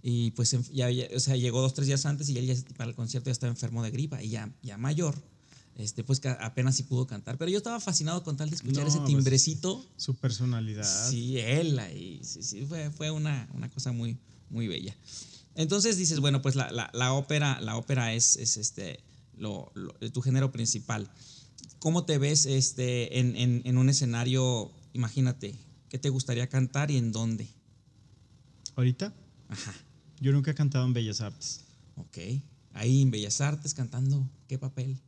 Y 0.01 0.31
pues 0.31 0.55
ya, 0.71 0.89
ya- 0.91 1.07
o 1.15 1.19
sea, 1.19 1.35
llegó 1.35 1.61
dos, 1.61 1.73
tres 1.73 1.87
días 1.87 2.05
antes 2.05 2.29
y 2.29 2.37
él 2.37 2.45
ya 2.45 2.55
para 2.77 2.89
el 2.89 2.95
concierto 2.95 3.27
ya 3.29 3.31
estaba 3.33 3.51
enfermo 3.51 3.83
de 3.83 3.91
gripa 3.91 4.21
y 4.23 4.29
ya, 4.29 4.53
ya 4.61 4.77
mayor. 4.77 5.15
Este, 5.75 6.03
pues 6.03 6.19
que 6.19 6.29
apenas 6.29 6.75
sí 6.75 6.83
pudo 6.83 7.05
cantar. 7.05 7.37
Pero 7.37 7.51
yo 7.51 7.57
estaba 7.57 7.79
fascinado 7.79 8.23
con 8.23 8.35
tal 8.35 8.49
de 8.49 8.55
escuchar 8.55 8.83
No, 8.83 8.89
ese 8.89 8.97
pues, 8.99 9.07
timbrecito. 9.09 9.85
Su 9.95 10.15
personalidad. 10.15 11.09
Sí, 11.09 11.37
él 11.37 11.77
ahí, 11.77 12.19
sí, 12.23 12.41
sí, 12.41 12.65
fue, 12.65 12.89
fue 12.89 13.11
una, 13.11 13.47
una 13.53 13.69
cosa 13.69 13.91
muy, 13.91 14.17
muy 14.49 14.67
bella. 14.67 14.95
Entonces 15.57 15.97
dices, 15.97 16.19
bueno, 16.21 16.41
pues 16.41 16.55
la, 16.55 16.71
la- 16.71 16.89
la 16.93 17.11
ópera, 17.13 17.59
la 17.59 17.75
ópera 17.77 18.13
es, 18.13 18.37
es 18.37 18.55
este, 18.57 18.99
lo, 19.37 19.71
lo- 19.75 19.93
tu 20.11 20.21
género 20.21 20.51
principal. 20.51 21.09
¿Cómo 21.79 22.05
te 22.05 22.17
ves 22.17 22.45
este, 22.45 23.19
en, 23.19 23.35
en- 23.35 23.61
en 23.65 23.77
un 23.77 23.89
escenario? 23.89 24.71
Imagínate, 24.93 25.55
¿qué 25.89 25.97
te 25.99 26.09
gustaría 26.09 26.47
cantar 26.47 26.91
y 26.91 26.97
en 26.97 27.11
dónde? 27.11 27.47
Ahorita, 28.75 29.13
Ajá, 29.49 29.73
yo 30.21 30.31
nunca 30.31 30.51
he 30.51 30.55
cantado 30.55 30.85
en 30.85 30.93
Bellas 30.93 31.21
Artes. 31.21 31.61
ok. 31.95 32.17
Ahí 32.73 33.01
en 33.01 33.09
Bellas 33.09 33.41
Artes 33.41 33.73
cantando, 33.73 34.29
¿qué 34.47 34.59
papel? 34.59 34.99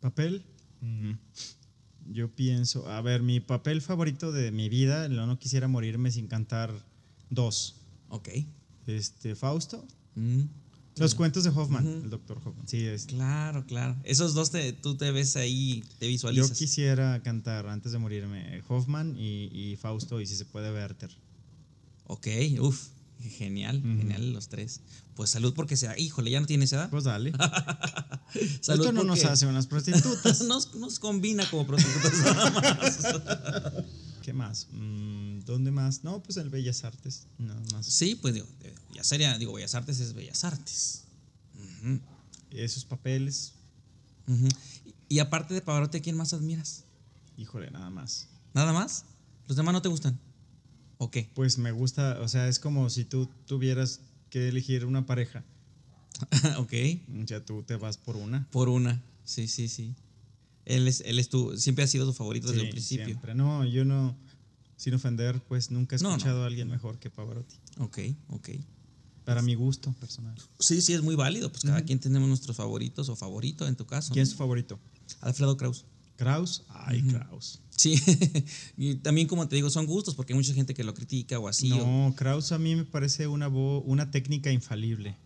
¿Papel? 0.00 0.44
Mm, 0.82 1.12
Yo 2.12 2.28
pienso, 2.34 2.86
a 2.90 3.00
ver, 3.00 3.22
mi 3.22 3.40
papel 3.40 3.80
favorito 3.80 4.30
de 4.32 4.50
mi 4.52 4.68
vida, 4.68 5.08
no, 5.08 5.26
no 5.26 5.38
quisiera 5.38 5.66
morirme 5.68 6.10
sin 6.10 6.26
cantar 6.28 6.70
dos. 7.30 7.76
Ok. 8.10 8.28
Este, 8.86 9.34
Fausto. 9.34 9.86
Mm, 10.14 10.42
Los 10.96 11.14
cuentos 11.14 11.42
de 11.44 11.50
Hoffman, 11.50 11.86
el 12.04 12.10
doctor 12.10 12.38
Hoffman. 12.44 12.68
Sí, 12.68 12.84
es. 12.84 13.06
claro, 13.06 13.64
claro. 13.66 13.96
Esos 14.04 14.32
dos 14.34 14.50
te- 14.50 14.72
tú 14.72 14.96
te 14.96 15.10
ves 15.10 15.34
ahí, 15.36 15.82
te 15.98 16.06
Yo 16.06 16.10
visualizas. 16.10 16.56
quisiera 16.56 17.20
cantar 17.22 17.66
antes 17.66 17.90
de 17.92 17.98
morirme 17.98 18.62
Hoffman 18.68 19.16
y, 19.18 19.46
y 19.52 19.76
Fausto 19.76 20.20
y 20.20 20.26
si 20.26 20.36
se 20.36 20.44
puede 20.44 20.72
Werther. 20.72 21.10
Ok, 22.06 22.26
uff, 22.60 22.88
Genial, 23.38 23.80
genial 23.80 24.32
los 24.34 24.48
tres. 24.48 24.80
Pues 25.14 25.30
salud 25.30 25.54
porque 25.54 25.76
sea, 25.78 25.98
híjole, 25.98 26.30
ya 26.30 26.40
no 26.40 26.46
tienes 26.46 26.70
edad. 26.74 26.90
Pues 26.90 27.04
dale. 27.04 27.32
Salud 28.60 28.80
Esto 28.86 28.92
no 28.92 29.04
nos 29.04 29.20
porque 29.20 29.32
hace 29.32 29.46
unas 29.46 29.66
prostitutas. 29.66 30.42
nos, 30.46 30.74
nos 30.74 30.98
combina 30.98 31.48
como 31.48 31.66
prostitutas 31.66 32.12
nada 32.18 32.50
más. 32.50 32.98
¿Qué 34.24 34.32
más? 34.32 34.68
Mm, 34.72 35.40
¿Dónde 35.40 35.70
más? 35.70 36.02
No, 36.02 36.22
pues 36.22 36.38
el 36.38 36.48
Bellas 36.48 36.82
Artes. 36.82 37.26
Nada 37.36 37.60
más. 37.74 37.84
Sí, 37.84 38.14
pues 38.14 38.32
digo, 38.32 38.46
ya 38.94 39.04
sería, 39.04 39.36
digo, 39.36 39.52
Bellas 39.52 39.74
Artes 39.74 40.00
es 40.00 40.14
Bellas 40.14 40.44
Artes. 40.44 41.04
Esos 42.50 42.86
papeles. 42.86 43.52
Y, 44.86 45.16
y 45.16 45.18
aparte 45.18 45.52
de 45.52 45.60
Pavarotti, 45.60 45.98
¿a 45.98 46.00
quién 46.00 46.16
más 46.16 46.32
admiras? 46.32 46.84
Híjole, 47.36 47.70
nada 47.70 47.90
más. 47.90 48.28
¿Nada 48.54 48.72
más? 48.72 49.04
¿Los 49.46 49.58
demás 49.58 49.74
no 49.74 49.82
te 49.82 49.90
gustan? 49.90 50.18
¿O 50.96 51.10
qué? 51.10 51.30
Pues 51.34 51.58
me 51.58 51.72
gusta, 51.72 52.18
o 52.22 52.28
sea, 52.28 52.48
es 52.48 52.58
como 52.58 52.88
si 52.88 53.04
tú 53.04 53.28
tuvieras 53.44 54.00
que 54.30 54.48
elegir 54.48 54.86
una 54.86 55.04
pareja. 55.04 55.44
ok. 56.56 56.72
Sea, 57.26 57.44
tú 57.44 57.62
te 57.62 57.76
vas 57.76 57.98
por 57.98 58.16
una. 58.16 58.48
Por 58.50 58.70
una. 58.70 59.02
Sí, 59.24 59.48
sí, 59.48 59.68
sí. 59.68 59.94
Él 60.66 60.88
es, 60.88 61.02
él 61.04 61.18
es 61.18 61.28
tu, 61.28 61.56
siempre 61.56 61.84
ha 61.84 61.86
sido 61.86 62.06
tu 62.06 62.12
favorito 62.12 62.48
desde 62.48 62.60
Sí, 62.60 62.66
el 62.66 62.70
principio. 62.72 63.04
siempre. 63.06 63.34
No, 63.34 63.64
yo 63.64 63.84
no, 63.84 64.16
sin 64.76 64.94
ofender, 64.94 65.40
pues 65.48 65.70
nunca 65.70 65.96
he 65.96 65.98
No, 66.00 66.08
no. 66.10 66.16
escuchado 66.16 66.42
a 66.42 66.46
alguien 66.46 66.68
mejor 66.68 66.98
que 66.98 67.10
Pavarotti. 67.10 67.56
Ok, 67.78 67.98
ok. 68.28 68.48
Para 69.24 69.40
mi 69.42 69.54
gusto 69.54 69.92
personal. 70.00 70.34
Sí, 70.58 70.82
sí, 70.82 70.92
es 70.92 71.02
muy 71.02 71.14
válido. 71.14 71.50
Pues 71.50 71.62
cada 71.64 71.82
quien 71.82 71.98
tenemos 71.98 72.28
nuestros 72.28 72.56
favoritos 72.56 73.08
o 73.08 73.16
favorito 73.16 73.66
en 73.66 73.74
tu 73.76 73.86
caso. 73.86 74.12
¿Quién 74.12 74.22
es 74.24 74.28
¿no? 74.30 74.34
tu 74.34 74.38
favorito? 74.38 74.78
Alfredo 75.20 75.56
Kraus. 75.56 75.86
Kraus. 76.16 76.62
Ay, 76.68 77.02
Kraus. 77.02 77.60
Sí, 77.70 77.94
y 78.76 78.96
también 78.96 79.26
como 79.26 79.48
te 79.48 79.56
digo, 79.56 79.70
son 79.70 79.86
gustos 79.86 80.14
porque 80.14 80.32
hay 80.32 80.38
mucha 80.38 80.54
gente 80.54 80.74
que 80.74 80.84
lo 80.84 80.94
critica 80.94 81.38
o 81.38 81.48
así. 81.48 81.72
o- 81.72 81.76
No, 81.78 82.14
Kraus 82.14 82.52
a 82.52 82.58
mí 82.58 82.76
me 82.76 82.84
parece 82.84 83.26
una, 83.26 83.48
una 83.48 84.10
técnica 84.10 84.52
infalible. 84.52 85.16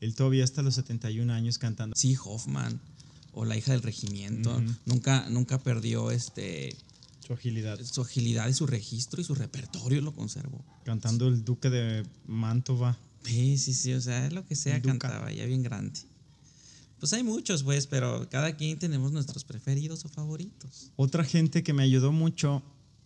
Él 0.00 0.14
todavía 0.14 0.44
hasta 0.44 0.62
los 0.62 0.74
71 0.74 1.32
años 1.32 1.58
cantando. 1.58 1.96
Sí, 1.96 2.14
Hoffman 2.22 2.80
o 3.36 3.44
la 3.44 3.54
hija 3.56 3.72
del 3.72 3.82
regimiento. 3.82 4.62
Nunca, 4.86 5.28
nunca 5.28 5.58
perdió 5.58 6.10
este 6.10 6.74
Su 7.24 7.34
agilidad. 7.34 7.78
su 7.84 8.00
agilidad 8.00 8.48
y 8.48 8.54
su 8.54 8.66
registro 8.66 9.20
y 9.20 9.24
su 9.24 9.34
repertorio 9.34 10.00
lo 10.00 10.12
conservó. 10.14 10.64
Cantando 10.84 11.28
el 11.28 11.44
Duque 11.44 11.68
de 11.68 12.04
Mantova. 12.26 12.98
Sí, 13.24 13.58
sí, 13.58 13.74
sí, 13.74 13.92
o 13.92 14.00
sea, 14.00 14.30
lo 14.30 14.46
que 14.46 14.56
sea 14.56 14.80
cantaba, 14.80 15.30
ya 15.32 15.44
bien 15.44 15.62
grande. 15.62 16.00
Pues 16.98 17.12
hay 17.12 17.22
muchos, 17.24 17.62
pues, 17.62 17.86
pero 17.86 18.26
cada 18.30 18.56
quien 18.56 18.78
tenemos 18.78 19.12
nuestros 19.12 19.44
preferidos 19.44 20.04
o 20.06 20.08
favoritos. 20.08 20.92
Otra 20.96 21.22
gente 21.24 21.62
que 21.62 21.74
me 21.74 21.82
ayudó 21.82 22.12
mucho, 22.12 22.62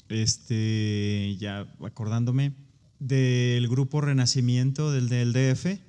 este, 0.08 1.36
ya 1.40 1.66
acordándome, 1.84 2.54
del 3.00 3.66
grupo 3.68 4.00
Renacimiento 4.00 4.92
del, 4.92 5.08
del 5.08 5.32
DF, 5.32 5.80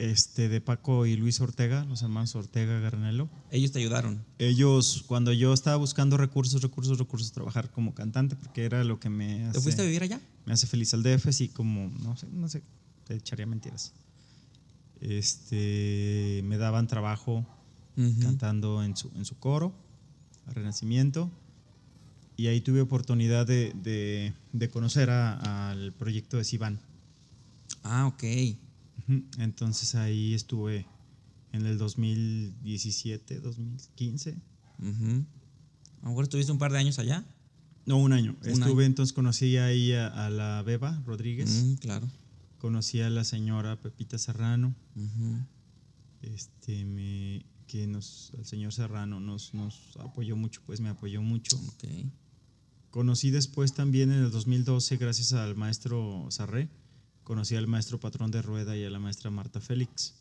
este, 0.00 0.48
de 0.48 0.60
Paco 0.60 1.04
y 1.06 1.16
Luis 1.16 1.40
Ortega, 1.40 1.84
los 1.84 2.02
hermanos 2.02 2.34
Ortega 2.34 2.80
Garnelo. 2.80 3.28
Ellos 3.50 3.70
te 3.72 3.78
ayudaron. 3.80 4.24
Ellos, 4.38 5.04
cuando 5.06 5.32
yo 5.32 5.52
estaba 5.52 5.76
buscando 5.76 6.16
recursos, 6.16 6.62
recursos, 6.62 6.98
recursos, 6.98 7.32
trabajar 7.32 7.70
como 7.70 7.94
cantante, 7.94 8.34
porque 8.36 8.64
era 8.64 8.82
lo 8.84 8.98
que 8.98 9.10
me 9.10 9.38
¿Te 9.40 9.44
hace, 9.44 9.60
fuiste 9.60 9.82
a 9.82 9.84
vivir 9.84 10.02
allá? 10.02 10.20
me 10.46 10.52
hace 10.54 10.66
feliz 10.66 10.92
al 10.94 11.02
DF, 11.02 11.32
sí, 11.32 11.48
como, 11.48 11.90
no 12.02 12.16
sé, 12.16 12.26
no 12.32 12.48
sé, 12.48 12.62
te 13.06 13.14
echaría 13.14 13.46
mentiras. 13.46 13.92
Este, 15.00 16.42
me 16.44 16.56
daban 16.58 16.86
trabajo 16.86 17.46
cantando 18.22 18.82
en 18.82 18.96
su, 18.96 19.10
en 19.14 19.24
su 19.26 19.36
coro, 19.38 19.74
a 20.46 20.52
Renacimiento, 20.54 21.30
y 22.38 22.46
ahí 22.46 22.62
tuve 22.62 22.80
oportunidad 22.80 23.46
de, 23.46 23.72
de- 23.82 24.32
de 24.54 24.68
conocer 24.70 25.10
a- 25.10 25.70
al 25.70 25.92
proyecto 25.92 26.38
de 26.38 26.44
Sivan. 26.44 26.80
Ah, 27.82 28.06
ok. 28.06 28.24
Entonces 29.38 29.94
ahí 29.94 30.34
estuve 30.34 30.86
en 31.52 31.66
el 31.66 31.78
2017, 31.78 33.40
2015. 33.40 34.36
Ujú. 34.78 35.24
A 36.00 36.04
lo 36.04 36.08
mejor 36.10 36.24
estuviste 36.24 36.52
un 36.52 36.58
par 36.58 36.72
de 36.72 36.78
años 36.78 36.98
allá. 36.98 37.24
No, 37.86 37.96
un 37.98 38.12
año. 38.12 38.36
Un 38.42 38.48
Estuve, 38.48 38.70
año. 38.70 38.82
entonces 38.82 39.12
conocí 39.12 39.56
ahí 39.56 39.92
a, 39.92 40.06
a 40.06 40.30
la 40.30 40.62
Beba 40.62 41.02
Rodríguez, 41.06 41.64
Mm, 41.64 41.74
claro. 41.74 42.08
conocí 42.58 43.00
a 43.00 43.10
la 43.10 43.24
señora 43.24 43.80
Pepita 43.80 44.16
Serrano, 44.18 44.74
este, 46.22 46.84
me, 46.84 47.44
que 47.66 47.86
nos, 47.86 48.32
el 48.38 48.44
señor 48.44 48.72
Serrano 48.72 49.18
nos, 49.20 49.54
nos 49.54 49.96
apoyó 49.98 50.36
mucho, 50.36 50.60
pues 50.66 50.80
me 50.80 50.88
apoyó 50.90 51.22
mucho. 51.22 51.58
Conocí 52.90 53.30
después 53.30 53.72
también 53.74 54.10
en 54.12 54.24
el 54.24 54.30
2012, 54.30 54.96
gracias 54.96 55.32
al 55.32 55.56
maestro 55.56 56.26
Sarré, 56.30 56.68
conocí 57.30 57.54
al 57.54 57.68
maestro 57.68 58.00
Patrón 58.00 58.32
de 58.32 58.42
Rueda 58.42 58.76
y 58.76 58.84
a 58.84 58.90
la 58.90 58.98
maestra 58.98 59.30
Marta 59.30 59.60
Félix. 59.60 60.16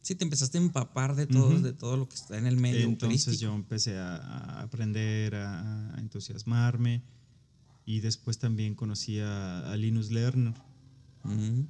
Sí, 0.00 0.14
te 0.14 0.22
empezaste 0.22 0.58
a 0.58 0.60
empapar 0.60 1.16
de 1.16 1.26
todo, 1.26 1.60
de 1.60 1.72
todo 1.72 1.96
lo 1.96 2.08
que 2.08 2.14
está 2.14 2.38
en 2.38 2.46
el 2.46 2.56
medio 2.56 2.86
Entonces 2.86 3.40
yo 3.40 3.52
empecé 3.52 3.98
a, 3.98 4.14
a 4.14 4.62
aprender, 4.62 5.34
a, 5.34 5.92
a 5.92 5.98
entusiasmarme 5.98 7.02
y 7.84 7.98
después 7.98 8.38
también 8.38 8.76
conocí 8.76 9.18
a, 9.18 9.72
a 9.72 9.76
Linus 9.76 10.12
Lerner. 10.12 10.54
Ujú. 11.24 11.66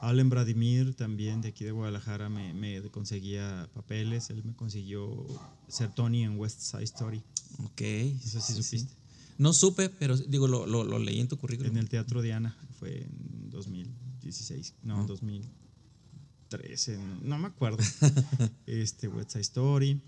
Allen 0.00 0.30
Vladimir, 0.30 0.96
también 0.96 1.40
de 1.40 1.50
aquí 1.50 1.62
de 1.64 1.70
Guadalajara, 1.70 2.28
me, 2.28 2.52
me 2.54 2.82
conseguía 2.90 3.70
papeles. 3.72 4.30
Él 4.30 4.42
me 4.42 4.56
consiguió 4.56 5.24
ser 5.68 5.94
Tony 5.94 6.24
en 6.24 6.36
West 6.40 6.60
Side 6.60 6.82
Story 6.82 7.22
Ok. 7.66 7.82
Eso 7.82 8.40
sí 8.40 8.52
supiste. 8.54 8.92
No 9.38 9.52
supe, 9.52 9.88
pero 9.88 10.16
digo, 10.16 10.46
lo, 10.48 10.66
lo, 10.66 10.84
lo 10.84 10.98
leí 10.98 11.20
en 11.20 11.28
tu 11.28 11.36
currículum. 11.38 11.72
en 11.72 11.78
el 11.78 11.88
Teatro 11.88 12.22
Diana. 12.22 12.56
Fue 12.78 13.02
en 13.04 13.50
2016, 13.50 14.74
no, 14.82 15.00
Ah. 15.00 15.04
2013, 15.06 16.98
no, 16.98 17.20
no 17.22 17.38
me 17.38 17.46
acuerdo. 17.48 17.78
este 18.66 19.08
West 19.08 19.30
Side 19.30 19.42
Story. 19.42 20.00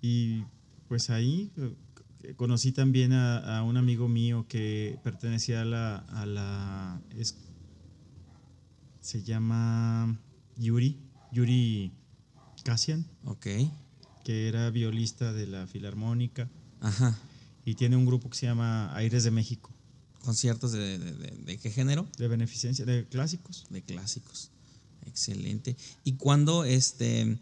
Y 0.00 0.42
pues 0.88 1.10
ahí 1.10 1.50
eh, 1.56 2.34
conocí 2.36 2.72
también 2.72 3.12
a, 3.12 3.58
a 3.58 3.62
un 3.62 3.76
amigo 3.76 4.08
mío 4.08 4.46
que 4.48 4.98
pertenecía 5.04 5.62
a 5.62 5.64
la. 5.64 5.96
A 5.98 6.26
la 6.26 7.00
es- 7.16 7.36
se 9.00 9.22
llama 9.22 10.18
Yuri, 10.56 10.98
Yuri 11.30 11.92
Cassian, 12.64 13.06
Ok. 13.24 13.46
que 14.24 14.48
era 14.48 14.68
violista 14.70 15.32
de 15.32 15.46
la 15.46 15.68
Filarmónica 15.68 16.50
Ajá. 16.80 17.16
Y 17.66 17.74
tiene 17.74 17.96
un 17.96 18.06
grupo 18.06 18.30
que 18.30 18.38
se 18.38 18.46
llama 18.46 18.94
Aires 18.96 19.24
de 19.24 19.30
México, 19.30 19.70
¿Conciertos 20.24 20.72
de, 20.72 20.98
de- 20.98 21.12
de- 21.12 21.36
de 21.44 21.58
qué 21.58 21.70
género? 21.70 22.06
de 22.16 22.26
beneficencia, 22.28 22.84
de 22.86 23.06
clásicos. 23.06 23.66
De 23.70 23.82
clásicos. 23.82 24.50
Excelente. 25.06 25.76
¿Y 26.02 26.14
cuando, 26.14 26.64
este, 26.64 27.38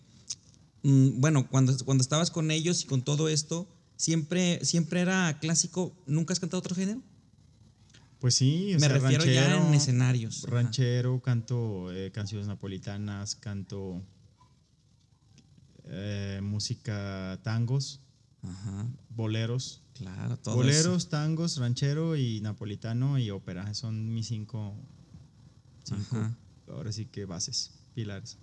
mm, 0.83 1.20
bueno, 1.20 1.49
cuando, 1.49 1.75
cuando 1.85 2.03
estabas 2.03 2.31
con 2.31 2.51
ellos 2.51 2.83
y 2.83 2.87
con 2.87 3.03
todo 3.03 3.29
esto, 3.29 3.66
siempre, 3.97 4.62
siempre 4.64 5.01
era 5.01 5.39
clásico? 5.41 5.95
¿Nunca 6.07 6.33
has 6.35 6.41
cantado 6.41 6.59
otro 6.59 6.75
género? 6.75 7.01
Pues 8.20 8.35
sí, 8.35 8.70
Me 8.75 8.81
sea, 8.81 8.89
refiero 8.89 9.25
ya 9.25 9.57
en 9.57 9.72
escenarios. 9.75 10.45
Ajá. 10.45 10.55
Ranchero, 10.57 11.20
canto 11.22 11.91
eh, 11.93 12.11
canciones 12.12 12.47
napolitanas, 12.49 13.35
canto 13.35 14.03
eh, 15.85 16.41
música 16.43 17.39
tangos, 17.43 18.01
Ajá. 18.45 18.86
boleros. 19.11 19.82
Claro, 19.95 20.36
todo 20.36 20.57
boleros, 20.57 21.09
tangos, 21.09 21.57
ranchero 21.57 22.16
y 22.16 22.40
napolitano 22.40 23.18
y 23.18 23.30
ópera. 23.30 23.72
Son 23.74 24.12
mis 24.12 24.26
cinco, 24.26 24.74
cinco 25.84 26.16
Ajá. 26.16 26.36
ahora 26.68 26.92
sí 26.92 27.07
que 27.07 27.24
bases, 27.24 27.70
pilares. 27.95 28.38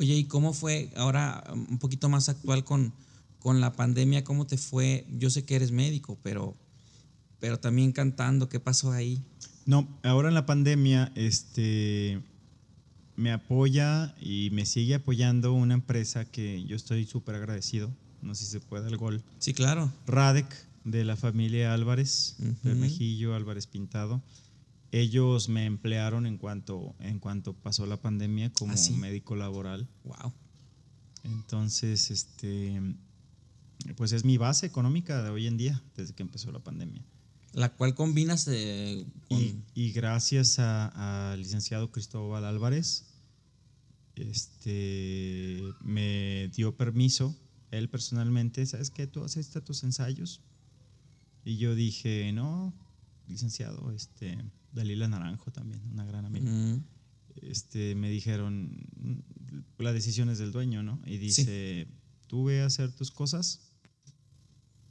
Oye, 0.00 0.14
¿y 0.14 0.24
cómo 0.24 0.52
fue 0.52 0.90
ahora 0.96 1.44
um, 1.52 1.66
un 1.70 1.78
poquito 1.78 2.08
más 2.08 2.28
actual 2.28 2.64
con, 2.64 2.92
con 3.38 3.60
la 3.60 3.72
pandemia? 3.72 4.24
¿Cómo 4.24 4.46
te 4.46 4.56
fue? 4.56 5.06
Yo 5.10 5.30
sé 5.30 5.44
que 5.44 5.56
eres 5.56 5.72
médico, 5.72 6.18
pero, 6.22 6.56
pero 7.40 7.58
también 7.58 7.92
cantando, 7.92 8.48
¿qué 8.48 8.60
pasó 8.60 8.92
ahí? 8.92 9.22
No, 9.66 9.88
ahora 10.02 10.28
en 10.28 10.34
la 10.34 10.46
pandemia, 10.46 11.12
este, 11.14 12.22
me 13.16 13.32
apoya 13.32 14.14
y 14.20 14.50
me 14.52 14.64
sigue 14.66 14.94
apoyando 14.94 15.52
una 15.52 15.74
empresa 15.74 16.24
que 16.24 16.64
yo 16.64 16.76
estoy 16.76 17.04
súper 17.04 17.34
agradecido. 17.34 17.92
No 18.22 18.34
sé 18.34 18.44
si 18.44 18.52
se 18.52 18.60
puede 18.60 18.88
el 18.88 18.96
gol. 18.96 19.22
Sí, 19.38 19.54
claro. 19.54 19.92
Radec, 20.06 20.46
de 20.84 21.04
la 21.04 21.16
familia 21.16 21.74
Álvarez, 21.74 22.36
Ujú. 22.38 22.56
Bermejillo, 22.62 23.34
Álvarez 23.34 23.66
Pintado. 23.66 24.22
Ellos 24.90 25.48
me 25.48 25.66
emplearon 25.66 26.26
en 26.26 26.38
cuanto, 26.38 26.94
en 27.00 27.18
cuanto 27.18 27.52
pasó 27.52 27.84
la 27.84 28.00
pandemia 28.00 28.50
como 28.52 28.72
¿Ah, 28.72 28.76
sí? 28.76 28.94
médico 28.94 29.36
laboral. 29.36 29.86
Wow. 30.04 30.32
Entonces, 31.24 32.10
este, 32.10 32.80
pues 33.96 34.12
es 34.12 34.24
mi 34.24 34.38
base 34.38 34.64
económica 34.66 35.22
de 35.22 35.30
hoy 35.30 35.46
en 35.46 35.58
día, 35.58 35.82
desde 35.94 36.14
que 36.14 36.22
empezó 36.22 36.50
la 36.52 36.60
pandemia. 36.60 37.04
La 37.52 37.70
cual 37.70 37.94
combinas 37.94 38.48
eh, 38.48 39.04
con... 39.28 39.38
Y, 39.38 39.62
y 39.74 39.92
gracias 39.92 40.58
al 40.58 41.38
licenciado 41.38 41.90
Cristóbal 41.90 42.44
Álvarez, 42.46 43.04
este, 44.14 45.62
me 45.80 46.48
dio 46.54 46.76
permiso, 46.76 47.36
él 47.70 47.88
personalmente, 47.88 48.64
¿sabes 48.66 48.90
qué? 48.90 49.06
Tú 49.06 49.22
haces 49.24 49.50
tus 49.64 49.82
ensayos. 49.84 50.40
Y 51.44 51.56
yo 51.56 51.74
dije, 51.74 52.32
no, 52.32 52.74
licenciado, 53.26 53.90
este, 53.92 54.38
Dalila 54.72 55.08
Naranjo 55.08 55.50
también, 55.50 55.82
una 55.92 56.04
gran 56.04 56.24
amiga. 56.24 56.50
Mm, 56.50 56.84
este, 57.42 57.94
me 57.94 58.10
dijeron, 58.10 58.86
"Mm, 58.96 59.18
la 59.82 59.92
decisión 59.92 60.28
es 60.28 60.38
del 60.38 60.52
dueño, 60.52 60.82
¿no? 60.82 61.00
Y 61.06 61.18
dice, 61.18 61.86
tú 62.26 62.44
ve 62.44 62.62
a 62.62 62.66
hacer 62.66 62.92
tus 62.92 63.10
cosas. 63.10 63.67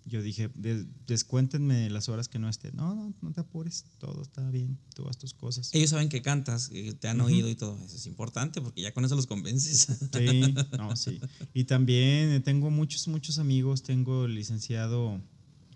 Yo 0.07 0.21
dije, 0.21 0.49
"De- 0.55 0.85
descuéntenme 1.05 1.89
las 1.89 2.07
horas 2.07 2.29
que 2.29 2.39
no 2.39 2.47
esté. 2.47 2.71
No, 2.71 2.95
no, 2.95 3.13
no 3.21 3.31
te 3.33 3.41
apures, 3.41 3.83
todo 3.99 4.21
está 4.21 4.49
bien, 4.49 4.77
tú 4.95 5.07
haz 5.09 5.17
tus 5.17 5.33
cosas. 5.33 5.69
Ellos 5.75 5.89
saben 5.89 6.07
que 6.09 6.21
cantas, 6.21 6.69
que 6.69 6.93
te 6.93 7.07
han 7.09 7.19
oído 7.19 7.49
y 7.49 7.55
todo. 7.55 7.77
Eso 7.83 7.97
es 7.97 8.05
importante 8.07 8.61
porque 8.61 8.81
ya 8.81 8.93
con 8.93 9.03
eso 9.03 9.15
los 9.15 9.27
convences. 9.27 9.87
Sí, 10.13 10.55
no, 10.77 10.95
sí. 10.95 11.19
Y 11.53 11.65
también 11.65 12.29
eh, 12.31 12.39
tengo 12.39 12.69
muchos, 12.71 13.07
muchos 13.09 13.37
amigos. 13.37 13.83
Tengo 13.83 14.25
el 14.25 14.35
licenciado 14.35 15.19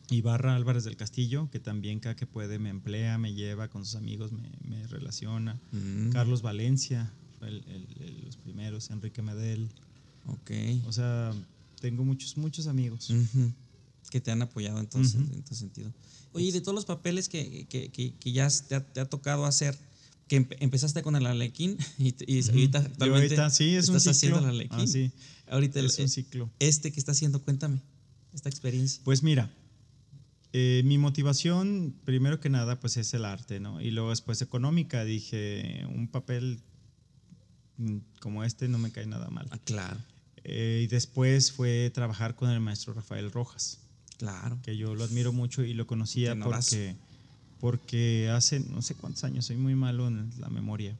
Ibarra 0.09 0.55
Álvarez 0.55 0.83
del 0.85 0.95
Castillo, 0.97 1.49
que 1.51 1.59
también 1.59 1.99
cada 1.99 2.15
que 2.15 2.25
puede 2.25 2.57
me 2.59 2.69
emplea, 2.69 3.17
me 3.17 3.33
lleva 3.33 3.67
con 3.69 3.85
sus 3.85 3.95
amigos, 3.95 4.31
me, 4.31 4.49
me 4.63 4.87
relaciona. 4.87 5.59
Mm, 5.71 6.09
Carlos 6.11 6.41
Valencia, 6.41 7.13
fue 7.39 7.49
el- 7.49 7.63
el- 7.67 7.87
el- 8.01 8.21
los 8.25 8.37
primeros, 8.37 8.89
Enrique 8.91 9.21
Medel. 9.21 9.69
ok. 10.27 10.51
O 10.85 10.91
sea, 10.91 11.33
tengo 11.79 12.03
muchos, 12.05 12.37
muchos 12.37 12.67
amigos. 12.67 13.09
Ujú. 13.09 13.51
Que 14.09 14.19
te 14.19 14.31
han 14.31 14.41
apoyado 14.41 14.79
entonces, 14.79 15.15
en 15.15 15.43
tu 15.43 15.55
sentido. 15.55 15.91
Oye, 16.33 16.45
y 16.47 16.51
de 16.51 16.61
todos 16.61 16.75
los 16.75 16.85
papeles 16.85 17.29
que, 17.29 17.65
que, 17.67 17.89
que, 17.91 18.15
que 18.15 18.31
ya 18.31 18.49
te 18.49 18.75
ha, 18.75 18.85
te 18.85 18.99
ha 18.99 19.05
tocado 19.05 19.45
hacer, 19.45 19.77
que 20.27 20.41
empe- 20.41 20.57
empezaste 20.59 21.01
con 21.01 21.15
el 21.15 21.25
Arlequín 21.25 21.77
y, 21.97 22.13
y 22.25 22.41
ahorita 22.49 22.81
Yo 22.81 22.85
actualmente 22.87 23.35
ahorita, 23.35 23.49
sí, 23.49 23.75
es 23.75 23.87
un 23.89 23.99
ciclo. 23.99 24.11
haciendo 24.11 24.39
el 24.39 24.45
Arlequín. 24.45 24.79
Ah, 24.79 24.87
sí, 24.87 25.11
Ahorita 25.47 25.79
el- 25.79 25.85
es 25.87 25.99
un 25.99 26.09
ciclo. 26.09 26.49
este 26.59 26.91
que 26.91 26.99
está 26.99 27.11
haciendo, 27.13 27.41
cuéntame, 27.41 27.81
esta 28.33 28.49
experiencia. 28.49 29.01
Pues 29.03 29.23
mira, 29.23 29.49
eh, 30.53 30.81
mi 30.85 30.97
motivación, 30.97 31.93
primero 32.05 32.39
que 32.41 32.49
nada, 32.49 32.79
pues 32.79 32.97
es 32.97 33.13
el 33.13 33.23
arte, 33.25 33.59
¿no? 33.61 33.81
Y 33.81 33.91
luego 33.91 34.09
después 34.09 34.41
económica, 34.41 35.03
dije, 35.05 35.85
un 35.93 36.07
papel 36.09 36.61
mm, 37.77 37.97
como 38.19 38.43
este 38.43 38.67
no 38.67 38.77
me 38.77 38.91
cae 38.91 39.05
nada 39.05 39.29
mal. 39.29 39.47
Ah, 39.51 39.57
claro, 39.63 39.97
Eh, 40.43 40.81
y 40.83 40.87
después 40.87 41.51
fue 41.51 41.91
trabajar 41.93 42.35
con 42.35 42.49
el 42.49 42.59
maestro 42.59 42.93
Rafael 42.93 43.31
Rojas, 43.31 43.79
claro. 44.21 44.59
que 44.61 44.77
yo 44.77 44.93
lo 44.95 45.03
admiro 45.03 45.33
mucho 45.33 45.63
y 45.63 45.73
lo 45.73 45.85
conocía 45.87 46.35
porque, 46.39 46.95
porque 47.59 48.29
hace 48.33 48.59
no 48.59 48.81
sé 48.81 48.95
cuántos 48.95 49.23
años, 49.23 49.45
soy 49.45 49.57
muy 49.57 49.75
malo 49.75 50.07
en 50.07 50.29
la 50.39 50.49
memoria, 50.49 50.95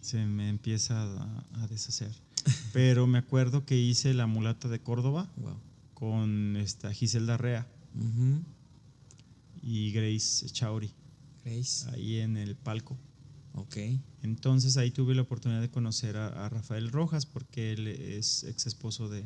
se 0.00 0.24
me 0.26 0.48
empieza 0.48 1.02
a, 1.02 1.44
a 1.62 1.66
deshacer. 1.68 2.10
Pero 2.72 3.06
me 3.06 3.18
acuerdo 3.18 3.64
que 3.64 3.76
hice 3.78 4.14
La 4.14 4.26
mulata 4.26 4.68
de 4.68 4.78
Córdoba 4.80 5.28
Wow. 5.36 5.56
con 5.94 6.56
esta 6.56 6.92
Giselda 6.92 7.36
Rea 7.36 7.66
y 9.62 9.90
Grace 9.92 10.46
Chauri 10.50 10.90
Grace. 11.44 11.88
ahí 11.90 12.18
en 12.18 12.36
el 12.36 12.54
palco. 12.56 12.96
Ok. 13.54 13.76
Entonces 14.22 14.76
ahí 14.76 14.90
tuve 14.90 15.14
la 15.14 15.22
oportunidad 15.22 15.60
de 15.60 15.70
conocer 15.70 16.16
a, 16.16 16.44
a 16.44 16.48
Rafael 16.48 16.90
Rojas 16.90 17.24
porque 17.26 17.72
él 17.72 17.86
es 17.88 18.44
ex 18.44 18.66
esposo 18.66 19.08
de, 19.08 19.24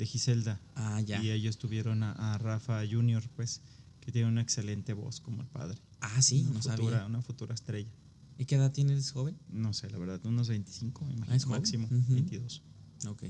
de 0.00 0.06
Giselda. 0.06 0.58
Ah, 0.74 1.00
ya. 1.02 1.22
Y 1.22 1.30
ellos 1.30 1.58
tuvieron 1.58 2.02
a, 2.02 2.12
a 2.12 2.38
Rafa 2.38 2.80
Junior, 2.90 3.22
pues, 3.36 3.60
que 4.00 4.10
tiene 4.10 4.28
una 4.28 4.40
excelente 4.40 4.94
voz 4.94 5.20
como 5.20 5.42
el 5.42 5.48
padre. 5.48 5.78
Ah, 6.00 6.22
sí, 6.22 6.40
una 6.40 6.54
no 6.54 6.62
futura, 6.62 6.76
sabía. 6.76 7.06
Una 7.06 7.20
futura 7.22 7.54
estrella. 7.54 7.90
¿Y 8.38 8.46
qué 8.46 8.54
edad 8.54 8.72
tienes, 8.72 9.12
joven? 9.12 9.36
No 9.50 9.74
sé, 9.74 9.90
la 9.90 9.98
verdad, 9.98 10.18
unos 10.24 10.48
25, 10.48 11.04
me 11.04 11.12
imagino, 11.12 11.32
Ah, 11.34 11.36
es 11.36 11.46
máximo, 11.46 11.86
Ujú. 11.86 12.14
22. 12.14 12.62
Ok. 13.08 13.24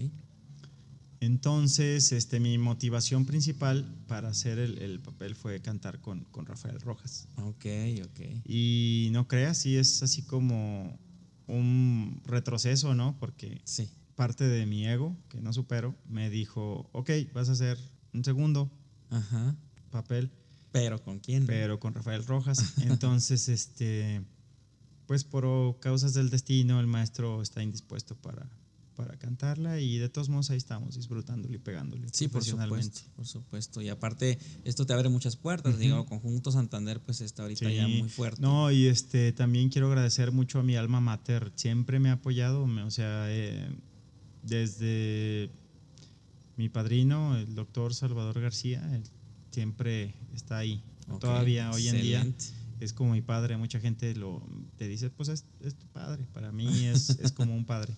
Entonces, 1.18 2.12
este, 2.12 2.38
mi 2.40 2.56
motivación 2.56 3.26
principal 3.26 3.92
para 4.06 4.28
hacer 4.28 4.58
el, 4.58 4.78
el 4.78 5.00
papel 5.00 5.34
fue 5.34 5.60
cantar 5.60 6.00
con, 6.00 6.24
con 6.30 6.46
Rafael 6.46 6.80
Rojas. 6.80 7.26
Ok, 7.36 7.66
ok. 8.04 8.20
Y 8.46 9.08
no 9.12 9.26
creas, 9.28 9.58
sí 9.58 9.76
es 9.76 10.02
así 10.04 10.22
como 10.22 10.98
un 11.46 12.22
retroceso, 12.24 12.94
¿no? 12.94 13.18
Porque 13.18 13.60
Sí. 13.64 13.90
Parte 14.20 14.44
de 14.46 14.66
mi 14.66 14.86
ego, 14.86 15.16
que 15.30 15.40
no 15.40 15.50
supero, 15.54 15.94
me 16.06 16.28
dijo, 16.28 16.90
ok, 16.92 17.08
vas 17.32 17.48
a 17.48 17.52
hacer 17.52 17.78
un 18.12 18.22
segundo 18.22 18.70
Ajá. 19.08 19.56
papel, 19.90 20.30
Pero 20.72 21.02
¿con 21.02 21.20
quién? 21.20 21.46
pero 21.46 21.80
con 21.80 21.94
Rafael 21.94 22.26
Rojas. 22.26 22.58
Entonces, 22.82 23.48
este, 23.48 24.20
pues 25.06 25.24
por 25.24 25.80
causas 25.80 26.12
del 26.12 26.28
destino, 26.28 26.80
el 26.80 26.86
maestro 26.86 27.40
está 27.40 27.62
indispuesto 27.62 28.14
para, 28.14 28.46
para 28.94 29.16
cantarla 29.16 29.80
y 29.80 29.96
de 29.96 30.10
todos 30.10 30.28
modos 30.28 30.50
ahí 30.50 30.58
estamos, 30.58 30.96
disfrutándole 30.96 31.54
y 31.56 31.58
pegándole 31.58 32.06
Sí, 32.12 32.28
por 32.28 32.44
supuesto, 32.44 33.00
por 33.16 33.26
supuesto. 33.26 33.80
Y 33.80 33.88
aparte, 33.88 34.38
esto 34.64 34.84
te 34.84 34.92
abre 34.92 35.08
muchas 35.08 35.36
puertas. 35.36 35.78
Digo, 35.78 36.04
Conjunto 36.04 36.52
Santander, 36.52 37.00
pues 37.00 37.22
está 37.22 37.44
ahorita 37.44 37.70
Sí. 37.70 37.74
ya 37.74 37.88
muy 37.88 38.10
fuerte. 38.10 38.42
No, 38.42 38.70
y 38.70 38.84
este 38.84 39.32
también 39.32 39.70
quiero 39.70 39.86
agradecer 39.88 40.30
mucho 40.30 40.58
a 40.58 40.62
mi 40.62 40.76
alma 40.76 41.00
mater. 41.00 41.52
Siempre 41.56 41.98
me 42.00 42.10
ha 42.10 42.20
apoyado, 42.20 42.66
me- 42.66 42.82
o 42.82 42.90
sea, 42.90 43.24
eh, 43.30 43.70
desde 44.42 45.50
mi 46.56 46.68
padrino, 46.68 47.36
el 47.36 47.54
doctor 47.54 47.94
Salvador 47.94 48.40
García, 48.40 48.88
él 48.94 49.02
siempre 49.50 50.14
está 50.34 50.58
ahí. 50.58 50.82
Ok, 51.08 51.20
Todavía 51.20 51.70
hoy 51.72 51.88
en 51.88 52.02
día 52.02 52.26
es 52.80 52.92
como 52.92 53.12
mi 53.12 53.22
padre. 53.22 53.56
Mucha 53.56 53.80
gente 53.80 54.14
lo 54.14 54.42
te 54.76 54.88
dice, 54.88 55.10
pues 55.10 55.28
es, 55.28 55.44
es 55.60 55.74
tu 55.74 55.86
padre. 55.86 56.26
Para 56.32 56.52
mí 56.52 56.86
es, 56.86 57.10
es 57.20 57.32
como 57.32 57.54
un 57.54 57.64
padre. 57.64 57.96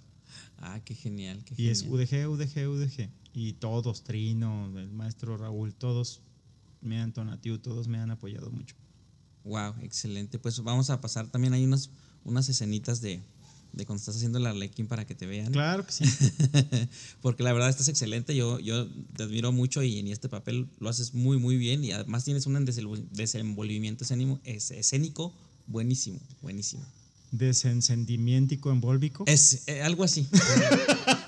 Ah, 0.58 0.80
qué 0.84 0.94
genial, 0.94 1.42
qué 1.44 1.54
Y 1.56 1.68
es 1.68 1.82
genial. 1.82 2.00
UDG, 2.00 2.28
UDG, 2.28 2.68
UDG. 2.68 3.10
Y 3.34 3.54
todos, 3.54 4.04
Trino, 4.04 4.78
el 4.78 4.92
maestro 4.92 5.36
Raúl, 5.36 5.74
todos 5.74 6.20
me 6.80 7.00
han 7.00 7.12
tonatiu, 7.12 7.58
todos 7.58 7.88
me 7.88 7.98
han 7.98 8.10
apoyado 8.10 8.50
mucho. 8.50 8.76
Wow, 9.44 9.74
excelente. 9.82 10.38
Pues 10.38 10.62
vamos 10.62 10.90
a 10.90 11.00
pasar 11.00 11.28
también 11.28 11.52
hay 11.52 11.64
unas, 11.64 11.90
unas 12.24 12.48
escenitas 12.48 13.00
de, 13.00 13.22
de 13.72 13.86
cuando 13.86 14.00
estás 14.00 14.16
haciendo 14.16 14.38
el 14.38 14.46
Arlequín 14.46 14.86
para 14.86 15.06
que 15.06 15.14
te 15.14 15.26
vean. 15.26 15.52
Claro 15.52 15.86
que 15.86 15.92
sí. 15.92 16.04
Porque 17.22 17.42
la 17.42 17.52
verdad 17.52 17.70
estás 17.70 17.88
excelente. 17.88 18.36
Yo, 18.36 18.58
yo 18.60 18.86
te 19.16 19.22
admiro 19.22 19.50
mucho 19.52 19.82
y 19.82 19.98
en 19.98 20.08
este 20.08 20.28
papel 20.28 20.68
lo 20.78 20.88
haces 20.88 21.14
muy, 21.14 21.38
muy 21.38 21.56
bien. 21.56 21.82
Y 21.84 21.92
además 21.92 22.24
tienes 22.24 22.46
un 22.46 22.54
desenvol- 22.66 23.06
desenvolvimiento 23.10 24.04
escénico, 24.04 24.40
es- 24.44 24.70
escénico 24.72 25.34
buenísimo, 25.66 26.20
buenísimo. 26.42 26.84
Desencendimiento 27.30 28.70
envolvico. 28.70 29.24
Es 29.26 29.62
eh, 29.66 29.82
algo 29.82 30.04
así. 30.04 30.26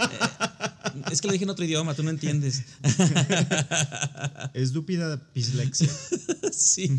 Eh, 0.05 1.03
es 1.11 1.20
que 1.20 1.26
lo 1.26 1.32
dije 1.32 1.45
en 1.45 1.51
otro 1.51 1.64
idioma, 1.64 1.95
tú 1.95 2.03
no 2.05 2.11
entiendes. 2.11 2.62
Estúpida 4.55 5.20
pislexia. 5.32 5.88
sí. 6.53 6.90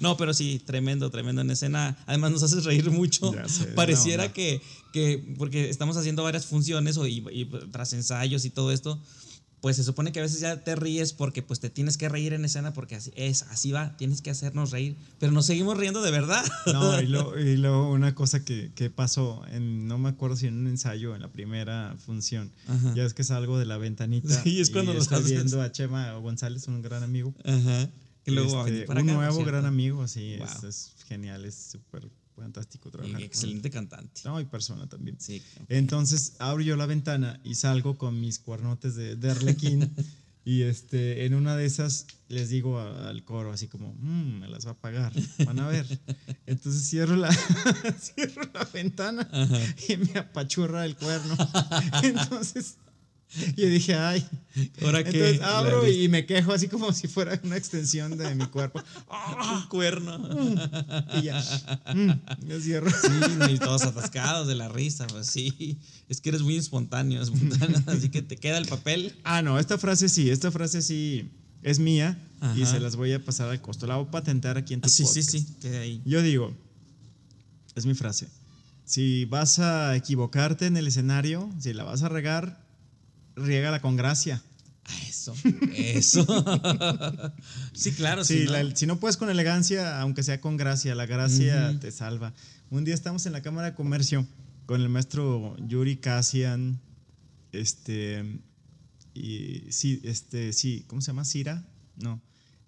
No, 0.00 0.16
pero 0.16 0.34
sí, 0.34 0.60
tremendo, 0.64 1.10
tremendo 1.10 1.42
en 1.42 1.50
escena. 1.50 1.96
Además 2.06 2.32
nos 2.32 2.42
haces 2.42 2.64
reír 2.64 2.90
mucho. 2.90 3.32
Sé, 3.46 3.66
Pareciera 3.68 4.24
no, 4.24 4.28
no. 4.28 4.34
Que, 4.34 4.60
que, 4.92 5.34
porque 5.38 5.70
estamos 5.70 5.96
haciendo 5.96 6.22
varias 6.22 6.46
funciones 6.46 6.96
o, 6.96 7.06
y, 7.06 7.24
y 7.32 7.44
tras 7.70 7.92
ensayos 7.92 8.44
y 8.44 8.50
todo 8.50 8.72
esto, 8.72 9.00
pues 9.64 9.76
se 9.76 9.84
supone 9.84 10.12
que 10.12 10.18
a 10.18 10.22
veces 10.22 10.40
ya 10.40 10.62
te 10.62 10.76
ríes 10.76 11.14
porque 11.14 11.40
pues 11.40 11.58
te 11.58 11.70
tienes 11.70 11.96
que 11.96 12.10
reír 12.10 12.34
en 12.34 12.44
escena 12.44 12.74
porque 12.74 12.96
así 12.96 13.12
es, 13.16 13.44
así 13.44 13.72
va, 13.72 13.96
tienes 13.96 14.20
que 14.20 14.28
hacernos 14.28 14.72
reír, 14.72 14.94
pero 15.18 15.32
nos 15.32 15.46
seguimos 15.46 15.78
riendo 15.78 16.02
de 16.02 16.10
verdad. 16.10 16.44
No, 16.66 17.00
y 17.00 17.06
luego, 17.06 17.38
y 17.38 17.56
luego 17.56 17.90
una 17.90 18.14
cosa 18.14 18.44
que, 18.44 18.72
que 18.74 18.90
pasó, 18.90 19.42
en, 19.50 19.88
no 19.88 19.96
me 19.96 20.10
acuerdo 20.10 20.36
si 20.36 20.48
en 20.48 20.58
un 20.58 20.66
ensayo, 20.66 21.14
en 21.14 21.22
la 21.22 21.28
primera 21.28 21.96
función, 22.04 22.52
Ajá. 22.68 22.92
ya 22.94 23.04
es 23.04 23.14
que 23.14 23.24
salgo 23.24 23.58
de 23.58 23.64
la 23.64 23.78
ventanita 23.78 24.28
Sí, 24.42 24.60
es 24.60 24.68
cuando 24.68 24.92
y 24.92 24.98
estoy 24.98 25.22
viendo 25.22 25.62
a 25.62 25.72
Chema 25.72 26.12
González, 26.12 26.68
un 26.68 26.82
gran 26.82 27.02
amigo. 27.02 27.32
Ajá. 27.42 27.88
Y 28.26 28.30
luego 28.30 28.66
Este, 28.66 28.84
para 28.86 29.00
un 29.02 29.08
acá, 29.08 29.16
nuevo 29.18 29.34
¿cierto? 29.34 29.50
gran 29.52 29.66
amigo, 29.66 30.02
así, 30.02 30.34
es, 30.34 30.40
Wow. 30.60 30.68
es 30.70 30.94
genial, 31.06 31.44
es 31.44 31.54
súper 31.54 32.08
fantástico 32.36 32.88
Y 32.88 32.92
trabajar. 32.92 33.12
con 33.14 33.20
él. 33.22 33.26
excelente 33.26 33.70
cantante. 33.70 34.20
No, 34.24 34.40
y 34.40 34.44
persona 34.44 34.86
también. 34.88 35.16
Sí. 35.20 35.42
Entonces 35.68 36.34
abro 36.38 36.62
yo 36.62 36.76
la 36.76 36.86
ventana 36.86 37.40
y 37.44 37.54
salgo 37.54 37.96
con 37.98 38.20
mis 38.20 38.38
cuernotes 38.38 38.94
de, 38.96 39.16
de 39.16 39.30
arlequín. 39.30 39.94
y 40.46 40.62
este, 40.62 41.24
en 41.26 41.34
una 41.34 41.56
de 41.56 41.64
esas 41.64 42.06
les 42.28 42.48
digo 42.50 42.78
a- 42.78 43.08
al 43.08 43.24
coro 43.24 43.52
así 43.52 43.68
como, 43.68 43.94
"Mm, 43.94 44.40
me 44.40 44.48
las 44.48 44.66
va 44.66 44.72
a 44.72 44.78
pagar, 44.78 45.12
van 45.46 45.58
a 45.60 45.68
ver. 45.68 45.86
Entonces 46.46 46.86
cierro 46.88 47.16
la, 47.16 47.30
cierro 48.00 48.42
la 48.52 48.64
ventana 48.64 49.28
y 49.88 49.96
me 49.96 50.18
apachurra 50.18 50.84
el 50.86 50.96
cuerno. 50.96 51.36
Entonces 52.02 52.76
yo 53.56 53.66
dije, 53.68 53.94
ay. 53.94 54.26
Ahora 54.82 55.02
que 55.02 55.10
Entonces 55.10 55.40
abro 55.42 55.88
y 55.88 56.08
me 56.08 56.26
quejo 56.26 56.52
así 56.52 56.68
como 56.68 56.92
si 56.92 57.08
fuera 57.08 57.40
una 57.42 57.56
extensión 57.56 58.16
de 58.16 58.34
mi 58.34 58.46
cuerpo. 58.46 58.82
un 59.54 59.62
cuerno. 59.68 60.20
Y 61.14 61.22
ya, 61.22 61.42
mm, 61.94 62.46
yo 62.48 62.60
cierro. 62.60 62.90
Sí, 62.90 63.52
y 63.54 63.58
todos 63.58 63.82
atascados 63.82 64.46
de 64.46 64.54
la 64.54 64.68
risa, 64.68 65.06
pues 65.08 65.26
sí. 65.26 65.78
Es 66.08 66.20
que 66.20 66.28
eres 66.28 66.42
muy 66.42 66.56
espontáneo, 66.56 67.20
espontáneo, 67.22 67.82
así 67.86 68.08
que 68.10 68.22
te 68.22 68.36
queda 68.36 68.58
el 68.58 68.66
papel. 68.66 69.14
Ah, 69.24 69.42
no, 69.42 69.58
esta 69.58 69.78
frase 69.78 70.08
sí, 70.08 70.30
esta 70.30 70.50
frase 70.52 70.82
sí 70.82 71.30
es 71.62 71.78
mía 71.78 72.18
y 72.56 72.66
se 72.66 72.78
las 72.78 72.94
voy 72.94 73.12
a 73.12 73.24
pasar 73.24 73.48
al 73.48 73.60
costo. 73.60 73.86
La 73.86 73.96
voy 73.96 74.06
a 74.06 74.10
patentar 74.10 74.58
aquí 74.58 74.74
en 74.74 74.82
tu 74.82 74.86
Ah, 74.86 74.90
sí, 74.90 75.04
sí, 75.04 75.20
podcast. 75.20 75.30
sí, 75.30 75.46
queda 75.62 75.80
ahí. 75.80 76.02
Yo 76.04 76.22
digo, 76.22 76.54
es 77.74 77.86
mi 77.86 77.94
frase. 77.94 78.28
Si 78.84 79.24
vas 79.24 79.58
a 79.58 79.96
equivocarte 79.96 80.66
en 80.66 80.76
el 80.76 80.86
escenario, 80.86 81.50
si 81.58 81.72
la 81.72 81.84
vas 81.84 82.02
a 82.02 82.10
regar, 82.10 82.63
riégala 83.36 83.80
con 83.80 83.96
gracia. 83.96 84.42
Ah, 84.86 85.00
Eso, 85.08 85.34
eso. 85.74 86.24
sí, 87.72 87.92
claro. 87.92 88.24
Sí, 88.24 88.40
si 88.40 88.44
no- 88.44 88.52
la- 88.52 88.76
si 88.76 88.86
no 88.86 89.00
puedes 89.00 89.16
con 89.16 89.30
elegancia, 89.30 90.00
aunque 90.00 90.22
sea 90.22 90.40
con 90.40 90.56
gracia, 90.56 90.94
la 90.94 91.06
gracia 91.06 91.78
te 91.80 91.90
salva. 91.90 92.34
Un 92.70 92.84
día 92.84 92.94
estamos 92.94 93.24
en 93.26 93.32
la 93.32 93.40
Cámara 93.42 93.70
de 93.70 93.74
Comercio 93.74 94.26
con 94.66 94.80
el 94.80 94.88
maestro 94.88 95.56
Yuri 95.66 95.96
Kasian, 95.96 96.80
este, 97.52 98.40
y 99.14 99.62
sí, 99.70 100.00
este, 100.04 100.52
sí, 100.52 100.84
¿cómo 100.86 101.00
se 101.00 101.08
llama? 101.08 101.24
Cira, 101.24 101.64
no, 101.96 102.20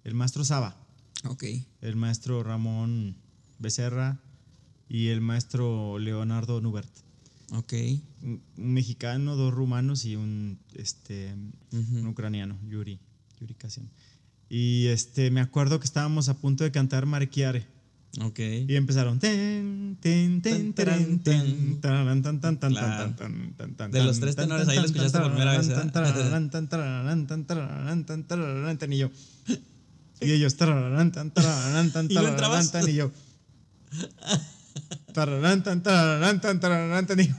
el 0.05 0.15
maestro 0.15 0.45
Saba, 0.45 0.77
Ok. 1.25 1.45
el 1.83 1.97
maestro 1.97 2.43
Ramón 2.43 3.17
Becerra 3.59 4.21
y 4.89 5.09
el 5.09 5.21
maestro 5.21 5.99
Leonardo 5.99 6.61
Nubert. 6.61 6.89
Ok. 7.53 7.73
Un, 8.23 8.43
un 8.57 8.73
mexicano, 8.73 9.37
dos 9.37 9.55
rumanos 9.55 10.05
y 10.05 10.17
un, 10.17 10.59
este, 10.75 11.35
Ujú. 11.73 11.99
un 11.99 12.07
ucraniano, 12.09 12.59
Yuri, 12.69 12.99
Yuri 13.41 13.55
Kasian. 13.55 13.89
Y 14.49 14.87
este, 14.87 15.31
me 15.31 15.41
acuerdo 15.41 15.79
que 15.81 15.85
estábamos 15.85 16.29
a 16.29 16.35
punto 16.35 16.65
de 16.65 16.71
cantar 16.71 17.07
Marquiare. 17.07 17.67
Ok. 18.21 18.39
Y 18.39 18.77
empezaron. 18.77 19.19
De 19.19 19.63
los 24.05 24.21
tres 24.21 24.37
tenores, 24.37 24.69
ahí 24.69 24.79
lo 24.79 24.85
escuchaste 24.85 25.19
por 25.19 25.33
primera 25.33 25.59
vez, 25.59 25.69
Y 28.93 28.99
yo. 28.99 29.11
Y 30.19 30.31
ellos. 30.33 30.55
¿Y 30.55 30.57
tararán, 30.57 32.31
entrabas? 32.31 32.89
Y 32.89 32.95
yo. 32.95 33.11
tararán, 35.17 35.63
tan, 35.63 35.83
tararán, 35.83 36.41
tan, 36.43 36.61
tararán, 36.61 37.07
tan, 37.07 37.19
Y. 37.21 37.35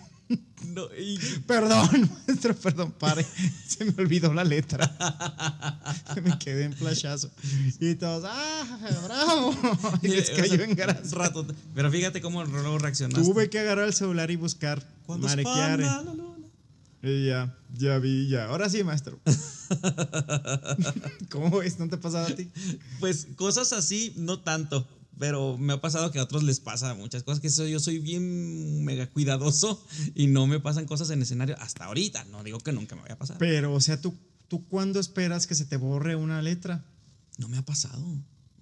No, 0.74 0.86
y- 0.98 1.20
Perdón, 1.46 2.10
maestro, 2.28 2.56
perdón, 2.56 2.92
pare. 2.94 3.24
Se 3.68 3.86
me 3.86 3.94
olvidó 4.04 4.34
la 4.34 4.44
letra. 4.44 4.84
Me 6.24 6.38
quedé 6.40 6.64
en 6.66 6.74
flashazo. 6.74 7.30
Y 7.80 7.94
todos, 7.96 8.24
¡ah, 8.28 8.64
bravo! 9.06 9.56
Y 10.02 10.08
les 10.08 10.32
o 10.32 10.36
cayó 10.36 10.56
sea, 10.56 10.66
en 10.66 10.76
grasa. 10.76 11.16
rato. 11.16 11.46
Pero 11.76 11.92
fíjate 11.92 12.20
cómo 12.20 12.44
luego 12.44 12.80
reaccionaste. 12.80 13.24
Tuve 13.24 13.50
que 13.52 13.60
agarrar 13.60 13.86
el 13.88 13.94
celular 13.94 14.32
y 14.32 14.36
buscar 14.38 14.84
Cuando 15.06 15.28
la 15.28 15.36
luna. 15.36 16.24
Y 17.04 17.28
ya, 17.28 17.56
ya 17.76 18.00
vi, 18.00 18.28
ya. 18.28 18.46
Ahora 18.46 18.70
sí, 18.70 18.84
maestro. 18.84 19.20
¿Cómo 21.30 21.62
es? 21.62 21.78
¿No 21.80 21.88
te 21.88 21.96
ha 21.96 22.00
pasado 22.00 22.26
a 22.26 22.36
ti? 22.36 22.50
Pues 23.00 23.28
cosas 23.36 23.72
así, 23.72 24.14
no 24.18 24.40
tanto. 24.40 24.88
Pero 25.20 25.58
me 25.58 25.74
ha 25.74 25.82
pasado 25.82 26.12
que 26.12 26.20
a 26.20 26.24
otros 26.24 26.44
les 26.44 26.60
pasa 26.60 26.94
muchas 26.94 27.24
cosas. 27.24 27.40
Que 27.40 27.50
yo 27.70 27.80
soy 27.80 28.00
bien 28.00 28.84
mega 28.84 29.08
cuidadoso 29.08 29.84
y 30.16 30.28
no 30.28 30.48
me 30.48 30.60
pasan 30.60 30.86
cosas 30.86 31.10
en 31.10 31.22
escenario 31.22 31.56
hasta 31.60 31.86
ahorita. 31.86 32.26
No 32.26 32.44
digo 32.44 32.60
que 32.60 32.72
nunca 32.72 32.96
me 32.96 33.02
vaya 33.02 33.16
a 33.16 33.18
pasar. 33.18 33.38
Pero, 33.38 33.74
o 33.74 33.82
sea, 33.82 34.00
¿tú, 34.00 34.16
¿tú 34.48 34.68
cuándo 34.68 35.00
esperas 35.00 35.48
que 35.48 35.56
se 35.56 35.66
te 35.66 35.78
borre 35.78 36.16
una 36.16 36.42
letra? 36.42 36.86
No 37.38 37.48
me 37.48 37.58
ha 37.58 37.64
pasado. 37.66 38.02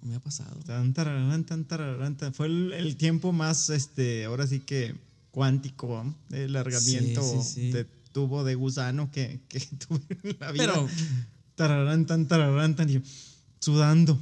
No 0.02 0.08
me 0.08 0.16
ha 0.16 0.20
pasado. 0.20 0.60
Tan, 0.64 0.94
tararán, 0.94 1.44
tan, 1.44 1.64
tararán, 1.64 2.16
tan. 2.16 2.32
Fue 2.32 2.46
el, 2.46 2.72
el 2.72 2.96
tiempo 2.96 3.32
más, 3.32 3.70
este, 3.70 4.24
ahora 4.24 4.46
sí 4.46 4.60
que 4.60 4.94
cuántico, 5.30 6.02
¿no? 6.02 6.16
el 6.36 6.52
largamiento 6.54 7.22
Sí, 7.22 7.38
sí, 7.42 7.66
sí. 7.66 7.70
de 7.72 7.84
tubo 8.12 8.44
de 8.44 8.54
gusano 8.54 9.10
que, 9.10 9.40
que 9.48 9.60
tuve 9.88 10.00
en 10.22 10.36
la 10.40 10.52
vida. 10.52 10.64
Pero 10.72 10.88
Tararán, 11.56 12.06
tan, 12.06 12.26
tararán, 12.28 12.76
tan, 12.76 12.88
y 12.90 12.94
yo, 12.94 13.00
sudando. 13.60 14.18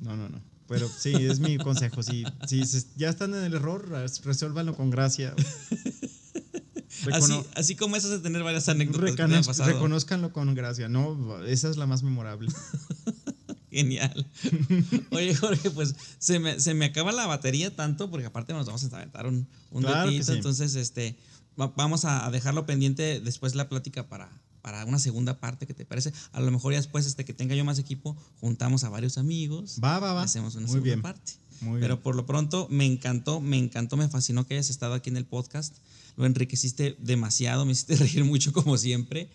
No, 0.00 0.16
no, 0.16 0.28
no. 0.28 0.40
Pero 0.68 0.88
sí, 0.88 1.12
es 1.14 1.38
mi 1.40 1.58
consejo. 1.58 2.02
Si, 2.02 2.24
si 2.46 2.62
ya 2.96 3.08
están 3.10 3.34
en 3.34 3.44
el 3.44 3.54
error, 3.54 3.88
res- 3.90 4.24
resuélvanlo 4.24 4.74
con 4.74 4.90
gracia. 4.90 5.34
así, 6.08 7.04
Recono- 7.04 7.44
así 7.56 7.76
como 7.76 7.96
esas 7.96 8.10
de 8.10 8.18
tener 8.20 8.42
varias 8.42 8.68
anécdotas 8.68 9.14
que 9.16 9.26
me 9.26 9.34
han 9.36 9.42
reconoz- 9.42 9.46
pasado. 9.46 9.70
reconózcanlo 9.72 10.32
con 10.32 10.54
gracia. 10.54 10.88
No, 10.88 11.44
esa 11.44 11.68
es 11.68 11.76
la 11.76 11.86
más 11.86 12.02
memorable. 12.02 12.50
Genial. 13.70 14.26
Oye, 15.12 15.34
Jorge, 15.34 15.70
pues 15.70 15.94
se 16.18 16.38
me, 16.38 16.60
se 16.60 16.74
me 16.74 16.86
acaba 16.86 17.10
la 17.12 17.26
batería 17.26 17.74
tanto 17.74 18.10
porque 18.10 18.26
aparte 18.26 18.52
nos 18.52 18.66
vamos 18.66 18.84
a 18.84 18.96
aventar 18.96 19.26
un, 19.26 19.48
un 19.70 19.82
Claro 19.82 20.10
sí. 20.10 20.20
entonces 20.28 20.74
este 20.74 21.16
va- 21.58 21.72
vamos 21.76 22.04
a 22.04 22.26
a 22.26 22.30
dejarlo 22.30 22.66
pendiente 22.66 23.20
después 23.20 23.54
la 23.54 23.70
plática 23.70 24.08
para, 24.08 24.30
para 24.62 24.84
una 24.86 24.98
segunda 24.98 25.38
parte, 25.40 25.66
¿qué 25.66 25.74
te 25.74 25.84
parece? 25.84 26.12
A 26.32 26.40
lo 26.40 26.50
mejor 26.50 26.72
ya 26.72 26.78
después 26.78 27.04
este 27.04 27.24
que 27.24 27.34
tenga 27.34 27.54
yo 27.54 27.64
más 27.64 27.78
equipo, 27.78 28.16
juntamos 28.40 28.84
a 28.84 28.88
varios 28.88 29.18
amigos. 29.18 29.78
Va, 29.82 29.98
va, 29.98 30.14
va. 30.14 30.22
Hacemos 30.22 30.54
una 30.54 30.62
Muy 30.66 30.72
segunda 30.74 30.84
bien. 30.86 31.02
parte. 31.02 31.32
Muy 31.60 31.80
Pero 31.80 31.96
bien. 31.96 32.02
por 32.02 32.16
lo 32.16 32.26
pronto 32.26 32.66
me 32.70 32.86
encantó, 32.86 33.40
me 33.40 33.58
encantó, 33.58 33.96
me 33.96 34.08
fascinó 34.08 34.46
que 34.46 34.54
hayas 34.54 34.70
estado 34.70 34.94
aquí 34.94 35.10
en 35.10 35.16
el 35.16 35.24
podcast. 35.26 35.76
Lo 36.16 36.26
enriqueciste 36.26 36.96
demasiado, 37.00 37.64
me 37.64 37.72
hiciste 37.72 37.96
reír 37.96 38.24
mucho 38.24 38.52
como 38.52 38.78
siempre. 38.78 39.28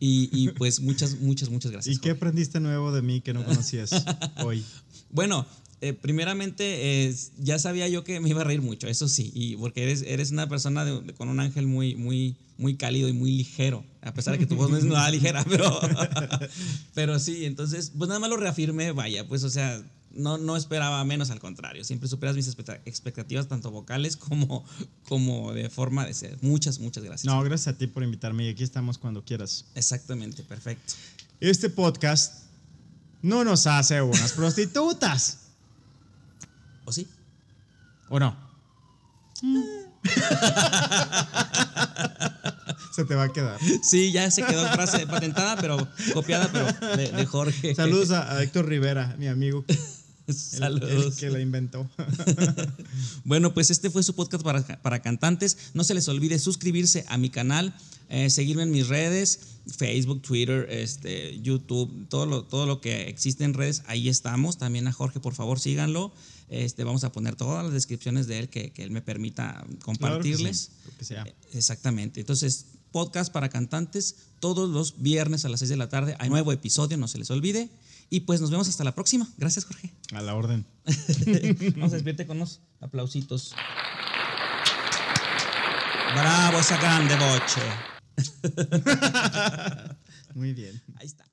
Y, 0.00 0.28
y 0.32 0.48
pues 0.50 0.80
muchas, 0.80 1.20
muchas, 1.20 1.48
muchas 1.48 1.70
gracias. 1.70 1.94
¿Y 1.94 1.98
qué 2.00 2.08
Jorge. 2.10 2.18
aprendiste 2.18 2.58
nuevo 2.58 2.90
de 2.92 3.02
mí 3.02 3.20
que 3.20 3.32
no 3.32 3.44
conocías 3.44 3.90
hoy? 4.44 4.64
Bueno, 5.10 5.46
eh, 5.82 5.92
primeramente 5.92 7.06
eh, 7.08 7.14
ya 7.38 7.58
sabía 7.58 7.86
yo 7.88 8.04
que 8.04 8.18
me 8.20 8.28
iba 8.30 8.40
a 8.40 8.44
reír 8.44 8.62
mucho, 8.62 8.86
eso 8.88 9.08
sí, 9.08 9.30
y 9.34 9.56
porque 9.56 9.82
eres, 9.82 10.02
eres 10.06 10.30
una 10.30 10.48
persona 10.48 10.84
de- 10.84 11.00
de- 11.02 11.12
con 11.14 11.28
un 11.28 11.40
ángel 11.40 11.66
muy, 11.66 11.94
muy, 11.96 12.36
muy 12.56 12.76
cálido 12.76 13.08
y 13.08 13.12
muy 13.12 13.32
ligero, 13.32 13.84
a 14.00 14.14
pesar 14.14 14.32
de 14.34 14.38
que 14.38 14.46
tu 14.46 14.56
voz 14.56 14.70
no 14.70 14.76
es 14.76 14.84
nada 14.84 15.10
ligera, 15.16 15.44
pero, 15.48 15.80
pero 16.94 17.18
sí, 17.18 17.44
entonces, 17.44 17.92
pues 17.96 18.08
nada 18.08 18.20
más 18.20 18.30
lo 18.30 18.36
reafirmé, 18.36 18.92
vaya, 18.92 19.26
pues 19.28 19.44
o 19.44 19.50
sea, 19.50 19.82
no, 20.14 20.36
no 20.38 20.56
esperaba 20.56 21.02
menos, 21.04 21.30
al 21.30 21.40
contrario, 21.40 21.84
siempre 21.84 22.08
superas 22.08 22.36
mis 22.36 22.46
expecta- 22.46 22.80
expectativas, 22.84 23.48
tanto 23.48 23.70
vocales 23.70 24.16
como, 24.16 24.64
como 25.08 25.52
de 25.52 25.70
forma 25.70 26.04
de 26.06 26.14
ser. 26.14 26.38
Muchas, 26.42 26.78
muchas 26.80 27.02
gracias. 27.02 27.24
No, 27.24 27.42
gracias 27.42 27.74
a 27.74 27.78
ti 27.78 27.86
por 27.86 28.02
invitarme 28.02 28.44
y 28.46 28.48
aquí 28.50 28.62
estamos 28.62 28.98
cuando 28.98 29.24
quieras. 29.24 29.64
Exactamente, 29.74 30.42
perfecto. 30.42 30.94
Este 31.40 31.70
podcast 31.70 32.44
no 33.22 33.42
nos 33.42 33.66
hace 33.66 34.02
unas 34.02 34.32
prostitutas. 34.32 35.38
¿O 36.84 36.92
sí? 36.92 37.06
¿O 38.08 38.18
no? 38.18 38.36
Se 42.94 43.04
te 43.04 43.14
va 43.14 43.24
a 43.24 43.32
quedar. 43.32 43.58
Sí, 43.82 44.12
ya 44.12 44.30
se 44.30 44.44
quedó 44.44 44.68
frase 44.72 45.06
patentada, 45.06 45.56
pero 45.60 45.88
copiada, 46.12 46.50
pero 46.52 46.66
de, 46.96 47.10
de 47.10 47.26
Jorge. 47.26 47.74
Saludos 47.74 48.10
a, 48.10 48.36
a 48.36 48.42
Héctor 48.42 48.68
Rivera, 48.68 49.16
mi 49.18 49.28
amigo, 49.28 49.64
el, 50.26 50.34
Saludos. 50.34 51.06
el 51.06 51.14
que 51.14 51.30
la 51.30 51.40
inventó. 51.40 51.88
Bueno, 53.24 53.54
pues 53.54 53.70
este 53.70 53.88
fue 53.88 54.02
su 54.02 54.14
podcast 54.14 54.44
para, 54.44 54.62
para 54.82 55.00
cantantes. 55.00 55.56
No 55.74 55.84
se 55.84 55.94
les 55.94 56.08
olvide 56.08 56.38
suscribirse 56.38 57.04
a 57.08 57.16
mi 57.16 57.30
canal, 57.30 57.74
eh, 58.08 58.28
seguirme 58.30 58.64
en 58.64 58.70
mis 58.70 58.88
redes, 58.88 59.40
Facebook, 59.66 60.20
Twitter, 60.22 60.66
este, 60.70 61.40
YouTube, 61.40 62.08
todo 62.08 62.26
lo, 62.26 62.44
todo 62.44 62.66
lo 62.66 62.80
que 62.80 63.08
existe 63.08 63.44
en 63.44 63.54
redes, 63.54 63.84
ahí 63.86 64.08
estamos. 64.08 64.58
También 64.58 64.86
a 64.88 64.92
Jorge, 64.92 65.20
por 65.20 65.34
favor, 65.34 65.60
síganlo. 65.60 66.12
Este, 66.52 66.84
vamos 66.84 67.02
a 67.02 67.12
poner 67.12 67.34
todas 67.34 67.64
las 67.64 67.72
descripciones 67.72 68.26
de 68.26 68.38
él 68.38 68.50
que, 68.50 68.74
que 68.74 68.82
él 68.82 68.90
me 68.90 69.00
permita 69.00 69.64
compartirles. 69.82 70.68
Claro 70.68 70.98
que 70.98 71.04
sí, 71.04 71.14
lo 71.14 71.24
que 71.24 71.32
sea. 71.32 71.58
Exactamente. 71.58 72.20
Entonces, 72.20 72.66
podcast 72.90 73.32
para 73.32 73.48
cantantes 73.48 74.16
todos 74.38 74.68
los 74.68 75.00
viernes 75.00 75.46
a 75.46 75.48
las 75.48 75.60
6 75.60 75.70
de 75.70 75.76
la 75.78 75.88
tarde. 75.88 76.14
Hay 76.18 76.28
nuevo 76.28 76.52
episodio, 76.52 76.98
no 76.98 77.08
se 77.08 77.16
les 77.16 77.30
olvide. 77.30 77.70
Y 78.10 78.20
pues 78.20 78.42
nos 78.42 78.50
vemos 78.50 78.68
hasta 78.68 78.84
la 78.84 78.94
próxima. 78.94 79.26
Gracias, 79.38 79.64
Jorge. 79.64 79.94
A 80.12 80.20
la 80.20 80.34
orden. 80.34 80.66
Vamos 81.76 81.92
a 81.92 81.94
despedirte 81.94 82.26
con 82.26 82.36
unos 82.36 82.60
aplausitos. 82.80 83.54
Bravo 86.12 86.58
esa 86.58 86.76
grande 86.76 87.16
voce. 87.16 87.62
Muy 90.34 90.52
bien. 90.52 90.82
Ahí 90.96 91.06
está. 91.06 91.31